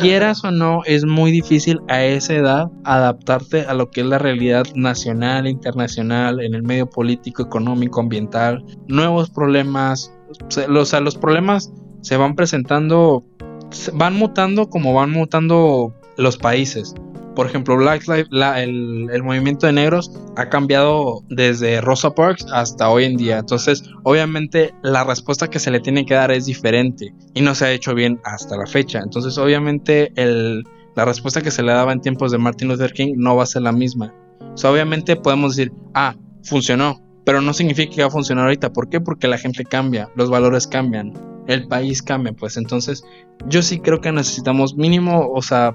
quieras 0.00 0.44
o 0.44 0.50
no, 0.50 0.82
es 0.84 1.04
muy 1.04 1.30
difícil 1.30 1.80
a 1.88 2.02
esa 2.04 2.34
edad 2.34 2.70
adaptarte 2.84 3.62
a 3.62 3.74
lo 3.74 3.90
que 3.90 4.02
es 4.02 4.06
la 4.06 4.18
realidad 4.18 4.64
nacional, 4.74 5.46
internacional, 5.46 6.40
en 6.40 6.54
el 6.54 6.62
medio 6.62 6.88
político, 6.88 7.42
económico, 7.42 8.00
ambiental, 8.00 8.64
nuevos 8.88 9.30
problemas, 9.30 10.12
o 10.46 10.84
sea, 10.84 11.00
los, 11.00 11.16
problemas 11.16 11.72
se 12.02 12.16
van 12.16 12.34
presentando, 12.34 13.24
se- 13.70 13.90
van 13.92 14.14
mutando 14.14 14.68
como 14.70 14.94
van 14.94 15.10
mutando 15.10 15.94
los 16.16 16.36
países. 16.36 16.94
Por 17.34 17.46
ejemplo, 17.46 17.76
Black 17.76 18.02
Lives- 18.08 18.28
la- 18.30 18.62
el, 18.62 19.22
movimiento 19.22 19.66
de 19.66 19.72
negros 19.72 20.10
ha 20.36 20.48
cambiado 20.48 21.22
desde 21.28 21.80
Rosa 21.80 22.10
Parks 22.10 22.46
hasta 22.52 22.88
hoy 22.90 23.04
en 23.04 23.16
día. 23.16 23.38
Entonces, 23.38 23.84
obviamente, 24.02 24.74
la 24.82 25.04
respuesta 25.04 25.48
que 25.48 25.58
se 25.58 25.70
le 25.70 25.80
tiene 25.80 26.04
que 26.04 26.14
dar 26.14 26.30
es 26.32 26.46
diferente 26.46 27.14
y 27.34 27.40
no 27.42 27.54
se 27.54 27.66
ha 27.66 27.72
hecho 27.72 27.94
bien 27.94 28.20
hasta 28.24 28.56
la 28.56 28.66
fecha. 28.66 28.98
Entonces, 28.98 29.38
obviamente, 29.38 30.12
el, 30.16 30.64
la 30.96 31.04
respuesta 31.04 31.40
que 31.40 31.50
se 31.50 31.62
le 31.62 31.72
daba 31.72 31.92
en 31.92 32.00
tiempos 32.00 32.32
de 32.32 32.38
Martin 32.38 32.68
Luther 32.68 32.92
King 32.92 33.14
no 33.16 33.36
va 33.36 33.44
a 33.44 33.46
ser 33.46 33.62
la 33.62 33.72
misma. 33.72 34.12
O 34.52 34.56
sea, 34.56 34.70
obviamente 34.72 35.14
podemos 35.16 35.54
decir, 35.56 35.72
ah, 35.94 36.16
funcionó, 36.42 37.00
pero 37.24 37.40
no 37.40 37.52
significa 37.52 37.94
que 37.94 38.02
va 38.02 38.08
a 38.08 38.10
funcionar 38.10 38.44
ahorita. 38.46 38.72
¿Por 38.72 38.88
qué? 38.88 39.00
Porque 39.00 39.28
la 39.28 39.38
gente 39.38 39.64
cambia, 39.64 40.10
los 40.16 40.30
valores 40.30 40.66
cambian, 40.66 41.12
el 41.46 41.68
país 41.68 42.02
cambia, 42.02 42.32
pues 42.32 42.56
entonces 42.56 43.04
yo 43.48 43.62
sí 43.62 43.78
creo 43.80 44.00
que 44.00 44.12
necesitamos 44.12 44.74
mínimo, 44.76 45.30
o 45.32 45.42
sea, 45.42 45.74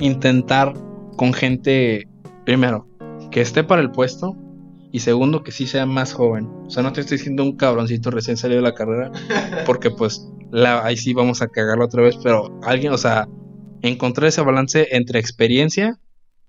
intentar 0.00 0.74
con 1.16 1.32
gente, 1.32 2.08
primero, 2.44 2.88
que 3.30 3.40
esté 3.40 3.62
para 3.64 3.82
el 3.82 3.90
puesto 3.90 4.36
y 4.92 5.00
segundo, 5.00 5.42
que 5.42 5.52
sí 5.52 5.66
sea 5.66 5.86
más 5.86 6.12
joven. 6.12 6.48
O 6.66 6.70
sea, 6.70 6.82
no 6.82 6.92
te 6.92 7.00
estoy 7.00 7.18
diciendo 7.18 7.44
un 7.44 7.56
cabroncito 7.56 8.10
recién 8.10 8.36
salido 8.36 8.60
de 8.60 8.68
la 8.68 8.74
carrera, 8.74 9.12
porque 9.66 9.90
pues 9.90 10.26
la, 10.50 10.84
ahí 10.84 10.96
sí 10.96 11.14
vamos 11.14 11.42
a 11.42 11.48
cagarlo 11.48 11.84
otra 11.84 12.02
vez, 12.02 12.16
pero 12.22 12.58
alguien, 12.62 12.92
o 12.92 12.98
sea, 12.98 13.28
encontrar 13.82 14.28
ese 14.28 14.42
balance 14.42 14.88
entre 14.90 15.20
experiencia 15.20 15.98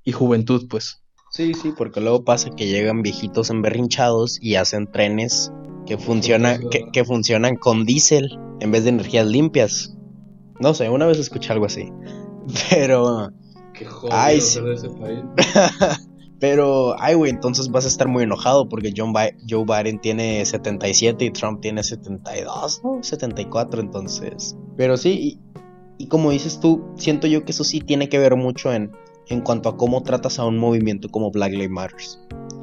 y 0.04 0.12
juventud, 0.12 0.68
pues. 0.70 1.02
Sí, 1.32 1.54
sí, 1.54 1.74
porque 1.78 2.02
luego 2.02 2.26
pasa 2.26 2.50
que 2.50 2.68
llegan 2.68 3.04
viejitos 3.04 3.50
emberrinchados 3.52 4.38
y 4.42 4.56
hacen 4.56 4.92
trenes 4.92 5.52
que 5.86 5.98
funcionan, 5.98 6.70
que, 6.70 6.86
que 6.92 7.06
funcionan 7.06 7.56
con 7.56 7.86
diésel 7.86 8.38
en 8.60 8.72
vez 8.72 8.84
de 8.84 8.90
energías 8.90 9.28
limpias. 9.28 9.96
No 10.60 10.74
sé, 10.74 10.90
una 10.90 11.06
vez 11.06 11.20
escuché 11.20 11.54
algo 11.54 11.66
así. 11.66 11.90
Pero, 12.70 13.32
Qué 13.74 13.88
Ay, 14.12 14.42
sí. 14.42 14.60
pero, 16.40 16.96
ay, 17.00 17.16
güey, 17.16 17.32
entonces 17.32 17.70
vas 17.70 17.86
a 17.86 17.88
estar 17.88 18.08
muy 18.08 18.24
enojado 18.24 18.68
porque 18.68 18.94
John 18.96 19.14
Bi- 19.14 19.36
Joe 19.50 19.64
Biden 19.66 20.00
tiene 20.00 20.44
77 20.46 21.26
y 21.26 21.32
Trump 21.32 21.62
tiene 21.62 21.84
72, 21.84 22.82
¿no? 22.84 23.02
74, 23.04 23.82
entonces. 23.82 24.58
Pero 24.76 24.98
sí, 24.98 25.40
y, 26.00 26.04
y 26.04 26.08
como 26.08 26.32
dices 26.32 26.60
tú, 26.60 26.84
siento 26.96 27.28
yo 27.28 27.46
que 27.46 27.52
eso 27.52 27.64
sí 27.64 27.80
tiene 27.80 28.10
que 28.10 28.18
ver 28.20 28.36
mucho 28.36 28.74
en, 28.74 28.92
en 29.28 29.42
cuanto 29.42 29.70
a 29.70 29.78
cómo 29.78 30.02
tratas 30.04 30.40
a 30.40 30.46
un 30.46 30.58
movimiento 30.58 31.10
como 31.10 31.32
Black 31.32 31.52
Lives 31.52 31.70
Matter. 31.70 31.96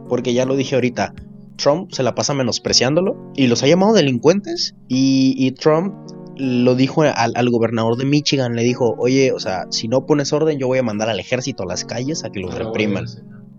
Porque 0.09 0.33
ya 0.35 0.45
lo 0.45 0.57
dije 0.57 0.75
ahorita, 0.75 1.15
Trump 1.57 1.93
se 1.93 2.03
la 2.03 2.15
pasa 2.15 2.35
menospreciándolo 2.35 3.17
y 3.35 3.47
los 3.47 3.63
ha 3.63 3.67
llamado 3.69 3.93
delincuentes. 3.93 4.75
Y, 4.89 5.35
y 5.37 5.53
Trump 5.53 5.95
lo 6.39 6.75
dijo 6.75 7.03
al, 7.03 7.33
al 7.35 7.51
gobernador 7.51 7.97
de 7.97 8.05
Michigan, 8.05 8.55
le 8.55 8.63
dijo, 8.63 8.95
oye, 8.99 9.33
o 9.33 9.41
sea, 9.41 9.67
si 9.71 9.89
no 9.89 10.07
pones 10.07 10.33
orden, 10.33 10.59
yo 10.59 10.67
voy 10.67 10.79
a 10.79 10.83
mandar 10.83 11.09
al 11.09 11.21
ejército 11.21 11.65
a 11.65 11.67
las 11.67 11.85
calles 11.85 12.25
a 12.25 12.31
que 12.31 12.41
los 12.41 12.55
repriman. 12.55 13.07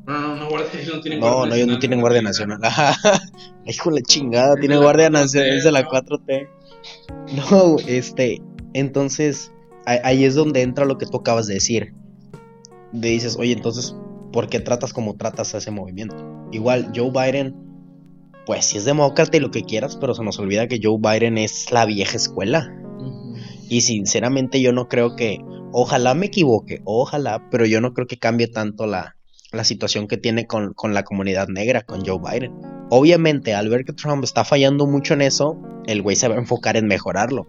No, 0.10 0.20
no, 0.20 0.36
no, 0.38 0.50
guardia, 0.50 0.82
ellos 0.82 0.96
no 0.96 1.02
tienen 1.02 1.20
No, 1.20 1.46
no, 1.46 1.54
ellos 1.54 1.68
no 1.68 1.78
tienen 1.78 2.02
Guardia 2.02 2.24
Nacional. 2.24 2.60
Hijo 3.66 3.92
la 3.92 4.02
chingada, 4.02 4.56
tiene 4.56 4.78
Guardia 4.78 5.12
Nacional, 5.12 5.50
es 5.50 5.64
de 5.64 5.72
la 5.72 5.86
4T. 5.86 6.48
No, 7.36 7.78
este. 7.88 8.42
Entonces, 8.74 9.52
ahí 9.86 10.24
es 10.24 10.34
donde 10.34 10.64
entra 10.64 10.86
lo 10.86 10.98
que 10.98 11.06
tú 11.06 11.18
acabas 11.18 11.46
de 11.46 11.56
decir. 11.56 11.94
De 12.92 13.10
dices, 13.10 13.38
oye, 13.38 13.54
entonces, 13.54 13.96
¿por 14.34 14.50
qué 14.50 14.60
tratas 14.60 14.94
como 14.94 15.16
tratas 15.16 15.54
a 15.54 15.60
ese 15.60 15.70
movimiento? 15.70 16.16
Igual, 16.52 16.92
Joe 16.96 17.12
Biden, 17.12 17.56
pues 18.50 18.66
sí 18.66 18.80
es 18.80 18.86
demócrata 18.86 19.38
y 19.38 19.42
lo 19.42 19.52
que 19.52 19.62
quieras, 19.62 19.96
pero 19.96 20.16
se 20.16 20.24
nos 20.24 20.40
olvida 20.40 20.68
que 20.68 20.80
Joe 20.82 20.98
Biden 21.00 21.38
es 21.38 21.72
la 21.72 21.86
vieja 21.86 22.18
escuela. 22.18 22.76
Y 23.70 23.82
sinceramente 23.82 24.60
yo 24.60 24.74
no 24.74 24.88
creo 24.88 25.16
que, 25.16 25.38
ojalá 25.72 26.16
me 26.16 26.26
equivoque, 26.26 26.82
ojalá, 26.84 27.48
pero 27.52 27.68
yo 27.68 27.80
no 27.80 27.94
creo 27.94 28.08
que 28.08 28.18
cambie 28.18 28.48
tanto 28.48 28.88
la, 28.88 29.16
la 29.52 29.64
situación 29.64 30.08
que 30.08 30.18
tiene 30.18 30.48
con, 30.48 30.74
con, 30.74 30.96
la 30.96 31.04
comunidad 31.04 31.48
negra, 31.48 31.84
con 31.84 32.04
Joe 32.04 32.18
Biden. 32.18 32.52
Obviamente, 32.90 33.54
al 33.54 33.70
ver 33.70 33.86
que 33.86 33.94
Trump 33.94 34.24
está 34.24 34.44
fallando 34.44 34.88
mucho 34.88 35.14
en 35.14 35.22
eso, 35.22 35.56
el 35.86 36.02
güey 36.02 36.16
se 36.16 36.28
va 36.28 36.34
a 36.34 36.40
enfocar 36.40 36.76
en 36.76 36.88
mejorarlo. 36.88 37.48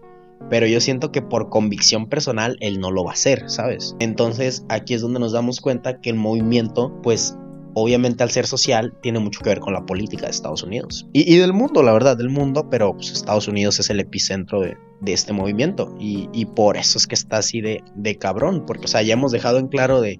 Pero 0.51 0.67
yo 0.67 0.79
siento 0.79 1.11
que 1.11 1.23
por 1.23 1.49
convicción 1.49 2.09
personal 2.09 2.57
él 2.59 2.79
no 2.79 2.91
lo 2.91 3.05
va 3.05 3.09
a 3.09 3.15
hacer, 3.15 3.49
¿sabes? 3.49 3.95
Entonces 3.97 4.65
aquí 4.69 4.93
es 4.93 5.01
donde 5.01 5.19
nos 5.19 5.31
damos 5.31 5.61
cuenta 5.61 5.99
que 5.99 6.11
el 6.11 6.15
movimiento, 6.17 6.93
pues 7.01 7.35
obviamente 7.73 8.23
al 8.23 8.31
ser 8.31 8.47
social, 8.47 8.93
tiene 9.01 9.19
mucho 9.19 9.41
que 9.41 9.49
ver 9.49 9.59
con 9.59 9.73
la 9.73 9.85
política 9.85 10.25
de 10.25 10.31
Estados 10.31 10.63
Unidos. 10.63 11.07
Y, 11.13 11.37
del 11.37 11.53
mundo, 11.53 11.83
la 11.83 11.93
verdad, 11.93 12.17
del 12.17 12.29
mundo, 12.29 12.67
pero 12.69 12.93
pues, 12.93 13.11
Estados 13.11 13.47
Unidos 13.47 13.79
es 13.79 13.89
el 13.89 13.99
epicentro 13.99 14.61
de, 14.61 14.77
este 15.05 15.33
movimiento. 15.33 15.95
Y, 15.99 16.45
por 16.45 16.77
eso 16.77 16.97
es 16.97 17.07
que 17.07 17.15
está 17.15 17.37
así 17.37 17.61
de, 17.61 18.17
cabrón, 18.19 18.65
porque, 18.65 18.85
o 18.85 18.87
sea, 18.87 19.01
ya 19.01 19.13
hemos 19.13 19.31
dejado 19.31 19.59
en 19.59 19.67
claro 19.67 20.01
de 20.01 20.19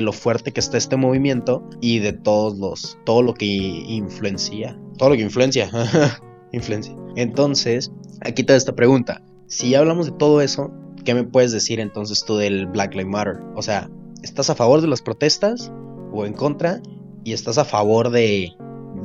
lo 0.00 0.12
fuerte 0.12 0.52
que 0.52 0.60
está 0.60 0.76
este 0.78 0.96
movimiento 0.96 1.68
y 1.80 1.98
de 2.00 2.12
todos 2.12 2.58
los, 2.58 2.98
todo 3.04 3.22
lo 3.22 3.34
que 3.34 3.46
influencia, 3.46 4.78
todo 4.98 5.10
lo 5.10 5.16
que 5.16 5.22
influencia, 5.22 5.70
influencia. 6.52 6.94
Entonces, 7.16 7.90
aquí 8.20 8.42
está 8.42 8.56
esta 8.56 8.74
pregunta. 8.74 9.22
Si 9.46 9.70
ya 9.70 9.80
hablamos 9.80 10.06
de 10.06 10.12
todo 10.12 10.40
eso, 10.40 10.70
¿qué 11.04 11.14
me 11.14 11.24
puedes 11.24 11.52
decir 11.52 11.80
entonces 11.80 12.24
tú 12.24 12.36
del 12.36 12.66
Black 12.66 12.94
Lives 12.94 13.10
Matter? 13.10 13.40
O 13.56 13.62
sea, 13.62 13.90
¿estás 14.22 14.50
a 14.50 14.54
favor 14.54 14.80
de 14.80 14.86
las 14.86 15.02
protestas 15.02 15.72
o 16.12 16.26
en 16.26 16.32
contra? 16.32 16.80
¿Y 17.24 17.32
estás 17.32 17.58
a 17.58 17.64
favor 17.64 18.10
de, 18.10 18.52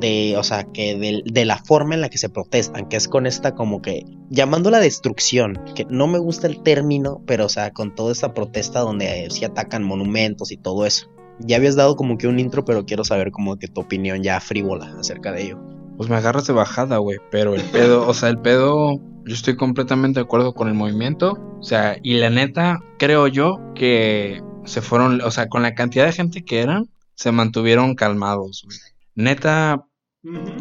de, 0.00 0.36
o 0.36 0.42
sea, 0.42 0.64
que 0.64 1.22
de, 1.24 1.44
la 1.44 1.58
forma 1.58 1.94
en 1.94 2.00
la 2.00 2.08
que 2.08 2.18
se 2.18 2.28
protestan, 2.28 2.88
que 2.88 2.96
es 2.96 3.08
con 3.08 3.26
esta 3.26 3.54
como 3.54 3.82
que, 3.82 4.04
llamando 4.30 4.70
la 4.70 4.80
destrucción, 4.80 5.60
que 5.74 5.86
no 5.88 6.06
me 6.06 6.18
gusta 6.18 6.46
el 6.46 6.62
término, 6.62 7.22
pero 7.26 7.46
o 7.46 7.48
sea, 7.48 7.72
con 7.72 7.94
toda 7.94 8.12
esta 8.12 8.34
protesta 8.34 8.80
donde 8.80 9.28
se 9.30 9.46
atacan 9.46 9.82
monumentos 9.82 10.52
y 10.52 10.56
todo 10.56 10.86
eso. 10.86 11.08
Ya 11.40 11.56
habías 11.56 11.76
dado 11.76 11.96
como 11.96 12.16
que 12.16 12.28
un 12.28 12.38
intro, 12.38 12.64
pero 12.64 12.86
quiero 12.86 13.04
saber 13.04 13.30
como 13.30 13.56
que 13.56 13.68
tu 13.68 13.82
opinión 13.82 14.22
ya 14.22 14.40
frívola 14.40 14.94
acerca 14.98 15.32
de 15.32 15.44
ello. 15.44 15.58
Pues 15.96 16.08
me 16.08 16.16
agarras 16.16 16.46
de 16.46 16.52
bajada, 16.52 16.98
güey, 16.98 17.18
pero 17.30 17.54
el 17.54 17.62
pedo, 17.62 18.06
o 18.06 18.14
sea, 18.14 18.28
el 18.28 18.38
pedo, 18.38 19.00
yo 19.24 19.34
estoy 19.34 19.56
completamente 19.56 20.20
de 20.20 20.24
acuerdo 20.24 20.54
con 20.54 20.68
el 20.68 20.74
movimiento, 20.74 21.38
o 21.58 21.62
sea, 21.62 21.96
y 22.02 22.14
la 22.14 22.30
neta, 22.30 22.80
creo 22.98 23.28
yo 23.28 23.60
que 23.74 24.42
se 24.64 24.82
fueron, 24.82 25.20
o 25.22 25.30
sea, 25.30 25.48
con 25.48 25.62
la 25.62 25.74
cantidad 25.74 26.04
de 26.04 26.12
gente 26.12 26.44
que 26.44 26.60
eran, 26.60 26.88
se 27.16 27.32
mantuvieron 27.32 27.94
calmados, 27.96 28.64
neta, 29.14 29.84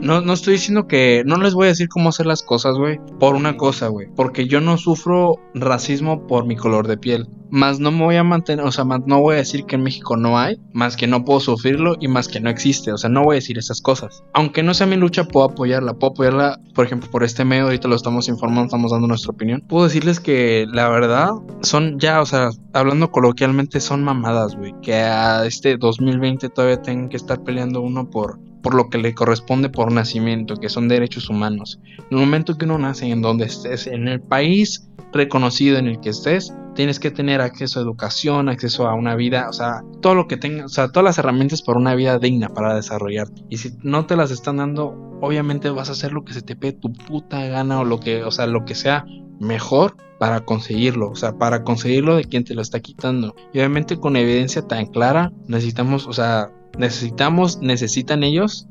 no, 0.01 0.22
no 0.22 0.34
estoy 0.34 0.53
diciendo 0.53 0.88
que. 0.88 1.24
No 1.26 1.38
les 1.38 1.53
voy 1.53 1.66
a 1.66 1.70
decir 1.70 1.89
cómo 1.89 2.09
hacer 2.09 2.26
las 2.26 2.43
cosas, 2.43 2.78
güey. 2.78 2.99
Por 3.20 3.36
una 3.36 3.57
cosa, 3.57 3.88
güey. 3.88 4.07
Porque 4.16 4.47
yo 4.47 4.61
no 4.61 4.78
sufro 4.78 5.38
racismo 5.53 6.28
por 6.28 6.45
mi 6.45 6.55
color 6.55 6.88
de 6.88 6.97
piel. 6.97 7.28
Más 7.49 7.80
no 7.80 7.91
me 7.91 8.03
voy 8.03 8.16
a 8.18 8.24
mantener. 8.24 8.66
O 8.66 8.72
sea, 8.72 8.84
no 8.84 9.22
voy 9.22 9.36
a 9.36 9.38
decir 9.39 9.66
que 9.66 9.76
en 9.76 9.84
México 9.84 10.18
no 10.18 10.38
hay. 10.38 10.59
Más 10.74 10.95
que 10.95 11.07
no 11.07 11.26
puedo 11.26 11.39
sufrirlo 11.39 11.95
y 11.99 12.07
más 12.07 12.28
que 12.28 12.39
no 12.39 12.49
existe. 12.49 12.91
O 12.91 12.97
sea, 12.97 13.09
no 13.09 13.24
voy 13.24 13.36
a 13.36 13.38
decir 13.38 13.57
esas 13.57 13.82
cosas. 13.82 14.24
Aunque 14.34 14.61
no 14.61 14.74
sea 14.74 14.88
mi 14.88 14.97
lucha, 14.97 15.26
puedo 15.26 15.47
apoyarla. 15.47 15.93
Puedo 15.93 16.13
apoyarla, 16.13 16.59
por 16.74 16.86
ejemplo, 16.86 17.09
por 17.09 17.24
este 17.24 17.45
medio. 17.45 17.63
Ahorita 17.63 17.88
lo 17.88 17.95
estamos 17.95 18.28
informando, 18.28 18.66
estamos 18.66 18.91
dando 18.91 19.07
nuestra 19.07 19.32
opinión. 19.32 19.63
Puedo 19.68 19.86
decirles 19.86 20.20
que 20.20 20.66
la 20.72 20.89
verdad 20.89 21.32
son 21.61 21.99
ya, 21.99 22.22
o 22.22 22.26
sea, 22.26 22.49
hablando 22.74 23.11
coloquialmente, 23.11 23.80
son 23.80 24.03
mamadas, 24.03 24.55
güey. 24.55 24.76
Que 24.82 24.95
a 24.95 25.45
este 25.45 25.78
2020 25.78 26.49
todavía 26.49 26.82
tengan 26.82 27.09
que 27.09 27.18
estar 27.18 27.43
peleando 27.43 27.82
uno 27.82 28.09
por 28.09 28.39
por 28.66 28.74
lo 28.74 28.89
que 28.89 28.97
le 28.97 29.13
corresponde 29.13 29.70
por 29.70 29.91
nacimiento, 29.91 30.55
que 30.55 30.70
son 30.70 30.88
derechos 30.88 31.30
humanos. 31.30 31.80
En 31.86 32.18
el 32.18 32.18
momento 32.18 32.57
que 32.57 32.66
uno 32.66 32.80
nace 32.80 33.05
en 33.05 33.22
donde 33.22 33.45
estés, 33.45 33.86
en 33.86 34.07
el 34.07 34.20
país 34.20 34.89
reconocido 35.13 35.78
en 35.78 35.86
el 35.86 35.99
que 35.99 36.09
estés, 36.09 36.51
tienes 36.74 36.99
que 36.99 37.11
tener 37.11 37.41
acceso 37.41 37.78
a 37.78 37.84
educación, 37.84 38.49
acceso 38.49 38.88
a 38.88 38.95
una 38.95 39.16
vida, 39.16 39.47
o 39.49 39.53
sea, 39.53 39.84
todo 40.01 40.16
lo 40.16 40.28
que 40.28 40.38
tenga, 40.38 40.66
o 40.66 40.68
sea, 40.68 40.88
todas 40.88 41.03
las 41.03 41.20
herramientas 41.20 41.61
para 41.61 41.78
una 41.78 41.93
vida 41.93 42.18
digna 42.18 42.49
para 42.49 42.74
desarrollarte. 42.74 43.43
Y 43.51 43.57
si 43.57 43.70
no 43.84 44.07
te 44.07 44.16
las 44.16 44.32
están 44.32 44.57
dando, 44.57 44.95
obviamente 45.22 45.70
vas 45.70 45.89
a 45.89 45.91
hacer 45.91 46.11
lo 46.11 46.26
que 46.26 46.34
se 46.34 46.41
te 46.41 46.55
pide 46.55 46.74
tu 46.74 46.91
puta 46.91 47.45
gana 47.45 47.82
o 47.82 47.86
lo 47.86 47.99
que, 47.99 48.24
o 48.24 48.32
sea, 48.32 48.47
lo 48.47 48.66
que 48.66 48.74
sea 48.74 49.05
mejor 49.39 49.95
para 50.18 50.43
conseguirlo, 50.43 51.11
o 51.11 51.16
sea, 51.16 51.38
para 51.38 51.63
conseguirlo 51.63 52.16
de 52.16 52.24
quien 52.24 52.43
te 52.43 52.55
lo 52.55 52.63
está 52.63 52.80
quitando. 52.80 53.36
Y 53.53 53.59
obviamente 53.59 53.99
con 53.99 54.16
evidencia 54.16 54.63
tan 54.63 54.88
clara, 54.88 55.32
necesitamos, 55.47 56.07
o 56.07 56.13
sea, 56.13 56.49
necesitamos, 56.78 57.59
necesitan 57.61 58.23
ellos 58.23 58.67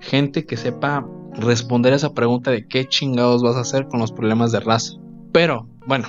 gente 0.00 0.46
que 0.46 0.56
sepa 0.56 1.06
responder 1.34 1.92
a 1.92 1.96
esa 1.96 2.14
pregunta 2.14 2.50
de 2.50 2.66
qué 2.66 2.86
chingados 2.86 3.42
vas 3.42 3.56
a 3.56 3.60
hacer 3.60 3.88
con 3.88 4.00
los 4.00 4.12
problemas 4.12 4.52
de 4.52 4.60
raza. 4.60 4.94
Pero, 5.32 5.68
bueno, 5.86 6.08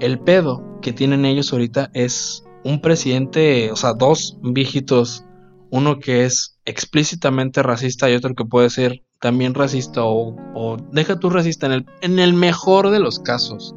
el 0.00 0.18
pedo 0.18 0.62
que 0.80 0.92
tienen 0.92 1.24
ellos 1.24 1.52
ahorita 1.52 1.90
es 1.94 2.44
un 2.64 2.80
presidente, 2.80 3.70
o 3.72 3.76
sea, 3.76 3.92
dos 3.92 4.38
viejitos, 4.42 5.24
uno 5.70 5.98
que 5.98 6.24
es 6.24 6.58
explícitamente 6.64 7.62
racista 7.62 8.10
y 8.10 8.14
otro 8.14 8.34
que 8.34 8.44
puede 8.44 8.70
ser 8.70 9.02
también 9.20 9.54
racista 9.54 10.04
o, 10.04 10.36
o 10.54 10.76
deja 10.92 11.18
tu 11.18 11.30
racista 11.30 11.66
en 11.66 11.72
el, 11.72 11.86
en 12.02 12.18
el 12.18 12.34
mejor 12.34 12.90
de 12.90 13.00
los 13.00 13.18
casos 13.18 13.74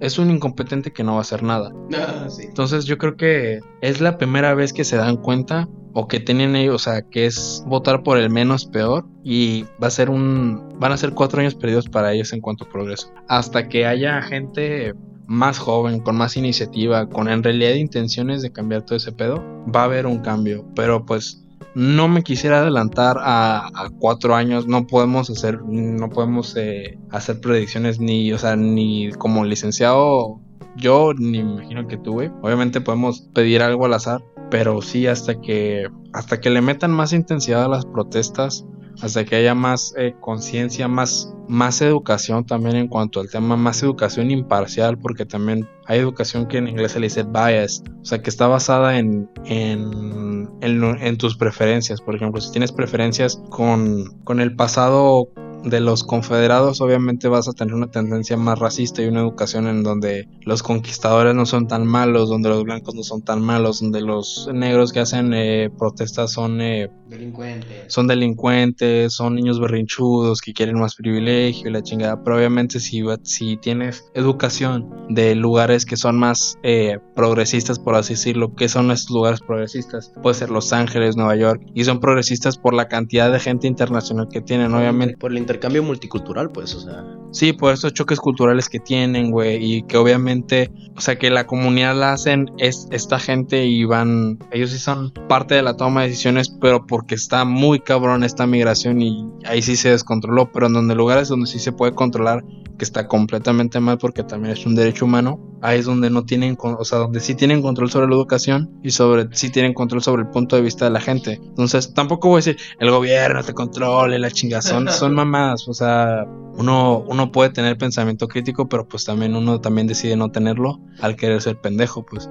es 0.00 0.18
un 0.18 0.30
incompetente 0.30 0.92
que 0.92 1.02
no 1.02 1.12
va 1.12 1.18
a 1.18 1.22
hacer 1.22 1.42
nada. 1.42 1.72
Ah, 1.98 2.28
Entonces 2.40 2.84
yo 2.84 2.98
creo 2.98 3.16
que 3.16 3.60
es 3.80 4.00
la 4.00 4.18
primera 4.18 4.54
vez 4.54 4.72
que 4.72 4.84
se 4.84 4.96
dan 4.96 5.16
cuenta 5.16 5.68
o 5.92 6.08
que 6.08 6.20
tienen 6.20 6.56
ellos, 6.56 6.74
o 6.74 6.78
sea, 6.78 7.02
que 7.02 7.26
es 7.26 7.62
votar 7.66 8.02
por 8.02 8.18
el 8.18 8.30
menos 8.30 8.66
peor 8.66 9.06
y 9.24 9.64
va 9.82 9.88
a 9.88 9.90
ser 9.90 10.10
un, 10.10 10.78
van 10.78 10.92
a 10.92 10.96
ser 10.96 11.12
cuatro 11.12 11.40
años 11.40 11.54
perdidos 11.54 11.88
para 11.88 12.12
ellos 12.12 12.32
en 12.32 12.40
cuanto 12.40 12.64
a 12.64 12.68
progreso. 12.68 13.12
Hasta 13.28 13.68
que 13.68 13.86
haya 13.86 14.22
gente 14.22 14.94
más 15.26 15.58
joven, 15.58 16.00
con 16.00 16.16
más 16.16 16.36
iniciativa, 16.36 17.08
con 17.08 17.28
en 17.28 17.42
realidad 17.42 17.74
intenciones 17.74 18.42
de 18.42 18.50
cambiar 18.50 18.82
todo 18.82 18.96
ese 18.96 19.12
pedo, 19.12 19.44
va 19.74 19.82
a 19.82 19.84
haber 19.84 20.06
un 20.06 20.20
cambio. 20.20 20.64
Pero 20.74 21.04
pues 21.04 21.44
no 21.74 22.08
me 22.08 22.22
quisiera 22.22 22.60
adelantar 22.60 23.18
a, 23.20 23.70
cuatro 23.98 24.34
años. 24.34 24.66
No 24.66 24.86
podemos 24.86 25.28
hacer, 25.30 25.62
no 25.62 26.08
podemos 26.08 26.56
eh, 26.56 26.98
hacer 27.10 27.40
predicciones 27.40 28.00
ni, 28.00 28.32
o 28.32 28.38
sea, 28.38 28.56
ni 28.56 29.12
como 29.12 29.44
licenciado 29.44 30.40
yo, 30.76 31.12
ni 31.14 31.38
imagino 31.38 31.86
que 31.86 31.98
tú, 31.98 32.20
Obviamente 32.42 32.80
podemos 32.80 33.22
pedir 33.34 33.62
algo 33.62 33.84
al 33.84 33.94
azar, 33.94 34.22
pero 34.50 34.80
sí 34.82 35.06
hasta 35.06 35.40
que, 35.40 35.88
hasta 36.12 36.40
que 36.40 36.50
le 36.50 36.60
metan 36.60 36.90
más 36.90 37.12
intensidad 37.12 37.64
a 37.64 37.68
las 37.68 37.86
protestas, 37.86 38.66
hasta 39.00 39.24
que 39.24 39.36
haya 39.36 39.54
más 39.54 39.94
eh, 39.96 40.14
conciencia, 40.20 40.88
más, 40.88 41.32
más 41.46 41.80
educación 41.82 42.44
también 42.44 42.76
en 42.76 42.88
cuanto 42.88 43.20
al 43.20 43.30
tema, 43.30 43.56
más 43.56 43.82
educación 43.82 44.30
imparcial, 44.30 44.98
porque 44.98 45.24
también 45.24 45.68
hay 45.86 46.00
educación 46.00 46.46
que 46.46 46.58
en 46.58 46.68
inglés 46.68 46.92
se 46.92 47.00
le 47.00 47.06
dice 47.06 47.22
bias, 47.22 47.84
o 48.00 48.04
sea, 48.04 48.20
que 48.22 48.30
está 48.30 48.48
basada 48.48 48.98
en, 48.98 49.30
en, 49.44 50.48
en, 50.60 51.18
tus 51.18 51.36
preferencias. 51.36 52.00
Por 52.00 52.16
ejemplo, 52.16 52.40
si 52.40 52.50
tienes 52.50 52.72
preferencias 52.72 53.40
con, 53.50 54.18
con 54.24 54.40
el 54.40 54.56
pasado 54.56 55.30
de 55.64 55.80
los 55.80 56.04
confederados 56.04 56.80
obviamente 56.80 57.28
vas 57.28 57.48
a 57.48 57.52
tener 57.52 57.74
una 57.74 57.90
tendencia 57.90 58.36
más 58.36 58.58
racista 58.58 59.02
y 59.02 59.06
una 59.06 59.20
educación 59.20 59.66
en 59.66 59.82
donde 59.82 60.28
los 60.42 60.62
conquistadores 60.62 61.34
no 61.34 61.46
son 61.46 61.68
tan 61.68 61.86
malos, 61.86 62.28
donde 62.28 62.48
los 62.48 62.64
blancos 62.64 62.94
no 62.94 63.02
son 63.02 63.22
tan 63.22 63.40
malos, 63.40 63.80
donde 63.80 64.00
los 64.00 64.48
negros 64.52 64.92
que 64.92 65.00
hacen 65.00 65.32
eh, 65.34 65.70
protestas 65.76 66.32
son 66.32 66.60
eh, 66.60 66.90
delincuentes. 67.08 67.92
Son 67.92 68.06
delincuentes, 68.06 69.12
son 69.12 69.34
niños 69.34 69.60
berrinchudos 69.60 70.40
que 70.40 70.52
quieren 70.52 70.78
más 70.78 70.94
privilegio 70.94 71.68
y 71.68 71.72
la 71.72 71.82
chingada. 71.82 72.22
Pero 72.22 72.36
obviamente 72.36 72.80
si, 72.80 73.02
si 73.22 73.56
tienes 73.56 74.10
educación 74.14 75.06
de 75.08 75.34
lugares 75.34 75.84
que 75.84 75.96
son 75.96 76.18
más 76.18 76.56
eh, 76.62 76.98
progresistas, 77.14 77.78
por 77.78 77.94
así 77.94 78.14
decirlo, 78.14 78.54
que 78.54 78.68
son 78.68 78.90
estos 78.90 79.10
lugares 79.10 79.40
progresistas? 79.40 80.12
Puede 80.22 80.34
ser 80.34 80.50
Los 80.50 80.72
Ángeles, 80.72 81.16
Nueva 81.16 81.36
York, 81.36 81.62
y 81.74 81.84
son 81.84 82.00
progresistas 82.00 82.58
por 82.58 82.74
la 82.74 82.88
cantidad 82.88 83.32
de 83.32 83.40
gente 83.40 83.66
internacional 83.66 84.28
que 84.30 84.40
tienen, 84.40 84.74
obviamente. 84.74 85.16
Por 85.16 85.32
el 85.32 85.38
intercambio 85.48 85.82
multicultural, 85.82 86.50
pues, 86.50 86.74
o 86.74 86.80
sea. 86.80 87.04
Sí, 87.30 87.54
por 87.54 87.72
esos 87.72 87.94
choques 87.94 88.20
culturales 88.20 88.68
que 88.68 88.80
tienen, 88.80 89.30
güey, 89.30 89.56
y 89.62 89.82
que 89.82 89.96
obviamente, 89.96 90.70
o 90.94 91.00
sea, 91.00 91.18
que 91.18 91.30
la 91.30 91.46
comunidad 91.46 91.96
la 91.96 92.12
hacen 92.12 92.50
es 92.58 92.86
esta 92.90 93.18
gente 93.18 93.64
y 93.64 93.84
van, 93.84 94.38
ellos 94.50 94.70
sí 94.70 94.78
son 94.78 95.10
parte 95.26 95.54
de 95.54 95.62
la 95.62 95.74
toma 95.76 96.02
de 96.02 96.08
decisiones, 96.08 96.50
pero 96.50 96.86
porque 96.86 97.14
está 97.14 97.46
muy 97.46 97.80
cabrón 97.80 98.24
esta 98.24 98.46
migración 98.46 99.00
y 99.00 99.26
ahí 99.44 99.62
sí 99.62 99.76
se 99.76 99.90
descontroló, 99.90 100.52
pero 100.52 100.66
en 100.66 100.74
donde 100.74 100.94
lugares 100.94 101.28
donde 101.28 101.46
sí 101.46 101.58
se 101.58 101.72
puede 101.72 101.94
controlar, 101.94 102.44
que 102.78 102.84
está 102.84 103.08
completamente 103.08 103.80
mal 103.80 103.98
porque 103.98 104.22
también 104.22 104.52
es 104.52 104.66
un 104.66 104.74
derecho 104.74 105.06
humano, 105.06 105.40
ahí 105.62 105.80
es 105.80 105.86
donde 105.86 106.10
no 106.10 106.24
tienen, 106.24 106.56
o 106.60 106.84
sea, 106.84 106.98
donde 106.98 107.20
sí 107.20 107.34
tienen 107.34 107.62
control 107.62 107.90
sobre 107.90 108.08
la 108.08 108.14
educación 108.14 108.70
y 108.82 108.90
sobre, 108.90 109.28
sí 109.32 109.50
tienen 109.50 109.74
control 109.74 110.02
sobre 110.02 110.22
el 110.22 110.28
punto 110.28 110.56
de 110.56 110.62
vista 110.62 110.84
de 110.84 110.90
la 110.90 111.00
gente. 111.00 111.40
Entonces, 111.42 111.94
tampoco 111.94 112.28
voy 112.28 112.36
a 112.36 112.44
decir, 112.44 112.56
el 112.78 112.90
gobierno 112.90 113.42
te 113.42 113.54
controle, 113.54 114.18
la 114.18 114.30
chingazón, 114.30 114.88
son 114.88 115.14
mamás, 115.16 115.68
o 115.68 115.74
sea, 115.74 116.26
uno, 116.58 117.04
uno 117.06 117.30
puede 117.30 117.50
tener 117.50 117.78
pensamiento 117.78 118.26
crítico, 118.26 118.68
pero 118.68 118.88
pues 118.88 119.04
también 119.04 119.36
uno 119.36 119.60
también 119.60 119.86
decide 119.86 120.16
no 120.16 120.30
tenerlo 120.30 120.80
al 121.00 121.16
querer 121.16 121.40
ser 121.40 121.60
pendejo, 121.60 122.04
pues. 122.04 122.28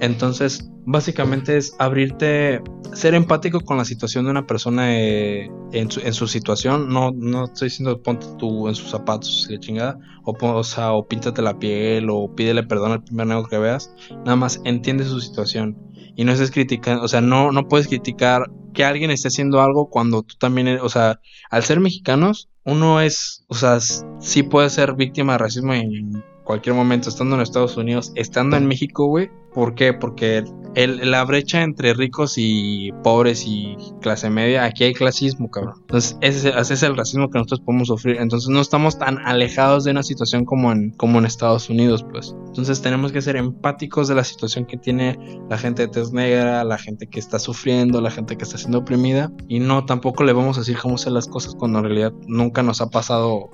Entonces, 0.00 0.70
básicamente 0.84 1.56
es 1.56 1.76
abrirte, 1.78 2.62
ser 2.94 3.14
empático 3.14 3.60
con 3.60 3.76
la 3.76 3.84
situación 3.84 4.24
de 4.24 4.30
una 4.30 4.46
persona 4.46 4.98
eh, 4.98 5.50
en, 5.72 5.90
su, 5.90 6.26
situación. 6.26 6.92
No, 6.92 7.12
no 7.12 7.44
estoy 7.44 7.68
diciendo 7.68 8.02
ponte 8.02 8.26
tú 8.38 8.68
en 8.68 8.74
sus 8.74 8.90
zapatos, 8.90 9.46
de 9.48 9.60
chingada, 9.60 9.98
o, 10.24 10.34
o, 10.40 10.64
sea, 10.64 10.92
o 10.92 11.06
píntate 11.06 11.42
la 11.42 11.58
piel, 11.58 12.08
o 12.10 12.34
pídele 12.42 12.64
perdón 12.64 12.92
al 12.92 13.04
primer 13.04 13.28
negro 13.28 13.44
que 13.48 13.58
veas. 13.58 13.94
Nada 14.24 14.36
más 14.36 14.60
entiende 14.64 15.04
su 15.04 15.20
situación 15.20 15.76
y 16.16 16.24
no 16.24 16.32
estés 16.32 16.50
criticando, 16.50 17.04
o 17.04 17.08
sea, 17.08 17.20
no, 17.20 17.52
no 17.52 17.68
puedes 17.68 17.86
criticar 17.86 18.50
que 18.74 18.84
alguien 18.84 19.10
esté 19.10 19.28
haciendo 19.28 19.60
algo 19.60 19.88
cuando 19.88 20.22
tú 20.22 20.34
también, 20.38 20.66
eres, 20.66 20.82
o 20.82 20.88
sea, 20.88 21.20
al 21.50 21.62
ser 21.62 21.78
mexicanos, 21.78 22.48
uno 22.64 23.00
es, 23.00 23.44
o 23.48 23.54
sea, 23.54 23.78
sí 23.80 24.42
puede 24.42 24.70
ser 24.70 24.94
víctima 24.94 25.32
de 25.32 25.38
racismo 25.38 25.72
en 25.72 26.24
cualquier 26.44 26.74
momento, 26.74 27.08
estando 27.08 27.36
en 27.36 27.42
Estados 27.42 27.76
Unidos, 27.76 28.12
estando 28.14 28.56
en 28.56 28.66
México, 28.66 29.06
güey, 29.06 29.30
¿Por 29.54 29.74
qué? 29.74 29.92
Porque 29.92 30.44
el, 30.74 31.10
la 31.10 31.24
brecha 31.24 31.62
entre 31.62 31.92
ricos 31.92 32.34
y 32.38 32.90
pobres 33.02 33.44
y 33.46 33.76
clase 34.00 34.30
media, 34.30 34.64
aquí 34.64 34.84
hay 34.84 34.94
clasismo, 34.94 35.50
cabrón. 35.50 35.74
Entonces, 35.80 36.16
ese, 36.22 36.48
es 36.58 36.82
el 36.82 36.96
racismo 36.96 37.28
que 37.28 37.36
nosotros 37.36 37.60
podemos 37.60 37.88
sufrir. 37.88 38.16
Entonces, 38.18 38.48
no 38.48 38.60
estamos 38.60 38.98
tan 38.98 39.18
alejados 39.18 39.84
de 39.84 39.90
una 39.90 40.02
situación 40.02 40.46
como 40.46 40.72
en, 40.72 40.92
como 40.92 41.18
en 41.18 41.26
Estados 41.26 41.68
Unidos, 41.68 42.02
pues. 42.10 42.34
Entonces, 42.46 42.80
tenemos 42.80 43.12
que 43.12 43.20
ser 43.20 43.36
empáticos 43.36 44.08
de 44.08 44.14
la 44.14 44.24
situación 44.24 44.64
que 44.64 44.78
tiene 44.78 45.18
la 45.50 45.58
gente 45.58 45.82
de 45.82 45.88
tez 45.88 46.12
negra, 46.12 46.64
la 46.64 46.78
gente 46.78 47.06
que 47.06 47.20
está 47.20 47.38
sufriendo, 47.38 48.00
la 48.00 48.10
gente 48.10 48.38
que 48.38 48.44
está 48.44 48.56
siendo 48.56 48.78
oprimida. 48.78 49.30
Y 49.48 49.60
no 49.60 49.84
tampoco 49.84 50.24
le 50.24 50.32
vamos 50.32 50.56
a 50.56 50.60
decir 50.60 50.78
cómo 50.78 50.94
hacer 50.94 51.12
las 51.12 51.28
cosas 51.28 51.54
cuando 51.54 51.80
en 51.80 51.84
realidad 51.84 52.12
nunca 52.26 52.62
nos 52.62 52.80
ha 52.80 52.88
pasado 52.88 53.50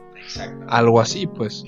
algo 0.69 1.01
así, 1.01 1.27
pues. 1.27 1.65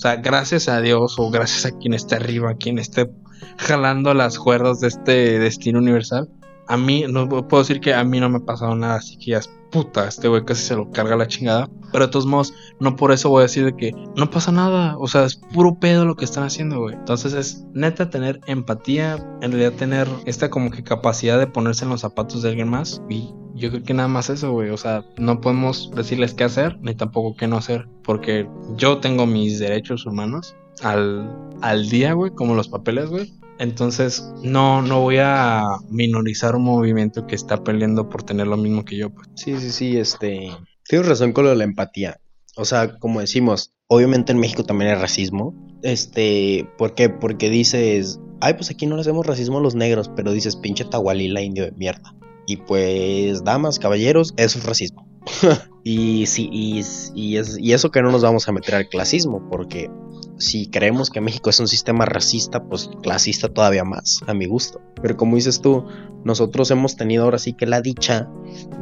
O 0.00 0.02
sea, 0.02 0.16
gracias 0.16 0.66
a 0.70 0.80
Dios 0.80 1.16
o 1.18 1.30
gracias 1.30 1.66
a 1.66 1.76
quien 1.76 1.92
esté 1.92 2.14
arriba, 2.14 2.52
a 2.52 2.54
quien 2.54 2.78
esté 2.78 3.10
jalando 3.58 4.14
las 4.14 4.38
cuerdas 4.38 4.80
de 4.80 4.88
este 4.88 5.38
destino 5.38 5.78
universal. 5.78 6.26
A 6.68 6.78
mí, 6.78 7.04
no 7.06 7.28
puedo 7.28 7.62
decir 7.62 7.80
que 7.80 7.92
a 7.92 8.02
mí 8.02 8.18
no 8.18 8.30
me 8.30 8.38
ha 8.38 8.46
pasado 8.46 8.74
nada, 8.74 8.94
así 8.94 9.18
que 9.18 9.32
ya 9.32 9.38
es 9.40 9.50
puta, 9.70 10.08
este 10.08 10.28
güey 10.28 10.46
casi 10.46 10.62
se 10.62 10.74
lo 10.74 10.90
carga 10.90 11.16
la 11.16 11.28
chingada. 11.28 11.68
Pero 11.92 12.06
de 12.06 12.10
todos 12.10 12.24
modos, 12.24 12.54
no 12.78 12.96
por 12.96 13.12
eso 13.12 13.28
voy 13.28 13.40
a 13.40 13.42
decir 13.42 13.66
de 13.66 13.76
que 13.76 13.92
no 14.16 14.30
pasa 14.30 14.50
nada, 14.52 14.96
o 14.96 15.06
sea, 15.06 15.26
es 15.26 15.36
puro 15.36 15.78
pedo 15.78 16.06
lo 16.06 16.16
que 16.16 16.24
están 16.24 16.44
haciendo, 16.44 16.80
güey. 16.80 16.94
Entonces 16.94 17.34
es 17.34 17.66
neta 17.74 18.08
tener 18.08 18.40
empatía, 18.46 19.16
en 19.42 19.52
realidad 19.52 19.72
tener 19.72 20.08
esta 20.24 20.48
como 20.48 20.70
que 20.70 20.82
capacidad 20.82 21.38
de 21.38 21.46
ponerse 21.46 21.84
en 21.84 21.90
los 21.90 22.00
zapatos 22.00 22.40
de 22.40 22.48
alguien 22.48 22.70
más 22.70 23.02
y 23.10 23.34
yo 23.60 23.70
creo 23.70 23.82
que 23.82 23.94
nada 23.94 24.08
más 24.08 24.30
eso, 24.30 24.52
güey. 24.52 24.70
O 24.70 24.76
sea, 24.76 25.04
no 25.16 25.40
podemos 25.40 25.90
decirles 25.94 26.34
qué 26.34 26.44
hacer 26.44 26.78
ni 26.80 26.94
tampoco 26.94 27.36
qué 27.36 27.46
no 27.46 27.58
hacer. 27.58 27.86
Porque 28.02 28.48
yo 28.76 28.98
tengo 28.98 29.26
mis 29.26 29.58
derechos 29.58 30.06
humanos 30.06 30.56
al, 30.82 31.30
al 31.60 31.88
día, 31.88 32.14
güey, 32.14 32.32
como 32.32 32.54
los 32.54 32.68
papeles, 32.68 33.10
güey. 33.10 33.32
Entonces, 33.58 34.32
no, 34.42 34.80
no 34.80 35.02
voy 35.02 35.18
a 35.20 35.64
minorizar 35.90 36.56
un 36.56 36.64
movimiento 36.64 37.26
que 37.26 37.34
está 37.34 37.62
peleando 37.62 38.08
por 38.08 38.22
tener 38.22 38.46
lo 38.46 38.56
mismo 38.56 38.84
que 38.84 38.96
yo. 38.96 39.10
Pues. 39.10 39.28
Sí, 39.34 39.60
sí, 39.60 39.70
sí, 39.70 39.98
este. 39.98 40.50
Tienes 40.88 41.06
razón 41.06 41.32
con 41.32 41.44
lo 41.44 41.50
de 41.50 41.56
la 41.56 41.64
empatía. 41.64 42.18
O 42.56 42.64
sea, 42.64 42.98
como 42.98 43.20
decimos, 43.20 43.74
obviamente 43.86 44.32
en 44.32 44.38
México 44.38 44.64
también 44.64 44.90
hay 44.90 44.96
racismo. 44.96 45.54
Este, 45.82 46.68
¿por 46.78 46.94
qué? 46.94 47.10
Porque 47.10 47.50
dices, 47.50 48.18
ay, 48.40 48.54
pues 48.54 48.70
aquí 48.70 48.86
no 48.86 48.96
le 48.96 49.02
hacemos 49.02 49.26
racismo 49.26 49.58
a 49.58 49.62
los 49.62 49.74
negros, 49.74 50.10
pero 50.16 50.32
dices, 50.32 50.56
pinche 50.56 50.84
tahualila 50.84 51.42
indio 51.42 51.64
de 51.64 51.72
mierda. 51.72 52.14
Y 52.50 52.56
pues, 52.56 53.44
damas, 53.44 53.78
caballeros, 53.78 54.34
es 54.36 54.64
racismo. 54.64 55.06
y 55.84 56.26
sí, 56.26 56.48
y, 56.50 56.82
y, 57.14 57.36
es, 57.36 57.56
y 57.60 57.74
eso 57.74 57.92
que 57.92 58.02
no 58.02 58.10
nos 58.10 58.22
vamos 58.22 58.48
a 58.48 58.52
meter 58.52 58.74
al 58.74 58.88
clasismo, 58.88 59.48
porque 59.48 59.88
si 60.36 60.66
creemos 60.66 61.10
que 61.10 61.20
México 61.20 61.48
es 61.48 61.60
un 61.60 61.68
sistema 61.68 62.06
racista, 62.06 62.64
pues 62.64 62.90
clasista 63.04 63.50
todavía 63.50 63.84
más, 63.84 64.18
a 64.26 64.34
mi 64.34 64.46
gusto. 64.46 64.80
Pero 65.00 65.16
como 65.16 65.36
dices 65.36 65.60
tú, 65.60 65.84
nosotros 66.24 66.72
hemos 66.72 66.96
tenido 66.96 67.22
ahora 67.22 67.38
sí 67.38 67.52
que 67.52 67.66
la 67.66 67.82
dicha 67.82 68.28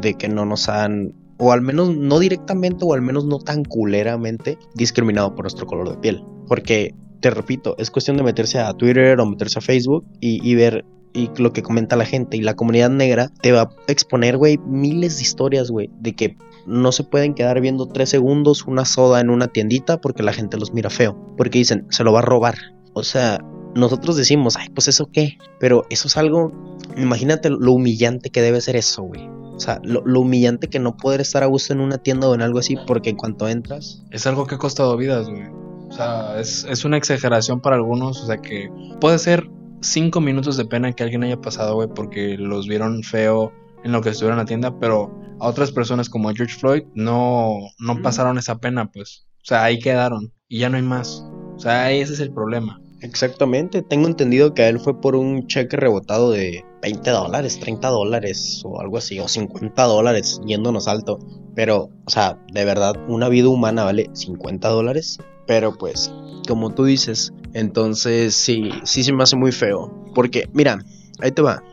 de 0.00 0.14
que 0.14 0.30
no 0.30 0.46
nos 0.46 0.70
han, 0.70 1.12
o 1.36 1.52
al 1.52 1.60
menos 1.60 1.94
no 1.94 2.20
directamente, 2.20 2.86
o 2.86 2.94
al 2.94 3.02
menos 3.02 3.26
no 3.26 3.38
tan 3.38 3.64
culeramente, 3.64 4.56
discriminado 4.76 5.34
por 5.34 5.44
nuestro 5.44 5.66
color 5.66 5.90
de 5.90 5.98
piel. 5.98 6.24
Porque, 6.46 6.94
te 7.20 7.28
repito, 7.28 7.74
es 7.76 7.90
cuestión 7.90 8.16
de 8.16 8.22
meterse 8.22 8.60
a 8.60 8.72
Twitter 8.72 9.20
o 9.20 9.26
meterse 9.26 9.58
a 9.58 9.60
Facebook 9.60 10.06
y, 10.22 10.40
y 10.42 10.54
ver 10.54 10.86
y 11.12 11.30
lo 11.36 11.52
que 11.52 11.62
comenta 11.62 11.96
la 11.96 12.04
gente 12.04 12.36
y 12.36 12.42
la 12.42 12.54
comunidad 12.54 12.90
negra 12.90 13.30
te 13.40 13.52
va 13.52 13.62
a 13.62 13.70
exponer, 13.86 14.36
güey, 14.36 14.58
miles 14.58 15.16
de 15.16 15.22
historias, 15.22 15.70
güey, 15.70 15.90
de 16.00 16.14
que 16.14 16.36
no 16.66 16.92
se 16.92 17.04
pueden 17.04 17.34
quedar 17.34 17.60
viendo 17.60 17.86
tres 17.86 18.10
segundos 18.10 18.64
una 18.66 18.84
soda 18.84 19.20
en 19.20 19.30
una 19.30 19.48
tiendita 19.48 20.00
porque 20.00 20.22
la 20.22 20.32
gente 20.32 20.58
los 20.58 20.72
mira 20.72 20.90
feo, 20.90 21.16
porque 21.36 21.58
dicen, 21.58 21.86
se 21.90 22.04
lo 22.04 22.12
va 22.12 22.20
a 22.20 22.22
robar. 22.22 22.56
O 22.92 23.02
sea, 23.02 23.38
nosotros 23.74 24.16
decimos, 24.16 24.56
ay, 24.56 24.68
pues 24.70 24.88
eso 24.88 25.10
qué, 25.10 25.38
pero 25.60 25.84
eso 25.90 26.08
es 26.08 26.16
algo, 26.16 26.52
imagínate 26.96 27.50
lo 27.50 27.72
humillante 27.72 28.30
que 28.30 28.42
debe 28.42 28.60
ser 28.60 28.76
eso, 28.76 29.02
güey. 29.02 29.28
O 29.54 29.60
sea, 29.60 29.80
lo, 29.82 30.20
humillante 30.20 30.68
que 30.68 30.78
no 30.78 30.96
poder 30.96 31.20
estar 31.20 31.42
a 31.42 31.46
gusto 31.46 31.72
en 31.72 31.80
una 31.80 31.98
tienda 31.98 32.28
o 32.28 32.34
en 32.34 32.42
algo 32.42 32.60
así 32.60 32.76
porque 32.86 33.10
en 33.10 33.16
cuanto 33.16 33.48
entras... 33.48 34.04
Es 34.12 34.24
algo 34.26 34.46
que 34.46 34.54
ha 34.54 34.58
costado 34.58 34.96
vidas, 34.96 35.28
güey. 35.28 35.46
O 35.88 35.92
sea, 35.92 36.38
es, 36.38 36.64
es 36.68 36.84
una 36.84 36.96
exageración 36.96 37.60
para 37.60 37.74
algunos, 37.74 38.22
o 38.22 38.26
sea 38.26 38.36
que 38.36 38.70
puede 39.00 39.18
ser 39.18 39.48
cinco 39.80 40.20
minutos 40.20 40.56
de 40.56 40.64
pena 40.64 40.92
que 40.92 41.02
alguien 41.02 41.24
haya 41.24 41.40
pasado, 41.40 41.74
güey, 41.74 41.88
porque 41.94 42.36
los 42.38 42.66
vieron 42.68 43.02
feo 43.02 43.52
en 43.84 43.92
lo 43.92 44.00
que 44.00 44.10
estuvieron 44.10 44.38
en 44.38 44.44
la 44.44 44.48
tienda, 44.48 44.78
pero 44.78 45.10
a 45.40 45.46
otras 45.48 45.72
personas 45.72 46.08
como 46.08 46.28
a 46.28 46.34
George 46.34 46.56
Floyd 46.58 46.82
no, 46.94 47.58
no 47.78 48.02
pasaron 48.02 48.38
esa 48.38 48.58
pena, 48.58 48.90
pues. 48.90 49.26
O 49.42 49.46
sea, 49.48 49.64
ahí 49.64 49.78
quedaron 49.78 50.32
y 50.48 50.58
ya 50.58 50.68
no 50.68 50.76
hay 50.76 50.82
más. 50.82 51.24
O 51.56 51.58
sea, 51.58 51.90
ese 51.92 52.12
es 52.12 52.20
el 52.20 52.32
problema. 52.32 52.80
Exactamente, 53.00 53.82
tengo 53.82 54.08
entendido 54.08 54.54
que 54.54 54.62
a 54.62 54.68
él 54.68 54.80
fue 54.80 55.00
por 55.00 55.14
un 55.14 55.46
cheque 55.46 55.76
rebotado 55.76 56.32
de 56.32 56.64
20 56.82 57.10
dólares, 57.10 57.60
30 57.60 57.88
dólares 57.88 58.62
o 58.64 58.80
algo 58.80 58.98
así, 58.98 59.20
o 59.20 59.28
50 59.28 59.84
dólares, 59.84 60.40
yéndonos 60.44 60.88
alto. 60.88 61.18
Pero, 61.54 61.90
o 62.04 62.10
sea, 62.10 62.44
de 62.52 62.64
verdad, 62.64 62.96
una 63.08 63.28
vida 63.28 63.48
humana 63.48 63.84
vale 63.84 64.10
50 64.14 64.68
dólares. 64.68 65.18
Pero 65.48 65.76
pues, 65.76 66.12
como 66.46 66.72
tú 66.72 66.84
dices, 66.84 67.32
entonces 67.54 68.36
sí, 68.36 68.70
sí 68.84 69.02
se 69.02 69.12
me 69.12 69.24
hace 69.24 69.34
muy 69.34 69.50
feo. 69.50 69.92
Porque, 70.14 70.48
mira, 70.52 70.78
ahí 71.20 71.32
te 71.32 71.42
va. 71.42 71.64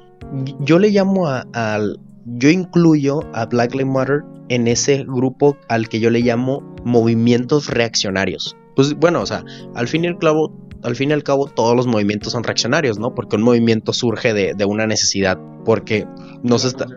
Yo 0.62 0.80
le 0.80 0.90
llamo 0.90 1.28
al... 1.28 2.00
Yo 2.26 2.50
incluyo 2.50 3.20
a 3.36 3.46
Black 3.46 3.76
Lives 3.76 3.94
Matter 3.94 4.24
en 4.50 4.68
ese 4.68 5.04
grupo 5.04 5.58
al 5.68 5.90
que 5.90 6.00
yo 6.00 6.10
le 6.10 6.22
llamo 6.22 6.64
movimientos 6.84 7.70
reaccionarios. 7.70 8.56
Pues 8.76 8.96
bueno, 8.96 9.22
o 9.22 9.26
sea, 9.28 9.44
al 9.76 9.88
fin 9.88 10.06
y 10.06 10.08
al 10.08 10.18
cabo, 10.18 10.52
al 10.82 10.96
fin 10.96 11.12
y 11.12 11.14
al 11.14 11.22
cabo 11.22 11.46
todos 11.48 11.76
los 11.76 11.86
movimientos 11.86 12.32
son 12.32 12.44
reaccionarios, 12.44 12.98
¿no? 12.98 13.14
Porque 13.14 13.36
un 13.36 13.44
movimiento 13.44 13.94
surge 13.94 14.34
de, 14.34 14.66
una 14.66 14.88
necesidad, 14.88 15.38
porque 15.66 16.08
no 16.42 16.58
se 16.58 16.70
está 16.70 16.88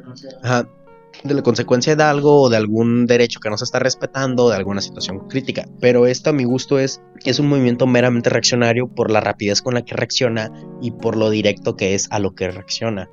de 1.24 1.34
la 1.34 1.42
consecuencia 1.42 1.96
de 1.96 2.02
algo 2.02 2.42
o 2.42 2.48
de 2.48 2.56
algún 2.56 3.06
derecho 3.06 3.40
que 3.40 3.50
no 3.50 3.58
se 3.58 3.64
está 3.64 3.78
respetando, 3.78 4.48
de 4.48 4.56
alguna 4.56 4.80
situación 4.80 5.20
crítica. 5.28 5.68
Pero 5.80 6.06
esto 6.06 6.30
a 6.30 6.32
mi 6.32 6.44
gusto 6.44 6.78
es, 6.78 7.02
es 7.24 7.38
un 7.38 7.48
movimiento 7.48 7.86
meramente 7.86 8.30
reaccionario 8.30 8.88
por 8.88 9.10
la 9.10 9.20
rapidez 9.20 9.62
con 9.62 9.74
la 9.74 9.82
que 9.82 9.94
reacciona 9.94 10.52
y 10.80 10.92
por 10.92 11.16
lo 11.16 11.30
directo 11.30 11.76
que 11.76 11.94
es 11.94 12.08
a 12.10 12.18
lo 12.18 12.34
que 12.34 12.50
reacciona. 12.50 13.10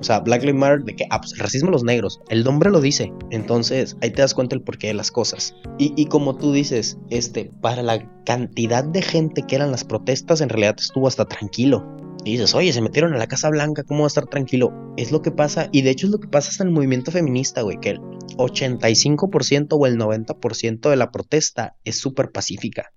O 0.00 0.04
sea, 0.04 0.20
Black 0.20 0.42
Lives 0.42 0.60
Matter 0.60 0.84
de 0.84 0.94
que, 0.94 1.06
ah, 1.10 1.20
pues 1.20 1.36
racismo 1.38 1.70
a 1.70 1.72
los 1.72 1.82
negros. 1.82 2.20
El 2.28 2.44
nombre 2.44 2.70
lo 2.70 2.80
dice. 2.80 3.12
Entonces, 3.30 3.96
ahí 4.00 4.10
te 4.10 4.22
das 4.22 4.34
cuenta 4.34 4.54
el 4.54 4.62
porqué 4.62 4.88
de 4.88 4.94
las 4.94 5.10
cosas. 5.10 5.56
Y, 5.76 5.92
y, 5.96 6.06
como 6.06 6.36
tú 6.36 6.52
dices, 6.52 6.98
este, 7.10 7.50
para 7.60 7.82
la 7.82 8.08
cantidad 8.24 8.84
de 8.84 9.02
gente 9.02 9.42
que 9.42 9.56
eran 9.56 9.72
las 9.72 9.84
protestas, 9.84 10.40
en 10.40 10.50
realidad 10.50 10.76
estuvo 10.78 11.08
hasta 11.08 11.24
tranquilo. 11.24 11.84
Y 12.24 12.32
dices, 12.32 12.54
oye, 12.54 12.72
se 12.72 12.82
metieron 12.82 13.14
a 13.14 13.18
la 13.18 13.26
Casa 13.26 13.48
Blanca, 13.48 13.84
¿cómo 13.84 14.00
va 14.00 14.06
a 14.06 14.08
estar 14.08 14.26
tranquilo? 14.26 14.72
Es 14.96 15.12
lo 15.12 15.22
que 15.22 15.30
pasa, 15.30 15.68
y 15.72 15.82
de 15.82 15.90
hecho 15.90 16.06
es 16.06 16.12
lo 16.12 16.18
que 16.18 16.28
pasa 16.28 16.50
hasta 16.50 16.64
el 16.64 16.70
movimiento 16.70 17.10
feminista, 17.10 17.62
güey, 17.62 17.78
que 17.80 17.90
el 17.90 18.00
85% 18.00 19.68
o 19.70 19.86
el 19.86 19.96
90% 19.96 20.90
de 20.90 20.96
la 20.96 21.10
protesta 21.10 21.76
es 21.84 21.98
súper 21.98 22.30
pacífica. 22.30 22.92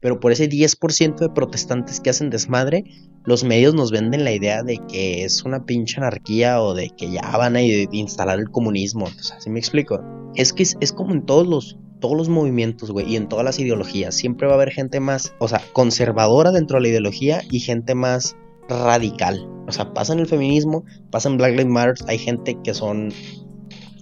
Pero 0.00 0.20
por 0.20 0.32
ese 0.32 0.50
10% 0.50 1.16
de 1.16 1.30
protestantes 1.30 2.00
que 2.00 2.10
hacen 2.10 2.28
desmadre, 2.28 2.84
los 3.24 3.42
medios 3.42 3.74
nos 3.74 3.90
venden 3.90 4.24
la 4.24 4.32
idea 4.32 4.62
de 4.62 4.78
que 4.86 5.24
es 5.24 5.44
una 5.44 5.64
pinche 5.64 5.96
anarquía 5.96 6.60
o 6.60 6.74
de 6.74 6.90
que 6.90 7.10
ya 7.10 7.22
van 7.38 7.56
a 7.56 7.62
instalar 7.62 8.38
el 8.38 8.50
comunismo. 8.50 9.06
O 9.06 9.22
sea, 9.22 9.40
¿sí 9.40 9.48
me 9.48 9.60
explico? 9.60 10.02
Es 10.34 10.52
que 10.52 10.62
es, 10.62 10.76
es 10.80 10.92
como 10.92 11.14
en 11.14 11.24
todos 11.24 11.46
los, 11.46 11.78
todos 12.00 12.18
los 12.18 12.28
movimientos, 12.28 12.90
güey, 12.90 13.10
y 13.10 13.16
en 13.16 13.30
todas 13.30 13.46
las 13.46 13.58
ideologías. 13.58 14.14
Siempre 14.14 14.46
va 14.46 14.52
a 14.52 14.56
haber 14.56 14.72
gente 14.72 15.00
más, 15.00 15.32
o 15.38 15.48
sea, 15.48 15.62
conservadora 15.72 16.52
dentro 16.52 16.76
de 16.76 16.82
la 16.82 16.88
ideología 16.88 17.40
y 17.50 17.60
gente 17.60 17.94
más 17.94 18.36
radical. 18.68 19.48
O 19.66 19.72
sea, 19.72 19.94
pasa 19.94 20.12
en 20.12 20.20
el 20.20 20.26
feminismo, 20.26 20.84
pasa 21.10 21.28
en 21.28 21.36
Black 21.36 21.52
Lives 21.52 21.66
Matter, 21.66 21.94
hay 22.06 22.18
gente 22.18 22.58
que 22.62 22.74
son, 22.74 23.12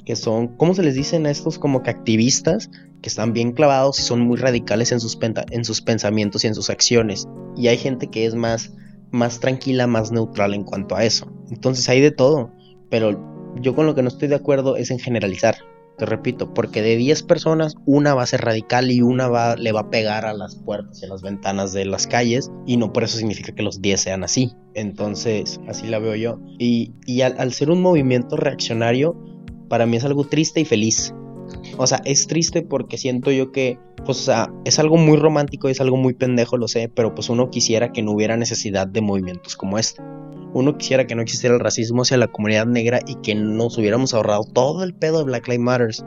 que 0.04 0.16
son, 0.16 0.48
¿cómo 0.56 0.74
se 0.74 0.82
les 0.82 0.94
dicen 0.94 1.26
a 1.26 1.30
estos? 1.30 1.58
Como 1.58 1.82
que 1.82 1.90
activistas, 1.90 2.70
que 3.00 3.08
están 3.08 3.32
bien 3.32 3.52
clavados 3.52 3.98
y 4.00 4.02
son 4.02 4.20
muy 4.20 4.36
radicales 4.36 4.92
en 4.92 5.00
sus, 5.00 5.18
en 5.50 5.64
sus 5.64 5.82
pensamientos 5.82 6.44
y 6.44 6.48
en 6.48 6.54
sus 6.54 6.70
acciones. 6.70 7.26
Y 7.56 7.68
hay 7.68 7.78
gente 7.78 8.08
que 8.08 8.26
es 8.26 8.34
más, 8.34 8.72
más 9.10 9.40
tranquila, 9.40 9.86
más 9.86 10.10
neutral 10.12 10.54
en 10.54 10.64
cuanto 10.64 10.96
a 10.96 11.04
eso. 11.04 11.30
Entonces 11.50 11.88
hay 11.88 12.00
de 12.00 12.10
todo, 12.10 12.52
pero 12.90 13.54
yo 13.60 13.74
con 13.74 13.86
lo 13.86 13.94
que 13.94 14.02
no 14.02 14.08
estoy 14.08 14.28
de 14.28 14.36
acuerdo 14.36 14.76
es 14.76 14.90
en 14.90 14.98
generalizar. 14.98 15.56
Te 15.98 16.06
repito, 16.06 16.52
porque 16.54 16.82
de 16.82 16.96
10 16.96 17.22
personas, 17.24 17.76
una 17.86 18.14
va 18.14 18.22
a 18.22 18.26
ser 18.26 18.42
radical 18.42 18.90
y 18.90 19.02
una 19.02 19.28
va, 19.28 19.56
le 19.56 19.72
va 19.72 19.80
a 19.80 19.90
pegar 19.90 20.24
a 20.24 20.32
las 20.32 20.56
puertas 20.56 21.02
y 21.02 21.06
a 21.06 21.08
las 21.08 21.22
ventanas 21.22 21.72
de 21.72 21.84
las 21.84 22.06
calles, 22.06 22.50
y 22.66 22.76
no 22.76 22.92
por 22.92 23.04
eso 23.04 23.18
significa 23.18 23.54
que 23.54 23.62
los 23.62 23.80
10 23.80 24.00
sean 24.00 24.24
así. 24.24 24.52
Entonces, 24.74 25.60
así 25.68 25.86
la 25.86 25.98
veo 25.98 26.14
yo. 26.14 26.40
Y, 26.58 26.92
al, 27.22 27.36
al 27.38 27.52
ser 27.52 27.70
un 27.70 27.82
movimiento 27.82 28.36
reaccionario, 28.36 29.16
para 29.68 29.86
mí 29.86 29.96
es 29.96 30.04
algo 30.04 30.24
triste 30.24 30.60
y 30.60 30.64
feliz. 30.64 31.14
O 31.78 31.86
sea, 31.86 32.00
es 32.04 32.26
triste 32.26 32.62
porque 32.62 32.98
siento 32.98 33.30
yo 33.30 33.52
que, 33.52 33.78
pues, 34.04 34.20
o 34.20 34.22
sea, 34.22 34.52
es 34.64 34.78
algo 34.78 34.96
muy 34.96 35.16
romántico, 35.16 35.68
es 35.68 35.80
algo 35.80 35.96
muy 35.96 36.14
pendejo, 36.14 36.56
lo 36.56 36.68
sé, 36.68 36.88
pero 36.88 37.14
pues 37.14 37.28
uno 37.28 37.50
quisiera 37.50 37.92
que 37.92 38.02
no 38.02 38.12
hubiera 38.12 38.36
necesidad 38.36 38.86
de 38.86 39.00
movimientos 39.00 39.56
como 39.56 39.78
este. 39.78 40.02
Uno 40.54 40.76
quisiera 40.76 41.06
que 41.06 41.14
no 41.14 41.22
existiera 41.22 41.54
el 41.54 41.60
racismo 41.60 42.02
hacia 42.02 42.18
la 42.18 42.28
comunidad 42.28 42.66
negra 42.66 43.00
y 43.06 43.16
que 43.16 43.34
nos 43.34 43.78
hubiéramos 43.78 44.12
ahorrado 44.12 44.44
todo 44.44 44.84
el 44.84 44.94
pedo 44.94 45.18
de 45.18 45.24
Black 45.24 45.48
Lives 45.48 45.64
Matters. 45.64 46.04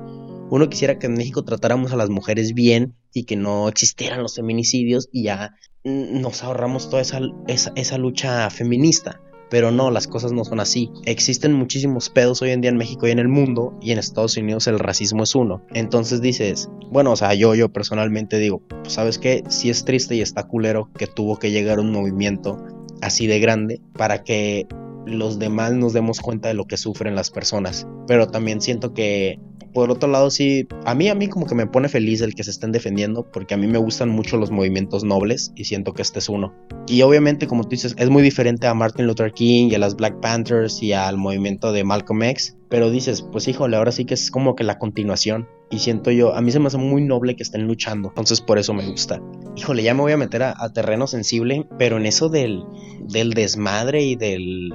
Uno 0.51 0.69
quisiera 0.69 0.99
que 0.99 1.07
en 1.07 1.13
México 1.13 1.43
tratáramos 1.43 1.91
a 1.91 1.95
las 1.95 2.09
mujeres 2.09 2.53
bien 2.53 2.93
y 3.11 3.23
que 3.23 3.35
no 3.35 3.67
existieran 3.67 4.21
los 4.21 4.35
feminicidios 4.35 5.09
y 5.11 5.23
ya 5.23 5.55
nos 5.83 6.43
ahorramos 6.43 6.89
toda 6.89 7.01
esa, 7.01 7.21
esa, 7.47 7.71
esa 7.75 7.97
lucha 7.97 8.49
feminista. 8.51 9.19
Pero 9.49 9.71
no, 9.71 9.91
las 9.91 10.07
cosas 10.07 10.31
no 10.31 10.43
son 10.43 10.59
así. 10.59 10.91
Existen 11.05 11.53
muchísimos 11.53 12.09
pedos 12.09 12.41
hoy 12.41 12.51
en 12.51 12.61
día 12.61 12.71
en 12.71 12.77
México 12.77 13.07
y 13.07 13.11
en 13.11 13.19
el 13.19 13.27
mundo, 13.27 13.77
y 13.81 13.91
en 13.91 13.99
Estados 13.99 14.37
Unidos 14.37 14.67
el 14.67 14.79
racismo 14.79 15.23
es 15.23 15.35
uno. 15.35 15.61
Entonces 15.73 16.21
dices, 16.21 16.69
bueno, 16.91 17.11
o 17.11 17.15
sea, 17.15 17.33
yo, 17.33 17.55
yo 17.55 17.69
personalmente 17.69 18.39
digo, 18.39 18.61
sabes 18.87 19.19
qué, 19.19 19.43
sí 19.49 19.69
es 19.69 19.85
triste 19.85 20.15
y 20.15 20.21
está 20.21 20.43
culero 20.43 20.89
que 20.97 21.07
tuvo 21.07 21.37
que 21.37 21.51
llegar 21.51 21.79
un 21.79 21.91
movimiento 21.91 22.57
así 23.01 23.27
de 23.27 23.39
grande 23.39 23.81
para 23.93 24.23
que 24.23 24.67
los 25.05 25.37
demás 25.37 25.73
nos 25.73 25.93
demos 25.93 26.19
cuenta 26.19 26.47
de 26.47 26.55
lo 26.55 26.65
que 26.65 26.77
sufren 26.77 27.15
las 27.15 27.29
personas. 27.29 27.87
Pero 28.07 28.27
también 28.27 28.61
siento 28.61 28.93
que 28.93 29.39
por 29.75 29.91
otro 29.91 30.09
lado, 30.09 30.31
sí, 30.31 30.69
a 30.85 30.95
mí, 30.95 31.09
a 31.09 31.15
mí 31.15 31.27
como 31.27 31.45
que 31.45 31.53
me 31.53 31.67
pone 31.67 31.89
feliz 31.89 32.21
el 32.21 32.33
que 32.33 32.45
se 32.45 32.51
estén 32.51 32.71
defendiendo, 32.71 33.29
porque 33.29 33.55
a 33.55 33.57
mí 33.57 33.67
me 33.67 33.77
gustan 33.77 34.07
mucho 34.07 34.37
los 34.37 34.49
movimientos 34.49 35.03
nobles 35.03 35.51
y 35.53 35.65
siento 35.65 35.91
que 35.91 36.01
este 36.01 36.19
es 36.19 36.29
uno. 36.29 36.55
Y 36.87 37.01
obviamente, 37.01 37.45
como 37.45 37.63
tú 37.63 37.71
dices, 37.71 37.93
es 37.97 38.09
muy 38.09 38.23
diferente 38.23 38.67
a 38.67 38.73
Martin 38.73 39.05
Luther 39.05 39.33
King 39.33 39.67
y 39.69 39.75
a 39.75 39.79
las 39.79 39.97
Black 39.97 40.21
Panthers 40.21 40.81
y 40.81 40.93
al 40.93 41.17
movimiento 41.17 41.73
de 41.73 41.83
Malcolm 41.83 42.23
X, 42.23 42.55
pero 42.69 42.89
dices, 42.89 43.21
pues 43.21 43.49
híjole, 43.49 43.75
ahora 43.75 43.91
sí 43.91 44.05
que 44.05 44.13
es 44.13 44.31
como 44.31 44.55
que 44.55 44.63
la 44.63 44.79
continuación. 44.79 45.49
Y 45.69 45.79
siento 45.79 46.09
yo, 46.09 46.33
a 46.33 46.41
mí 46.41 46.53
se 46.53 46.59
me 46.59 46.67
hace 46.67 46.77
muy 46.77 47.03
noble 47.03 47.35
que 47.35 47.43
estén 47.43 47.67
luchando, 47.67 48.09
entonces 48.09 48.39
por 48.39 48.57
eso 48.57 48.73
me 48.73 48.87
gusta. 48.87 49.21
Híjole, 49.57 49.83
ya 49.83 49.93
me 49.93 50.01
voy 50.01 50.13
a 50.13 50.17
meter 50.17 50.43
a, 50.43 50.55
a 50.57 50.71
terreno 50.71 51.05
sensible, 51.05 51.67
pero 51.77 51.97
en 51.97 52.05
eso 52.05 52.29
del, 52.29 52.63
del 53.01 53.33
desmadre 53.33 54.03
y 54.03 54.15
del 54.15 54.73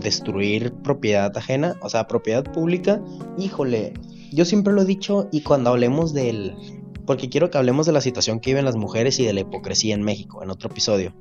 destruir 0.00 0.72
propiedad 0.82 1.36
ajena, 1.36 1.76
o 1.82 1.88
sea, 1.88 2.08
propiedad 2.08 2.42
pública, 2.42 3.00
híjole, 3.38 3.92
yo 4.32 4.44
siempre 4.44 4.72
lo 4.72 4.82
he 4.82 4.86
dicho 4.86 5.28
y 5.32 5.42
cuando 5.42 5.70
hablemos 5.70 6.12
del... 6.12 6.54
Porque 7.06 7.28
quiero 7.28 7.50
que 7.50 7.58
hablemos 7.58 7.86
de 7.86 7.92
la 7.92 8.00
situación 8.00 8.40
que 8.40 8.50
viven 8.50 8.64
las 8.64 8.76
mujeres 8.76 9.18
y 9.18 9.24
de 9.24 9.32
la 9.32 9.40
hipocresía 9.40 9.94
en 9.94 10.02
México, 10.02 10.42
en 10.42 10.50
otro 10.50 10.70
episodio. 10.70 11.14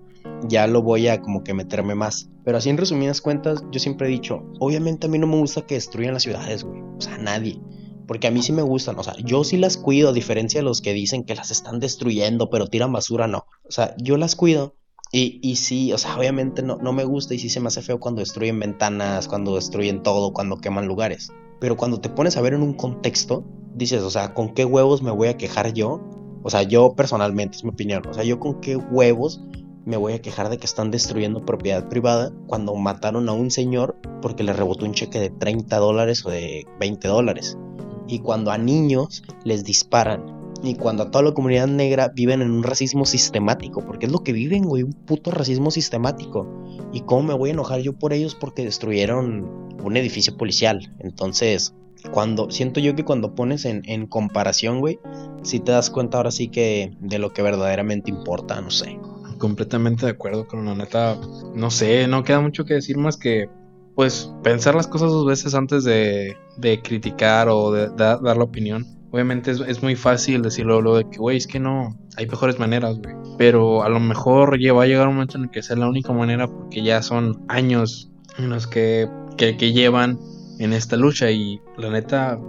Ya 0.47 0.67
lo 0.67 0.83
voy 0.83 1.07
a 1.07 1.21
como 1.21 1.43
que 1.43 1.53
meterme 1.53 1.95
más. 1.95 2.29
Pero 2.43 2.57
así 2.57 2.69
en 2.69 2.77
resumidas 2.77 3.21
cuentas, 3.21 3.63
yo 3.71 3.79
siempre 3.79 4.07
he 4.07 4.11
dicho, 4.11 4.43
obviamente 4.59 5.07
a 5.07 5.09
mí 5.09 5.17
no 5.17 5.27
me 5.27 5.37
gusta 5.37 5.61
que 5.61 5.75
destruyan 5.75 6.13
las 6.13 6.23
ciudades, 6.23 6.63
güey. 6.63 6.81
O 6.81 7.01
sea, 7.01 7.17
nadie. 7.17 7.59
Porque 8.07 8.27
a 8.27 8.31
mí 8.31 8.41
sí 8.41 8.51
me 8.51 8.61
gustan, 8.61 8.97
o 8.97 9.03
sea, 9.03 9.15
yo 9.23 9.43
sí 9.43 9.57
las 9.57 9.77
cuido, 9.77 10.09
a 10.09 10.13
diferencia 10.13 10.59
de 10.59 10.63
los 10.63 10.81
que 10.81 10.93
dicen 10.93 11.23
que 11.23 11.35
las 11.35 11.51
están 11.51 11.79
destruyendo, 11.79 12.49
pero 12.49 12.67
tiran 12.67 12.91
basura, 12.91 13.27
no. 13.27 13.45
O 13.67 13.71
sea, 13.71 13.95
yo 13.97 14.17
las 14.17 14.35
cuido. 14.35 14.75
Y, 15.11 15.39
y 15.41 15.55
sí, 15.55 15.91
o 15.93 15.97
sea, 15.97 16.17
obviamente 16.17 16.61
no, 16.61 16.77
no 16.77 16.93
me 16.93 17.03
gusta 17.03 17.33
y 17.33 17.39
sí 17.39 17.49
se 17.49 17.59
me 17.59 17.67
hace 17.67 17.81
feo 17.81 17.99
cuando 17.99 18.19
destruyen 18.19 18.59
ventanas, 18.59 19.27
cuando 19.27 19.55
destruyen 19.55 20.03
todo, 20.03 20.33
cuando 20.33 20.57
queman 20.57 20.87
lugares. 20.87 21.31
Pero 21.59 21.77
cuando 21.77 21.99
te 21.99 22.09
pones 22.09 22.37
a 22.37 22.41
ver 22.41 22.53
en 22.53 22.63
un 22.63 22.73
contexto, 22.73 23.43
dices, 23.73 24.03
o 24.03 24.09
sea, 24.09 24.33
¿con 24.33 24.53
qué 24.53 24.65
huevos 24.65 25.01
me 25.01 25.11
voy 25.11 25.27
a 25.27 25.37
quejar 25.37 25.73
yo? 25.73 26.01
O 26.43 26.49
sea, 26.49 26.63
yo 26.63 26.93
personalmente, 26.95 27.57
es 27.57 27.63
mi 27.63 27.71
opinión, 27.71 28.03
o 28.07 28.13
sea, 28.13 28.23
yo 28.23 28.39
con 28.39 28.61
qué 28.61 28.77
huevos 28.77 29.41
me 29.85 29.97
voy 29.97 30.13
a 30.13 30.21
quejar 30.21 30.49
de 30.49 30.57
que 30.57 30.65
están 30.65 30.91
destruyendo 30.91 31.45
propiedad 31.45 31.89
privada 31.89 32.31
cuando 32.47 32.75
mataron 32.75 33.27
a 33.27 33.33
un 33.33 33.49
señor 33.49 33.97
porque 34.21 34.43
le 34.43 34.53
rebotó 34.53 34.85
un 34.85 34.93
cheque 34.93 35.19
de 35.19 35.29
30 35.29 35.77
dólares 35.77 36.25
o 36.25 36.29
de 36.29 36.65
20 36.79 37.07
dólares. 37.07 37.57
Y 38.07 38.19
cuando 38.19 38.51
a 38.51 38.57
niños 38.57 39.23
les 39.43 39.63
disparan. 39.63 40.38
Y 40.63 40.75
cuando 40.75 41.09
toda 41.09 41.23
la 41.23 41.33
comunidad 41.33 41.67
negra 41.67 42.11
viven 42.13 42.41
en 42.41 42.51
un 42.51 42.63
racismo 42.63 43.05
sistemático. 43.05 43.85
Porque 43.85 44.07
es 44.07 44.11
lo 44.11 44.23
que 44.23 44.33
viven, 44.33 44.63
güey, 44.63 44.83
un 44.83 44.93
puto 44.93 45.31
racismo 45.31 45.71
sistemático. 45.71 46.47
¿Y 46.91 47.01
cómo 47.01 47.23
me 47.23 47.33
voy 47.33 47.49
a 47.49 47.53
enojar 47.53 47.81
yo 47.81 47.93
por 47.93 48.13
ellos 48.13 48.35
porque 48.35 48.65
destruyeron 48.65 49.69
un 49.83 49.97
edificio 49.97 50.35
policial. 50.37 50.93
Entonces, 50.99 51.73
cuando 52.11 52.49
siento 52.49 52.79
yo 52.79 52.95
que 52.95 53.03
cuando 53.03 53.35
pones 53.35 53.65
en, 53.65 53.81
en 53.85 54.07
comparación, 54.07 54.79
güey, 54.79 54.99
si 55.43 55.59
te 55.59 55.71
das 55.71 55.89
cuenta 55.89 56.17
ahora 56.17 56.31
sí 56.31 56.49
que 56.49 56.93
de 56.99 57.19
lo 57.19 57.31
que 57.31 57.41
verdaderamente 57.41 58.09
importa, 58.09 58.59
no 58.61 58.71
sé. 58.71 58.99
Completamente 59.37 60.05
de 60.05 60.11
acuerdo 60.13 60.47
con 60.47 60.65
la 60.65 60.75
neta. 60.75 61.17
No 61.55 61.71
sé, 61.71 62.07
no 62.07 62.23
queda 62.23 62.41
mucho 62.41 62.65
que 62.65 62.75
decir 62.75 62.97
más 62.97 63.17
que, 63.17 63.49
pues, 63.95 64.31
pensar 64.43 64.75
las 64.75 64.87
cosas 64.87 65.11
dos 65.11 65.25
veces 65.25 65.53
antes 65.55 65.83
de, 65.83 66.35
de 66.57 66.81
criticar 66.81 67.47
o 67.49 67.71
de, 67.71 67.89
dar 67.89 68.21
la 68.21 68.43
opinión. 68.43 68.85
Obviamente 69.11 69.51
es, 69.51 69.59
es, 69.61 69.81
muy 69.81 69.95
fácil 69.95 70.41
decirlo 70.41 70.81
luego 70.81 70.97
de 70.99 71.09
que, 71.09 71.17
güey, 71.17 71.37
es 71.37 71.47
que 71.47 71.59
no, 71.59 71.97
hay 72.15 72.27
mejores 72.27 72.59
maneras, 72.59 72.99
güey. 72.99 73.15
Pero 73.37 73.83
a 73.83 73.89
lo 73.89 73.99
mejor 73.99 74.51
va 74.53 74.83
a 74.83 74.87
llegar 74.87 75.07
un 75.07 75.15
momento 75.15 75.37
en 75.37 75.45
el 75.45 75.49
que 75.49 75.63
sea 75.63 75.75
la 75.75 75.87
única 75.87 76.13
manera 76.13 76.47
porque 76.47 76.83
ya 76.83 77.01
son 77.01 77.43
años 77.47 78.11
en 78.37 78.49
los 78.49 78.67
que 78.67 79.09
que, 79.39 79.73
llevan 79.73 80.19
en 80.59 80.73
esta 80.73 80.97
lucha. 80.97 81.31
Y 81.31 81.61
la 81.77 81.89
neta, 81.89 82.39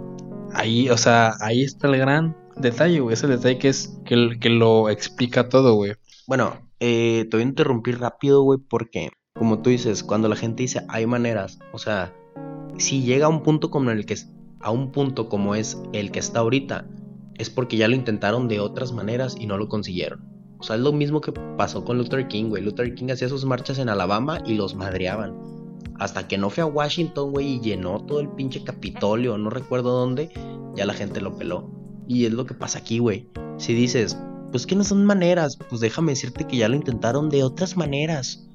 ahí, 0.53 0.89
o 0.89 0.97
sea, 0.97 1.33
ahí 1.39 1.63
está 1.63 1.87
el 1.87 1.97
gran 1.97 2.35
detalle, 2.57 2.99
güey. 2.99 3.13
Ese 3.13 3.27
detalle 3.27 3.57
que 3.57 3.69
es 3.69 3.97
que, 4.05 4.37
que 4.39 4.49
lo 4.49 4.89
explica 4.89 5.49
todo, 5.49 5.75
güey. 5.75 5.93
Bueno, 6.27 6.69
eh, 6.79 7.27
te 7.29 7.37
voy 7.37 7.43
a 7.43 7.47
interrumpir 7.47 7.99
rápido, 7.99 8.43
güey, 8.43 8.59
porque, 8.59 9.09
como 9.33 9.61
tú 9.61 9.69
dices, 9.69 10.03
cuando 10.03 10.27
la 10.27 10.35
gente 10.35 10.63
dice 10.63 10.81
hay 10.89 11.05
maneras, 11.05 11.59
o 11.73 11.77
sea, 11.77 12.13
si 12.77 13.03
llega 13.03 13.25
a 13.25 13.29
un 13.29 13.43
punto 13.43 13.69
como 13.69 13.91
el 13.91 14.05
que 14.05 14.17
a 14.63 14.71
un 14.71 14.91
punto 14.91 15.29
como 15.29 15.55
es 15.55 15.81
el 15.93 16.11
que 16.11 16.19
está 16.19 16.39
ahorita, 16.39 16.85
es 17.37 17.49
porque 17.49 17.77
ya 17.77 17.87
lo 17.87 17.95
intentaron 17.95 18.47
de 18.47 18.59
otras 18.59 18.91
maneras 18.91 19.35
y 19.39 19.47
no 19.47 19.57
lo 19.57 19.67
consiguieron. 19.67 20.31
O 20.59 20.63
sea, 20.63 20.75
es 20.75 20.81
lo 20.81 20.93
mismo 20.93 21.21
que 21.21 21.31
pasó 21.31 21.83
con 21.83 21.97
Luther 21.97 22.27
King, 22.27 22.49
güey. 22.49 22.63
Luther 22.63 22.93
King 22.93 23.09
hacía 23.09 23.29
sus 23.29 23.45
marchas 23.45 23.79
en 23.79 23.89
Alabama 23.89 24.43
y 24.45 24.53
los 24.53 24.75
madreaban. 24.75 25.35
Hasta 25.97 26.27
que 26.27 26.37
no 26.37 26.51
fue 26.51 26.63
a 26.63 26.67
Washington, 26.67 27.31
güey, 27.31 27.55
y 27.55 27.59
llenó 27.61 28.05
todo 28.05 28.19
el 28.19 28.29
pinche 28.29 28.63
Capitolio, 28.63 29.37
no 29.39 29.49
recuerdo 29.49 29.91
dónde, 29.91 30.29
ya 30.75 30.85
la 30.85 30.93
gente 30.93 31.19
lo 31.19 31.35
peló. 31.35 31.69
Y 32.07 32.25
es 32.25 32.33
lo 32.33 32.45
que 32.45 32.53
pasa 32.53 32.79
aquí, 32.79 32.99
güey. 32.99 33.27
Si 33.57 33.73
dices, 33.73 34.17
pues 34.51 34.67
que 34.67 34.75
no 34.75 34.83
son 34.83 35.05
maneras, 35.05 35.57
pues 35.69 35.81
déjame 35.81 36.11
decirte 36.11 36.45
que 36.45 36.57
ya 36.57 36.69
lo 36.69 36.75
intentaron 36.75 37.29
de 37.29 37.43
otras 37.43 37.77
maneras. 37.77 38.47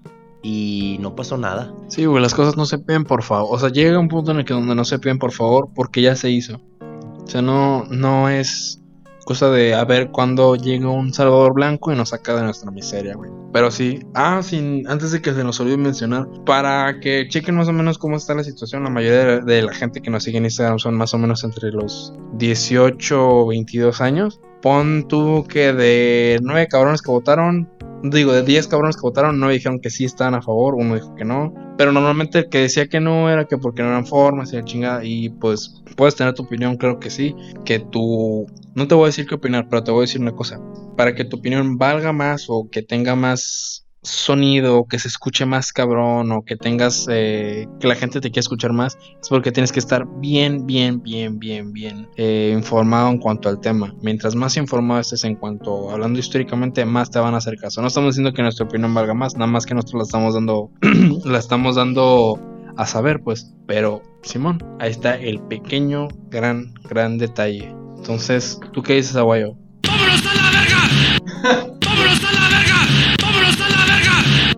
Y 0.49 0.97
no 1.01 1.17
pasó 1.17 1.37
nada. 1.37 1.75
Sí, 1.89 2.05
güey, 2.05 2.23
las 2.23 2.33
cosas 2.33 2.57
no 2.57 2.67
se 2.67 2.79
piden 2.79 3.03
por 3.03 3.25
favor. 3.25 3.49
O 3.51 3.59
sea, 3.59 3.69
llega 3.69 3.99
un 3.99 4.07
punto 4.07 4.31
en 4.31 4.39
el 4.39 4.45
que 4.45 4.55
donde 4.55 4.77
no 4.77 4.85
se 4.85 5.01
piden 5.01 5.19
por 5.19 5.33
favor 5.33 5.71
porque 5.75 6.03
ya 6.03 6.15
se 6.15 6.31
hizo. 6.31 6.61
O 6.81 7.27
sea, 7.27 7.43
no, 7.43 7.85
no 7.91 8.29
es 8.29 8.81
cosa 9.25 9.51
de 9.51 9.75
a 9.75 9.85
ver 9.85 10.13
cuándo 10.13 10.55
llega 10.55 10.89
un 10.89 11.13
Salvador 11.13 11.53
Blanco 11.53 11.93
y 11.93 11.97
nos 11.97 12.11
saca 12.11 12.37
de 12.37 12.45
nuestra 12.45 12.71
miseria, 12.71 13.17
güey. 13.17 13.29
Pero 13.53 13.73
sí, 13.73 13.99
ah, 14.15 14.41
sin, 14.41 14.87
antes 14.89 15.11
de 15.11 15.21
que 15.21 15.35
se 15.35 15.43
nos 15.43 15.59
olvide 15.59 15.77
mencionar, 15.77 16.29
para 16.47 17.01
que 17.01 17.27
chequen 17.29 17.57
más 17.57 17.67
o 17.67 17.73
menos 17.73 17.99
cómo 17.99 18.17
está 18.17 18.37
la 18.37 18.45
situación, 18.45 18.85
la 18.85 18.91
mayoría 18.91 19.41
de, 19.41 19.63
la 19.63 19.75
gente 19.75 20.01
que 20.01 20.11
nos 20.11 20.23
sigue 20.23 20.39
en 20.39 20.45
Instagram 20.45 20.79
son 20.79 20.95
más 20.95 21.13
o 21.13 21.19
menos 21.19 21.43
entre 21.43 21.73
los 21.73 22.15
18 22.35 23.29
o 23.29 23.49
22 23.49 24.01
años. 24.01 24.41
Pon 24.63 25.09
tú 25.09 25.45
que 25.49 25.73
de 25.73 26.39
9 26.41 26.69
cabrones 26.69 27.03
que 27.03 27.11
votaron, 27.11 27.69
digo, 28.03 28.33
de 28.33 28.43
10 28.43 28.69
cabrones 28.69 28.97
que 28.97 29.03
votaron, 29.03 29.39
9 29.39 29.55
dijeron 29.55 29.81
que 29.81 29.91
sí 29.91 30.05
estaban 30.05 30.35
a 30.35 30.43
favor, 30.43 30.75
uno 30.75 30.95
dijo 30.95 31.15
que 31.15 31.25
no. 31.25 31.53
Pero 31.77 31.93
normalmente 31.93 32.39
el 32.41 32.49
que 32.49 32.59
decía 32.59 32.89
que 32.89 33.01
no 33.01 33.31
era 33.31 33.45
que 33.47 33.59
porque 33.59 33.83
no 33.83 33.89
eran 33.89 34.07
formas 34.07 34.53
y 34.53 34.57
la 34.57 34.65
chingada. 34.65 35.05
Y 35.05 35.31
pues 35.31 35.83
puedes 35.97 36.17
tener 36.17 36.35
tu 36.35 36.45
opinión, 36.45 36.77
creo 36.77 36.99
que 36.99 37.11
sí. 37.11 37.35
Que 37.65 37.79
tú. 37.79 38.47
No 38.75 38.89
te 38.89 38.95
voy 38.95 39.05
a 39.05 39.07
decir 39.07 39.27
qué 39.27 39.35
opinar, 39.35 39.69
pero 39.69 39.85
te 39.85 39.91
voy 39.91 40.01
a 40.01 40.03
decir 40.03 40.21
una 40.21 40.33
cosa. 40.33 40.61
Para 40.97 41.15
que 41.15 41.25
tu 41.25 41.37
opinión 41.37 41.79
valga 41.79 42.13
más 42.13 42.47
o 42.49 42.69
que 42.71 42.83
tenga 42.83 43.15
más 43.15 43.86
sonido, 44.07 44.87
que 44.87 44.99
se 44.99 45.09
escuche 45.09 45.47
más 45.47 45.73
cabrón 45.73 46.33
o 46.33 46.45
que 46.45 46.57
tengas 46.57 47.07
eh, 47.11 47.67
que 47.81 47.89
la 47.89 47.95
gente 47.95 48.21
te 48.21 48.31
quiera 48.31 48.41
escuchar 48.41 48.73
más, 48.73 48.97
es 49.21 49.29
porque 49.29 49.53
tienes 49.53 49.73
que 49.73 49.79
estar 49.79 50.07
bien, 50.21 50.67
bien, 50.67 51.03
bien, 51.03 51.39
bien, 51.39 51.73
bien 51.73 52.09
eh, 52.17 52.53
informado 52.57 53.11
en 53.11 53.19
cuanto 53.19 53.49
al 53.49 53.61
tema. 53.61 53.95
Mientras 54.01 54.35
más 54.35 54.57
informado 54.57 55.01
estés 55.01 55.25
en 55.25 55.37
cuanto 55.37 55.91
hablando 55.91 56.19
históricamente, 56.19 56.85
más 56.85 57.11
te 57.11 57.19
van 57.19 57.35
a 57.35 57.39
hacer 57.39 57.57
caso. 57.57 57.81
No 57.81 57.89
estamos 57.89 58.15
diciendo 58.15 58.33
que 58.33 58.43
nuestra 58.43 58.67
opinión 58.67 58.95
valga 58.95 59.15
más, 59.15 59.35
nada 59.35 59.51
más 59.51 59.67
que 59.67 59.75
nosotros 59.75 60.01
la 60.01 60.05
estamos 60.05 60.35
dando, 60.35 60.71
la 61.25 61.39
estamos 61.39 61.77
dando 61.77 62.41
a 62.77 62.87
saber, 62.87 63.21
pues. 63.23 63.53
Pero, 63.67 64.03
Simón, 64.23 64.63
ahí 64.79 64.91
está 64.91 65.17
el 65.17 65.41
pequeño, 65.41 66.09
gran, 66.31 66.73
gran 66.89 67.19
detalle. 67.19 67.75
Entonces, 67.97 68.61
¿tú 68.73 68.83
qué 68.83 68.95
dices, 68.95 69.17
Aguayo? 69.17 69.57
¡Vámonos 69.83 70.27
a 70.27 70.35
la 70.35 70.51
verga! 70.51 71.79
¡Vámonos 71.85 72.25
a 72.25 72.33
la 72.33 72.49
verga! 72.49 72.76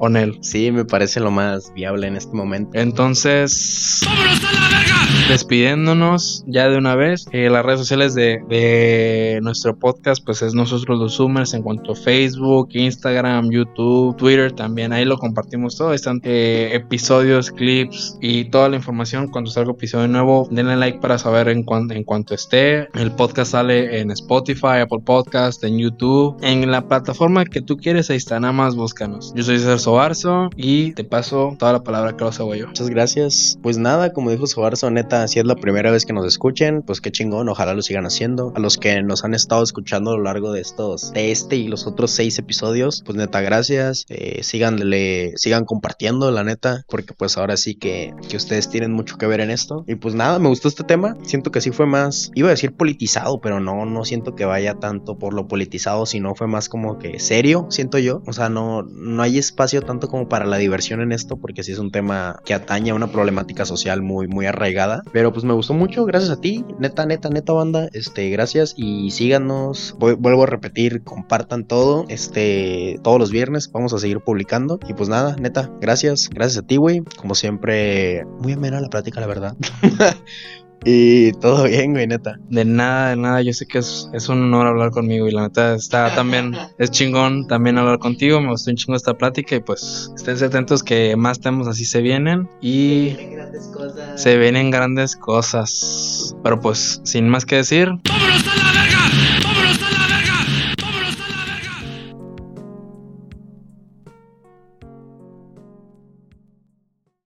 Onel. 0.00 0.38
Sí, 0.42 0.70
me 0.72 0.84
parece 0.84 1.20
lo 1.20 1.30
más 1.30 1.72
viable 1.74 2.06
en 2.06 2.16
este 2.16 2.34
momento. 2.34 2.70
Entonces, 2.74 4.02
despidiéndonos 5.28 6.44
ya 6.46 6.68
de 6.68 6.78
una 6.78 6.94
vez, 6.94 7.26
eh, 7.32 7.50
las 7.50 7.64
redes 7.64 7.80
sociales 7.80 8.14
de, 8.14 8.40
de 8.48 9.40
nuestro 9.42 9.76
podcast, 9.78 10.24
pues 10.24 10.42
es 10.42 10.54
nosotros 10.54 10.98
los 10.98 11.16
Zoomers 11.16 11.54
en 11.54 11.62
cuanto 11.62 11.92
a 11.92 11.96
Facebook, 11.96 12.68
Instagram, 12.72 13.50
YouTube, 13.50 14.16
Twitter 14.16 14.52
también. 14.52 14.92
Ahí 14.92 15.04
lo 15.04 15.18
compartimos 15.18 15.76
todo. 15.76 15.92
Están 15.92 16.20
eh, 16.24 16.70
episodios, 16.72 17.50
clips 17.50 18.16
y 18.20 18.44
toda 18.46 18.68
la 18.68 18.76
información. 18.76 19.28
Cuando 19.28 19.50
salga 19.50 19.72
episodio 19.72 20.08
nuevo, 20.08 20.48
denle 20.50 20.76
like 20.76 20.98
para 20.98 21.18
saber 21.18 21.48
en, 21.48 21.62
cuan- 21.64 21.90
en 21.90 22.04
cuanto 22.04 22.34
esté. 22.34 22.88
El 22.94 23.12
podcast 23.12 23.52
sale 23.52 24.00
en 24.00 24.10
Spotify, 24.10 24.80
Apple 24.82 25.00
Podcast, 25.04 25.62
en 25.64 25.78
YouTube, 25.78 26.36
en 26.42 26.70
la 26.70 26.86
plataforma 26.88 27.44
que 27.44 27.60
tú 27.62 27.76
quieres. 27.76 28.10
Ahí 28.10 28.16
está, 28.16 28.40
nada 28.40 28.52
más 28.52 28.74
búscanos. 28.76 29.32
Yo 29.34 29.42
soy 29.42 29.58
César 29.58 29.78
Sobarzo 29.88 30.50
y 30.54 30.92
te 30.92 31.02
paso 31.02 31.56
toda 31.58 31.72
la 31.72 31.82
palabra 31.82 32.14
que 32.14 32.22
lo 32.22 32.54
yo. 32.54 32.66
Muchas 32.66 32.90
gracias. 32.90 33.58
Pues 33.62 33.78
nada, 33.78 34.12
como 34.12 34.30
dijo 34.30 34.46
Sobarzo, 34.46 34.90
neta, 34.90 35.26
si 35.28 35.38
es 35.38 35.46
la 35.46 35.54
primera 35.54 35.90
vez 35.90 36.04
que 36.04 36.12
nos 36.12 36.26
escuchen, 36.26 36.82
pues 36.82 37.00
qué 37.00 37.10
chingón, 37.10 37.48
ojalá 37.48 37.72
lo 37.72 37.80
sigan 37.80 38.04
haciendo. 38.04 38.52
A 38.54 38.60
los 38.60 38.76
que 38.76 39.02
nos 39.02 39.24
han 39.24 39.32
estado 39.32 39.62
escuchando 39.62 40.10
a 40.10 40.18
lo 40.18 40.24
largo 40.24 40.52
de 40.52 40.60
estos, 40.60 41.14
de 41.14 41.32
este 41.32 41.56
y 41.56 41.68
los 41.68 41.86
otros 41.86 42.10
seis 42.10 42.38
episodios, 42.38 43.02
pues 43.02 43.16
neta, 43.16 43.40
gracias. 43.40 44.04
Eh, 44.10 44.42
síganle, 44.42 45.32
sigan 45.36 45.64
compartiendo, 45.64 46.30
la 46.32 46.44
neta, 46.44 46.84
porque 46.86 47.14
pues 47.14 47.38
ahora 47.38 47.56
sí 47.56 47.74
que, 47.74 48.12
que 48.28 48.36
ustedes 48.36 48.68
tienen 48.68 48.92
mucho 48.92 49.16
que 49.16 49.26
ver 49.26 49.40
en 49.40 49.50
esto. 49.50 49.84
Y 49.88 49.94
pues 49.94 50.14
nada, 50.14 50.38
me 50.38 50.50
gustó 50.50 50.68
este 50.68 50.84
tema. 50.84 51.16
Siento 51.22 51.50
que 51.50 51.62
sí 51.62 51.70
fue 51.70 51.86
más, 51.86 52.30
iba 52.34 52.48
a 52.48 52.50
decir 52.50 52.74
politizado, 52.74 53.40
pero 53.40 53.58
no, 53.58 53.86
no 53.86 54.04
siento 54.04 54.34
que 54.34 54.44
vaya 54.44 54.74
tanto 54.74 55.16
por 55.16 55.32
lo 55.32 55.48
politizado, 55.48 56.04
sino 56.04 56.34
fue 56.34 56.46
más 56.46 56.68
como 56.68 56.98
que 56.98 57.20
serio, 57.20 57.68
siento 57.70 57.96
yo. 57.96 58.22
O 58.26 58.34
sea, 58.34 58.50
no, 58.50 58.82
no 58.82 59.22
hay 59.22 59.38
espacio 59.38 59.77
tanto 59.82 60.08
como 60.08 60.28
para 60.28 60.44
la 60.46 60.56
diversión 60.58 61.00
en 61.00 61.12
esto, 61.12 61.36
porque 61.36 61.62
sí 61.62 61.72
es 61.72 61.78
un 61.78 61.90
tema 61.90 62.40
que 62.44 62.54
atañe 62.54 62.90
a 62.90 62.94
una 62.94 63.10
problemática 63.10 63.64
social 63.64 64.02
muy, 64.02 64.28
muy 64.28 64.46
arraigada. 64.46 65.02
Pero 65.12 65.32
pues 65.32 65.44
me 65.44 65.52
gustó 65.54 65.74
mucho, 65.74 66.04
gracias 66.04 66.30
a 66.30 66.40
ti, 66.40 66.64
neta, 66.78 67.06
neta, 67.06 67.28
neta 67.30 67.52
banda, 67.52 67.88
este, 67.92 68.30
gracias. 68.30 68.74
Y 68.76 69.10
síganos, 69.10 69.94
Vu- 69.98 70.16
vuelvo 70.18 70.42
a 70.44 70.46
repetir, 70.46 71.02
compartan 71.02 71.64
todo, 71.64 72.04
este, 72.08 72.98
todos 73.02 73.18
los 73.18 73.30
viernes 73.30 73.70
vamos 73.72 73.92
a 73.92 73.98
seguir 73.98 74.20
publicando. 74.20 74.78
Y 74.88 74.94
pues 74.94 75.08
nada, 75.08 75.36
neta, 75.38 75.70
gracias, 75.80 76.28
gracias 76.30 76.64
a 76.64 76.66
ti, 76.66 76.76
güey, 76.76 77.02
como 77.16 77.34
siempre, 77.34 78.24
muy 78.40 78.52
amena 78.52 78.80
la 78.80 78.88
plática, 78.88 79.20
la 79.20 79.26
verdad. 79.26 79.56
y 80.84 81.32
todo 81.32 81.64
bien, 81.64 81.92
güey, 81.92 82.06
neta. 82.06 82.38
De 82.48 82.64
nada, 82.64 83.10
de 83.10 83.16
nada, 83.16 83.42
yo 83.42 83.52
sé 83.52 83.66
que 83.66 83.78
es, 83.78 84.08
es 84.12 84.28
un 84.28 84.42
honor 84.42 84.66
hablar 84.68 84.90
conmigo 84.90 85.28
y 85.28 85.32
la 85.32 85.42
neta 85.42 85.74
está 85.74 86.14
también, 86.14 86.54
es 86.78 86.90
chingón 86.90 87.46
también 87.46 87.78
hablar 87.78 87.98
contigo, 87.98 88.40
me 88.40 88.50
gustó 88.50 88.70
un 88.70 88.76
chingo 88.76 88.96
esta 88.96 89.14
plática 89.14 89.56
y 89.56 89.60
pues 89.60 90.12
estén 90.16 90.42
atentos 90.42 90.82
que 90.82 91.16
más 91.16 91.40
temas 91.40 91.66
así 91.68 91.84
se 91.84 92.00
vienen 92.00 92.48
y 92.60 93.16
se 94.16 94.36
vienen 94.38 94.70
grandes 94.70 95.16
cosas. 95.16 96.34
Pero 96.42 96.60
pues 96.60 97.00
sin 97.04 97.28
más 97.28 97.44
que 97.44 97.56
decir, 97.56 97.90
¡Vámonos 98.04 98.46
a 98.46 98.56
la 98.56 99.37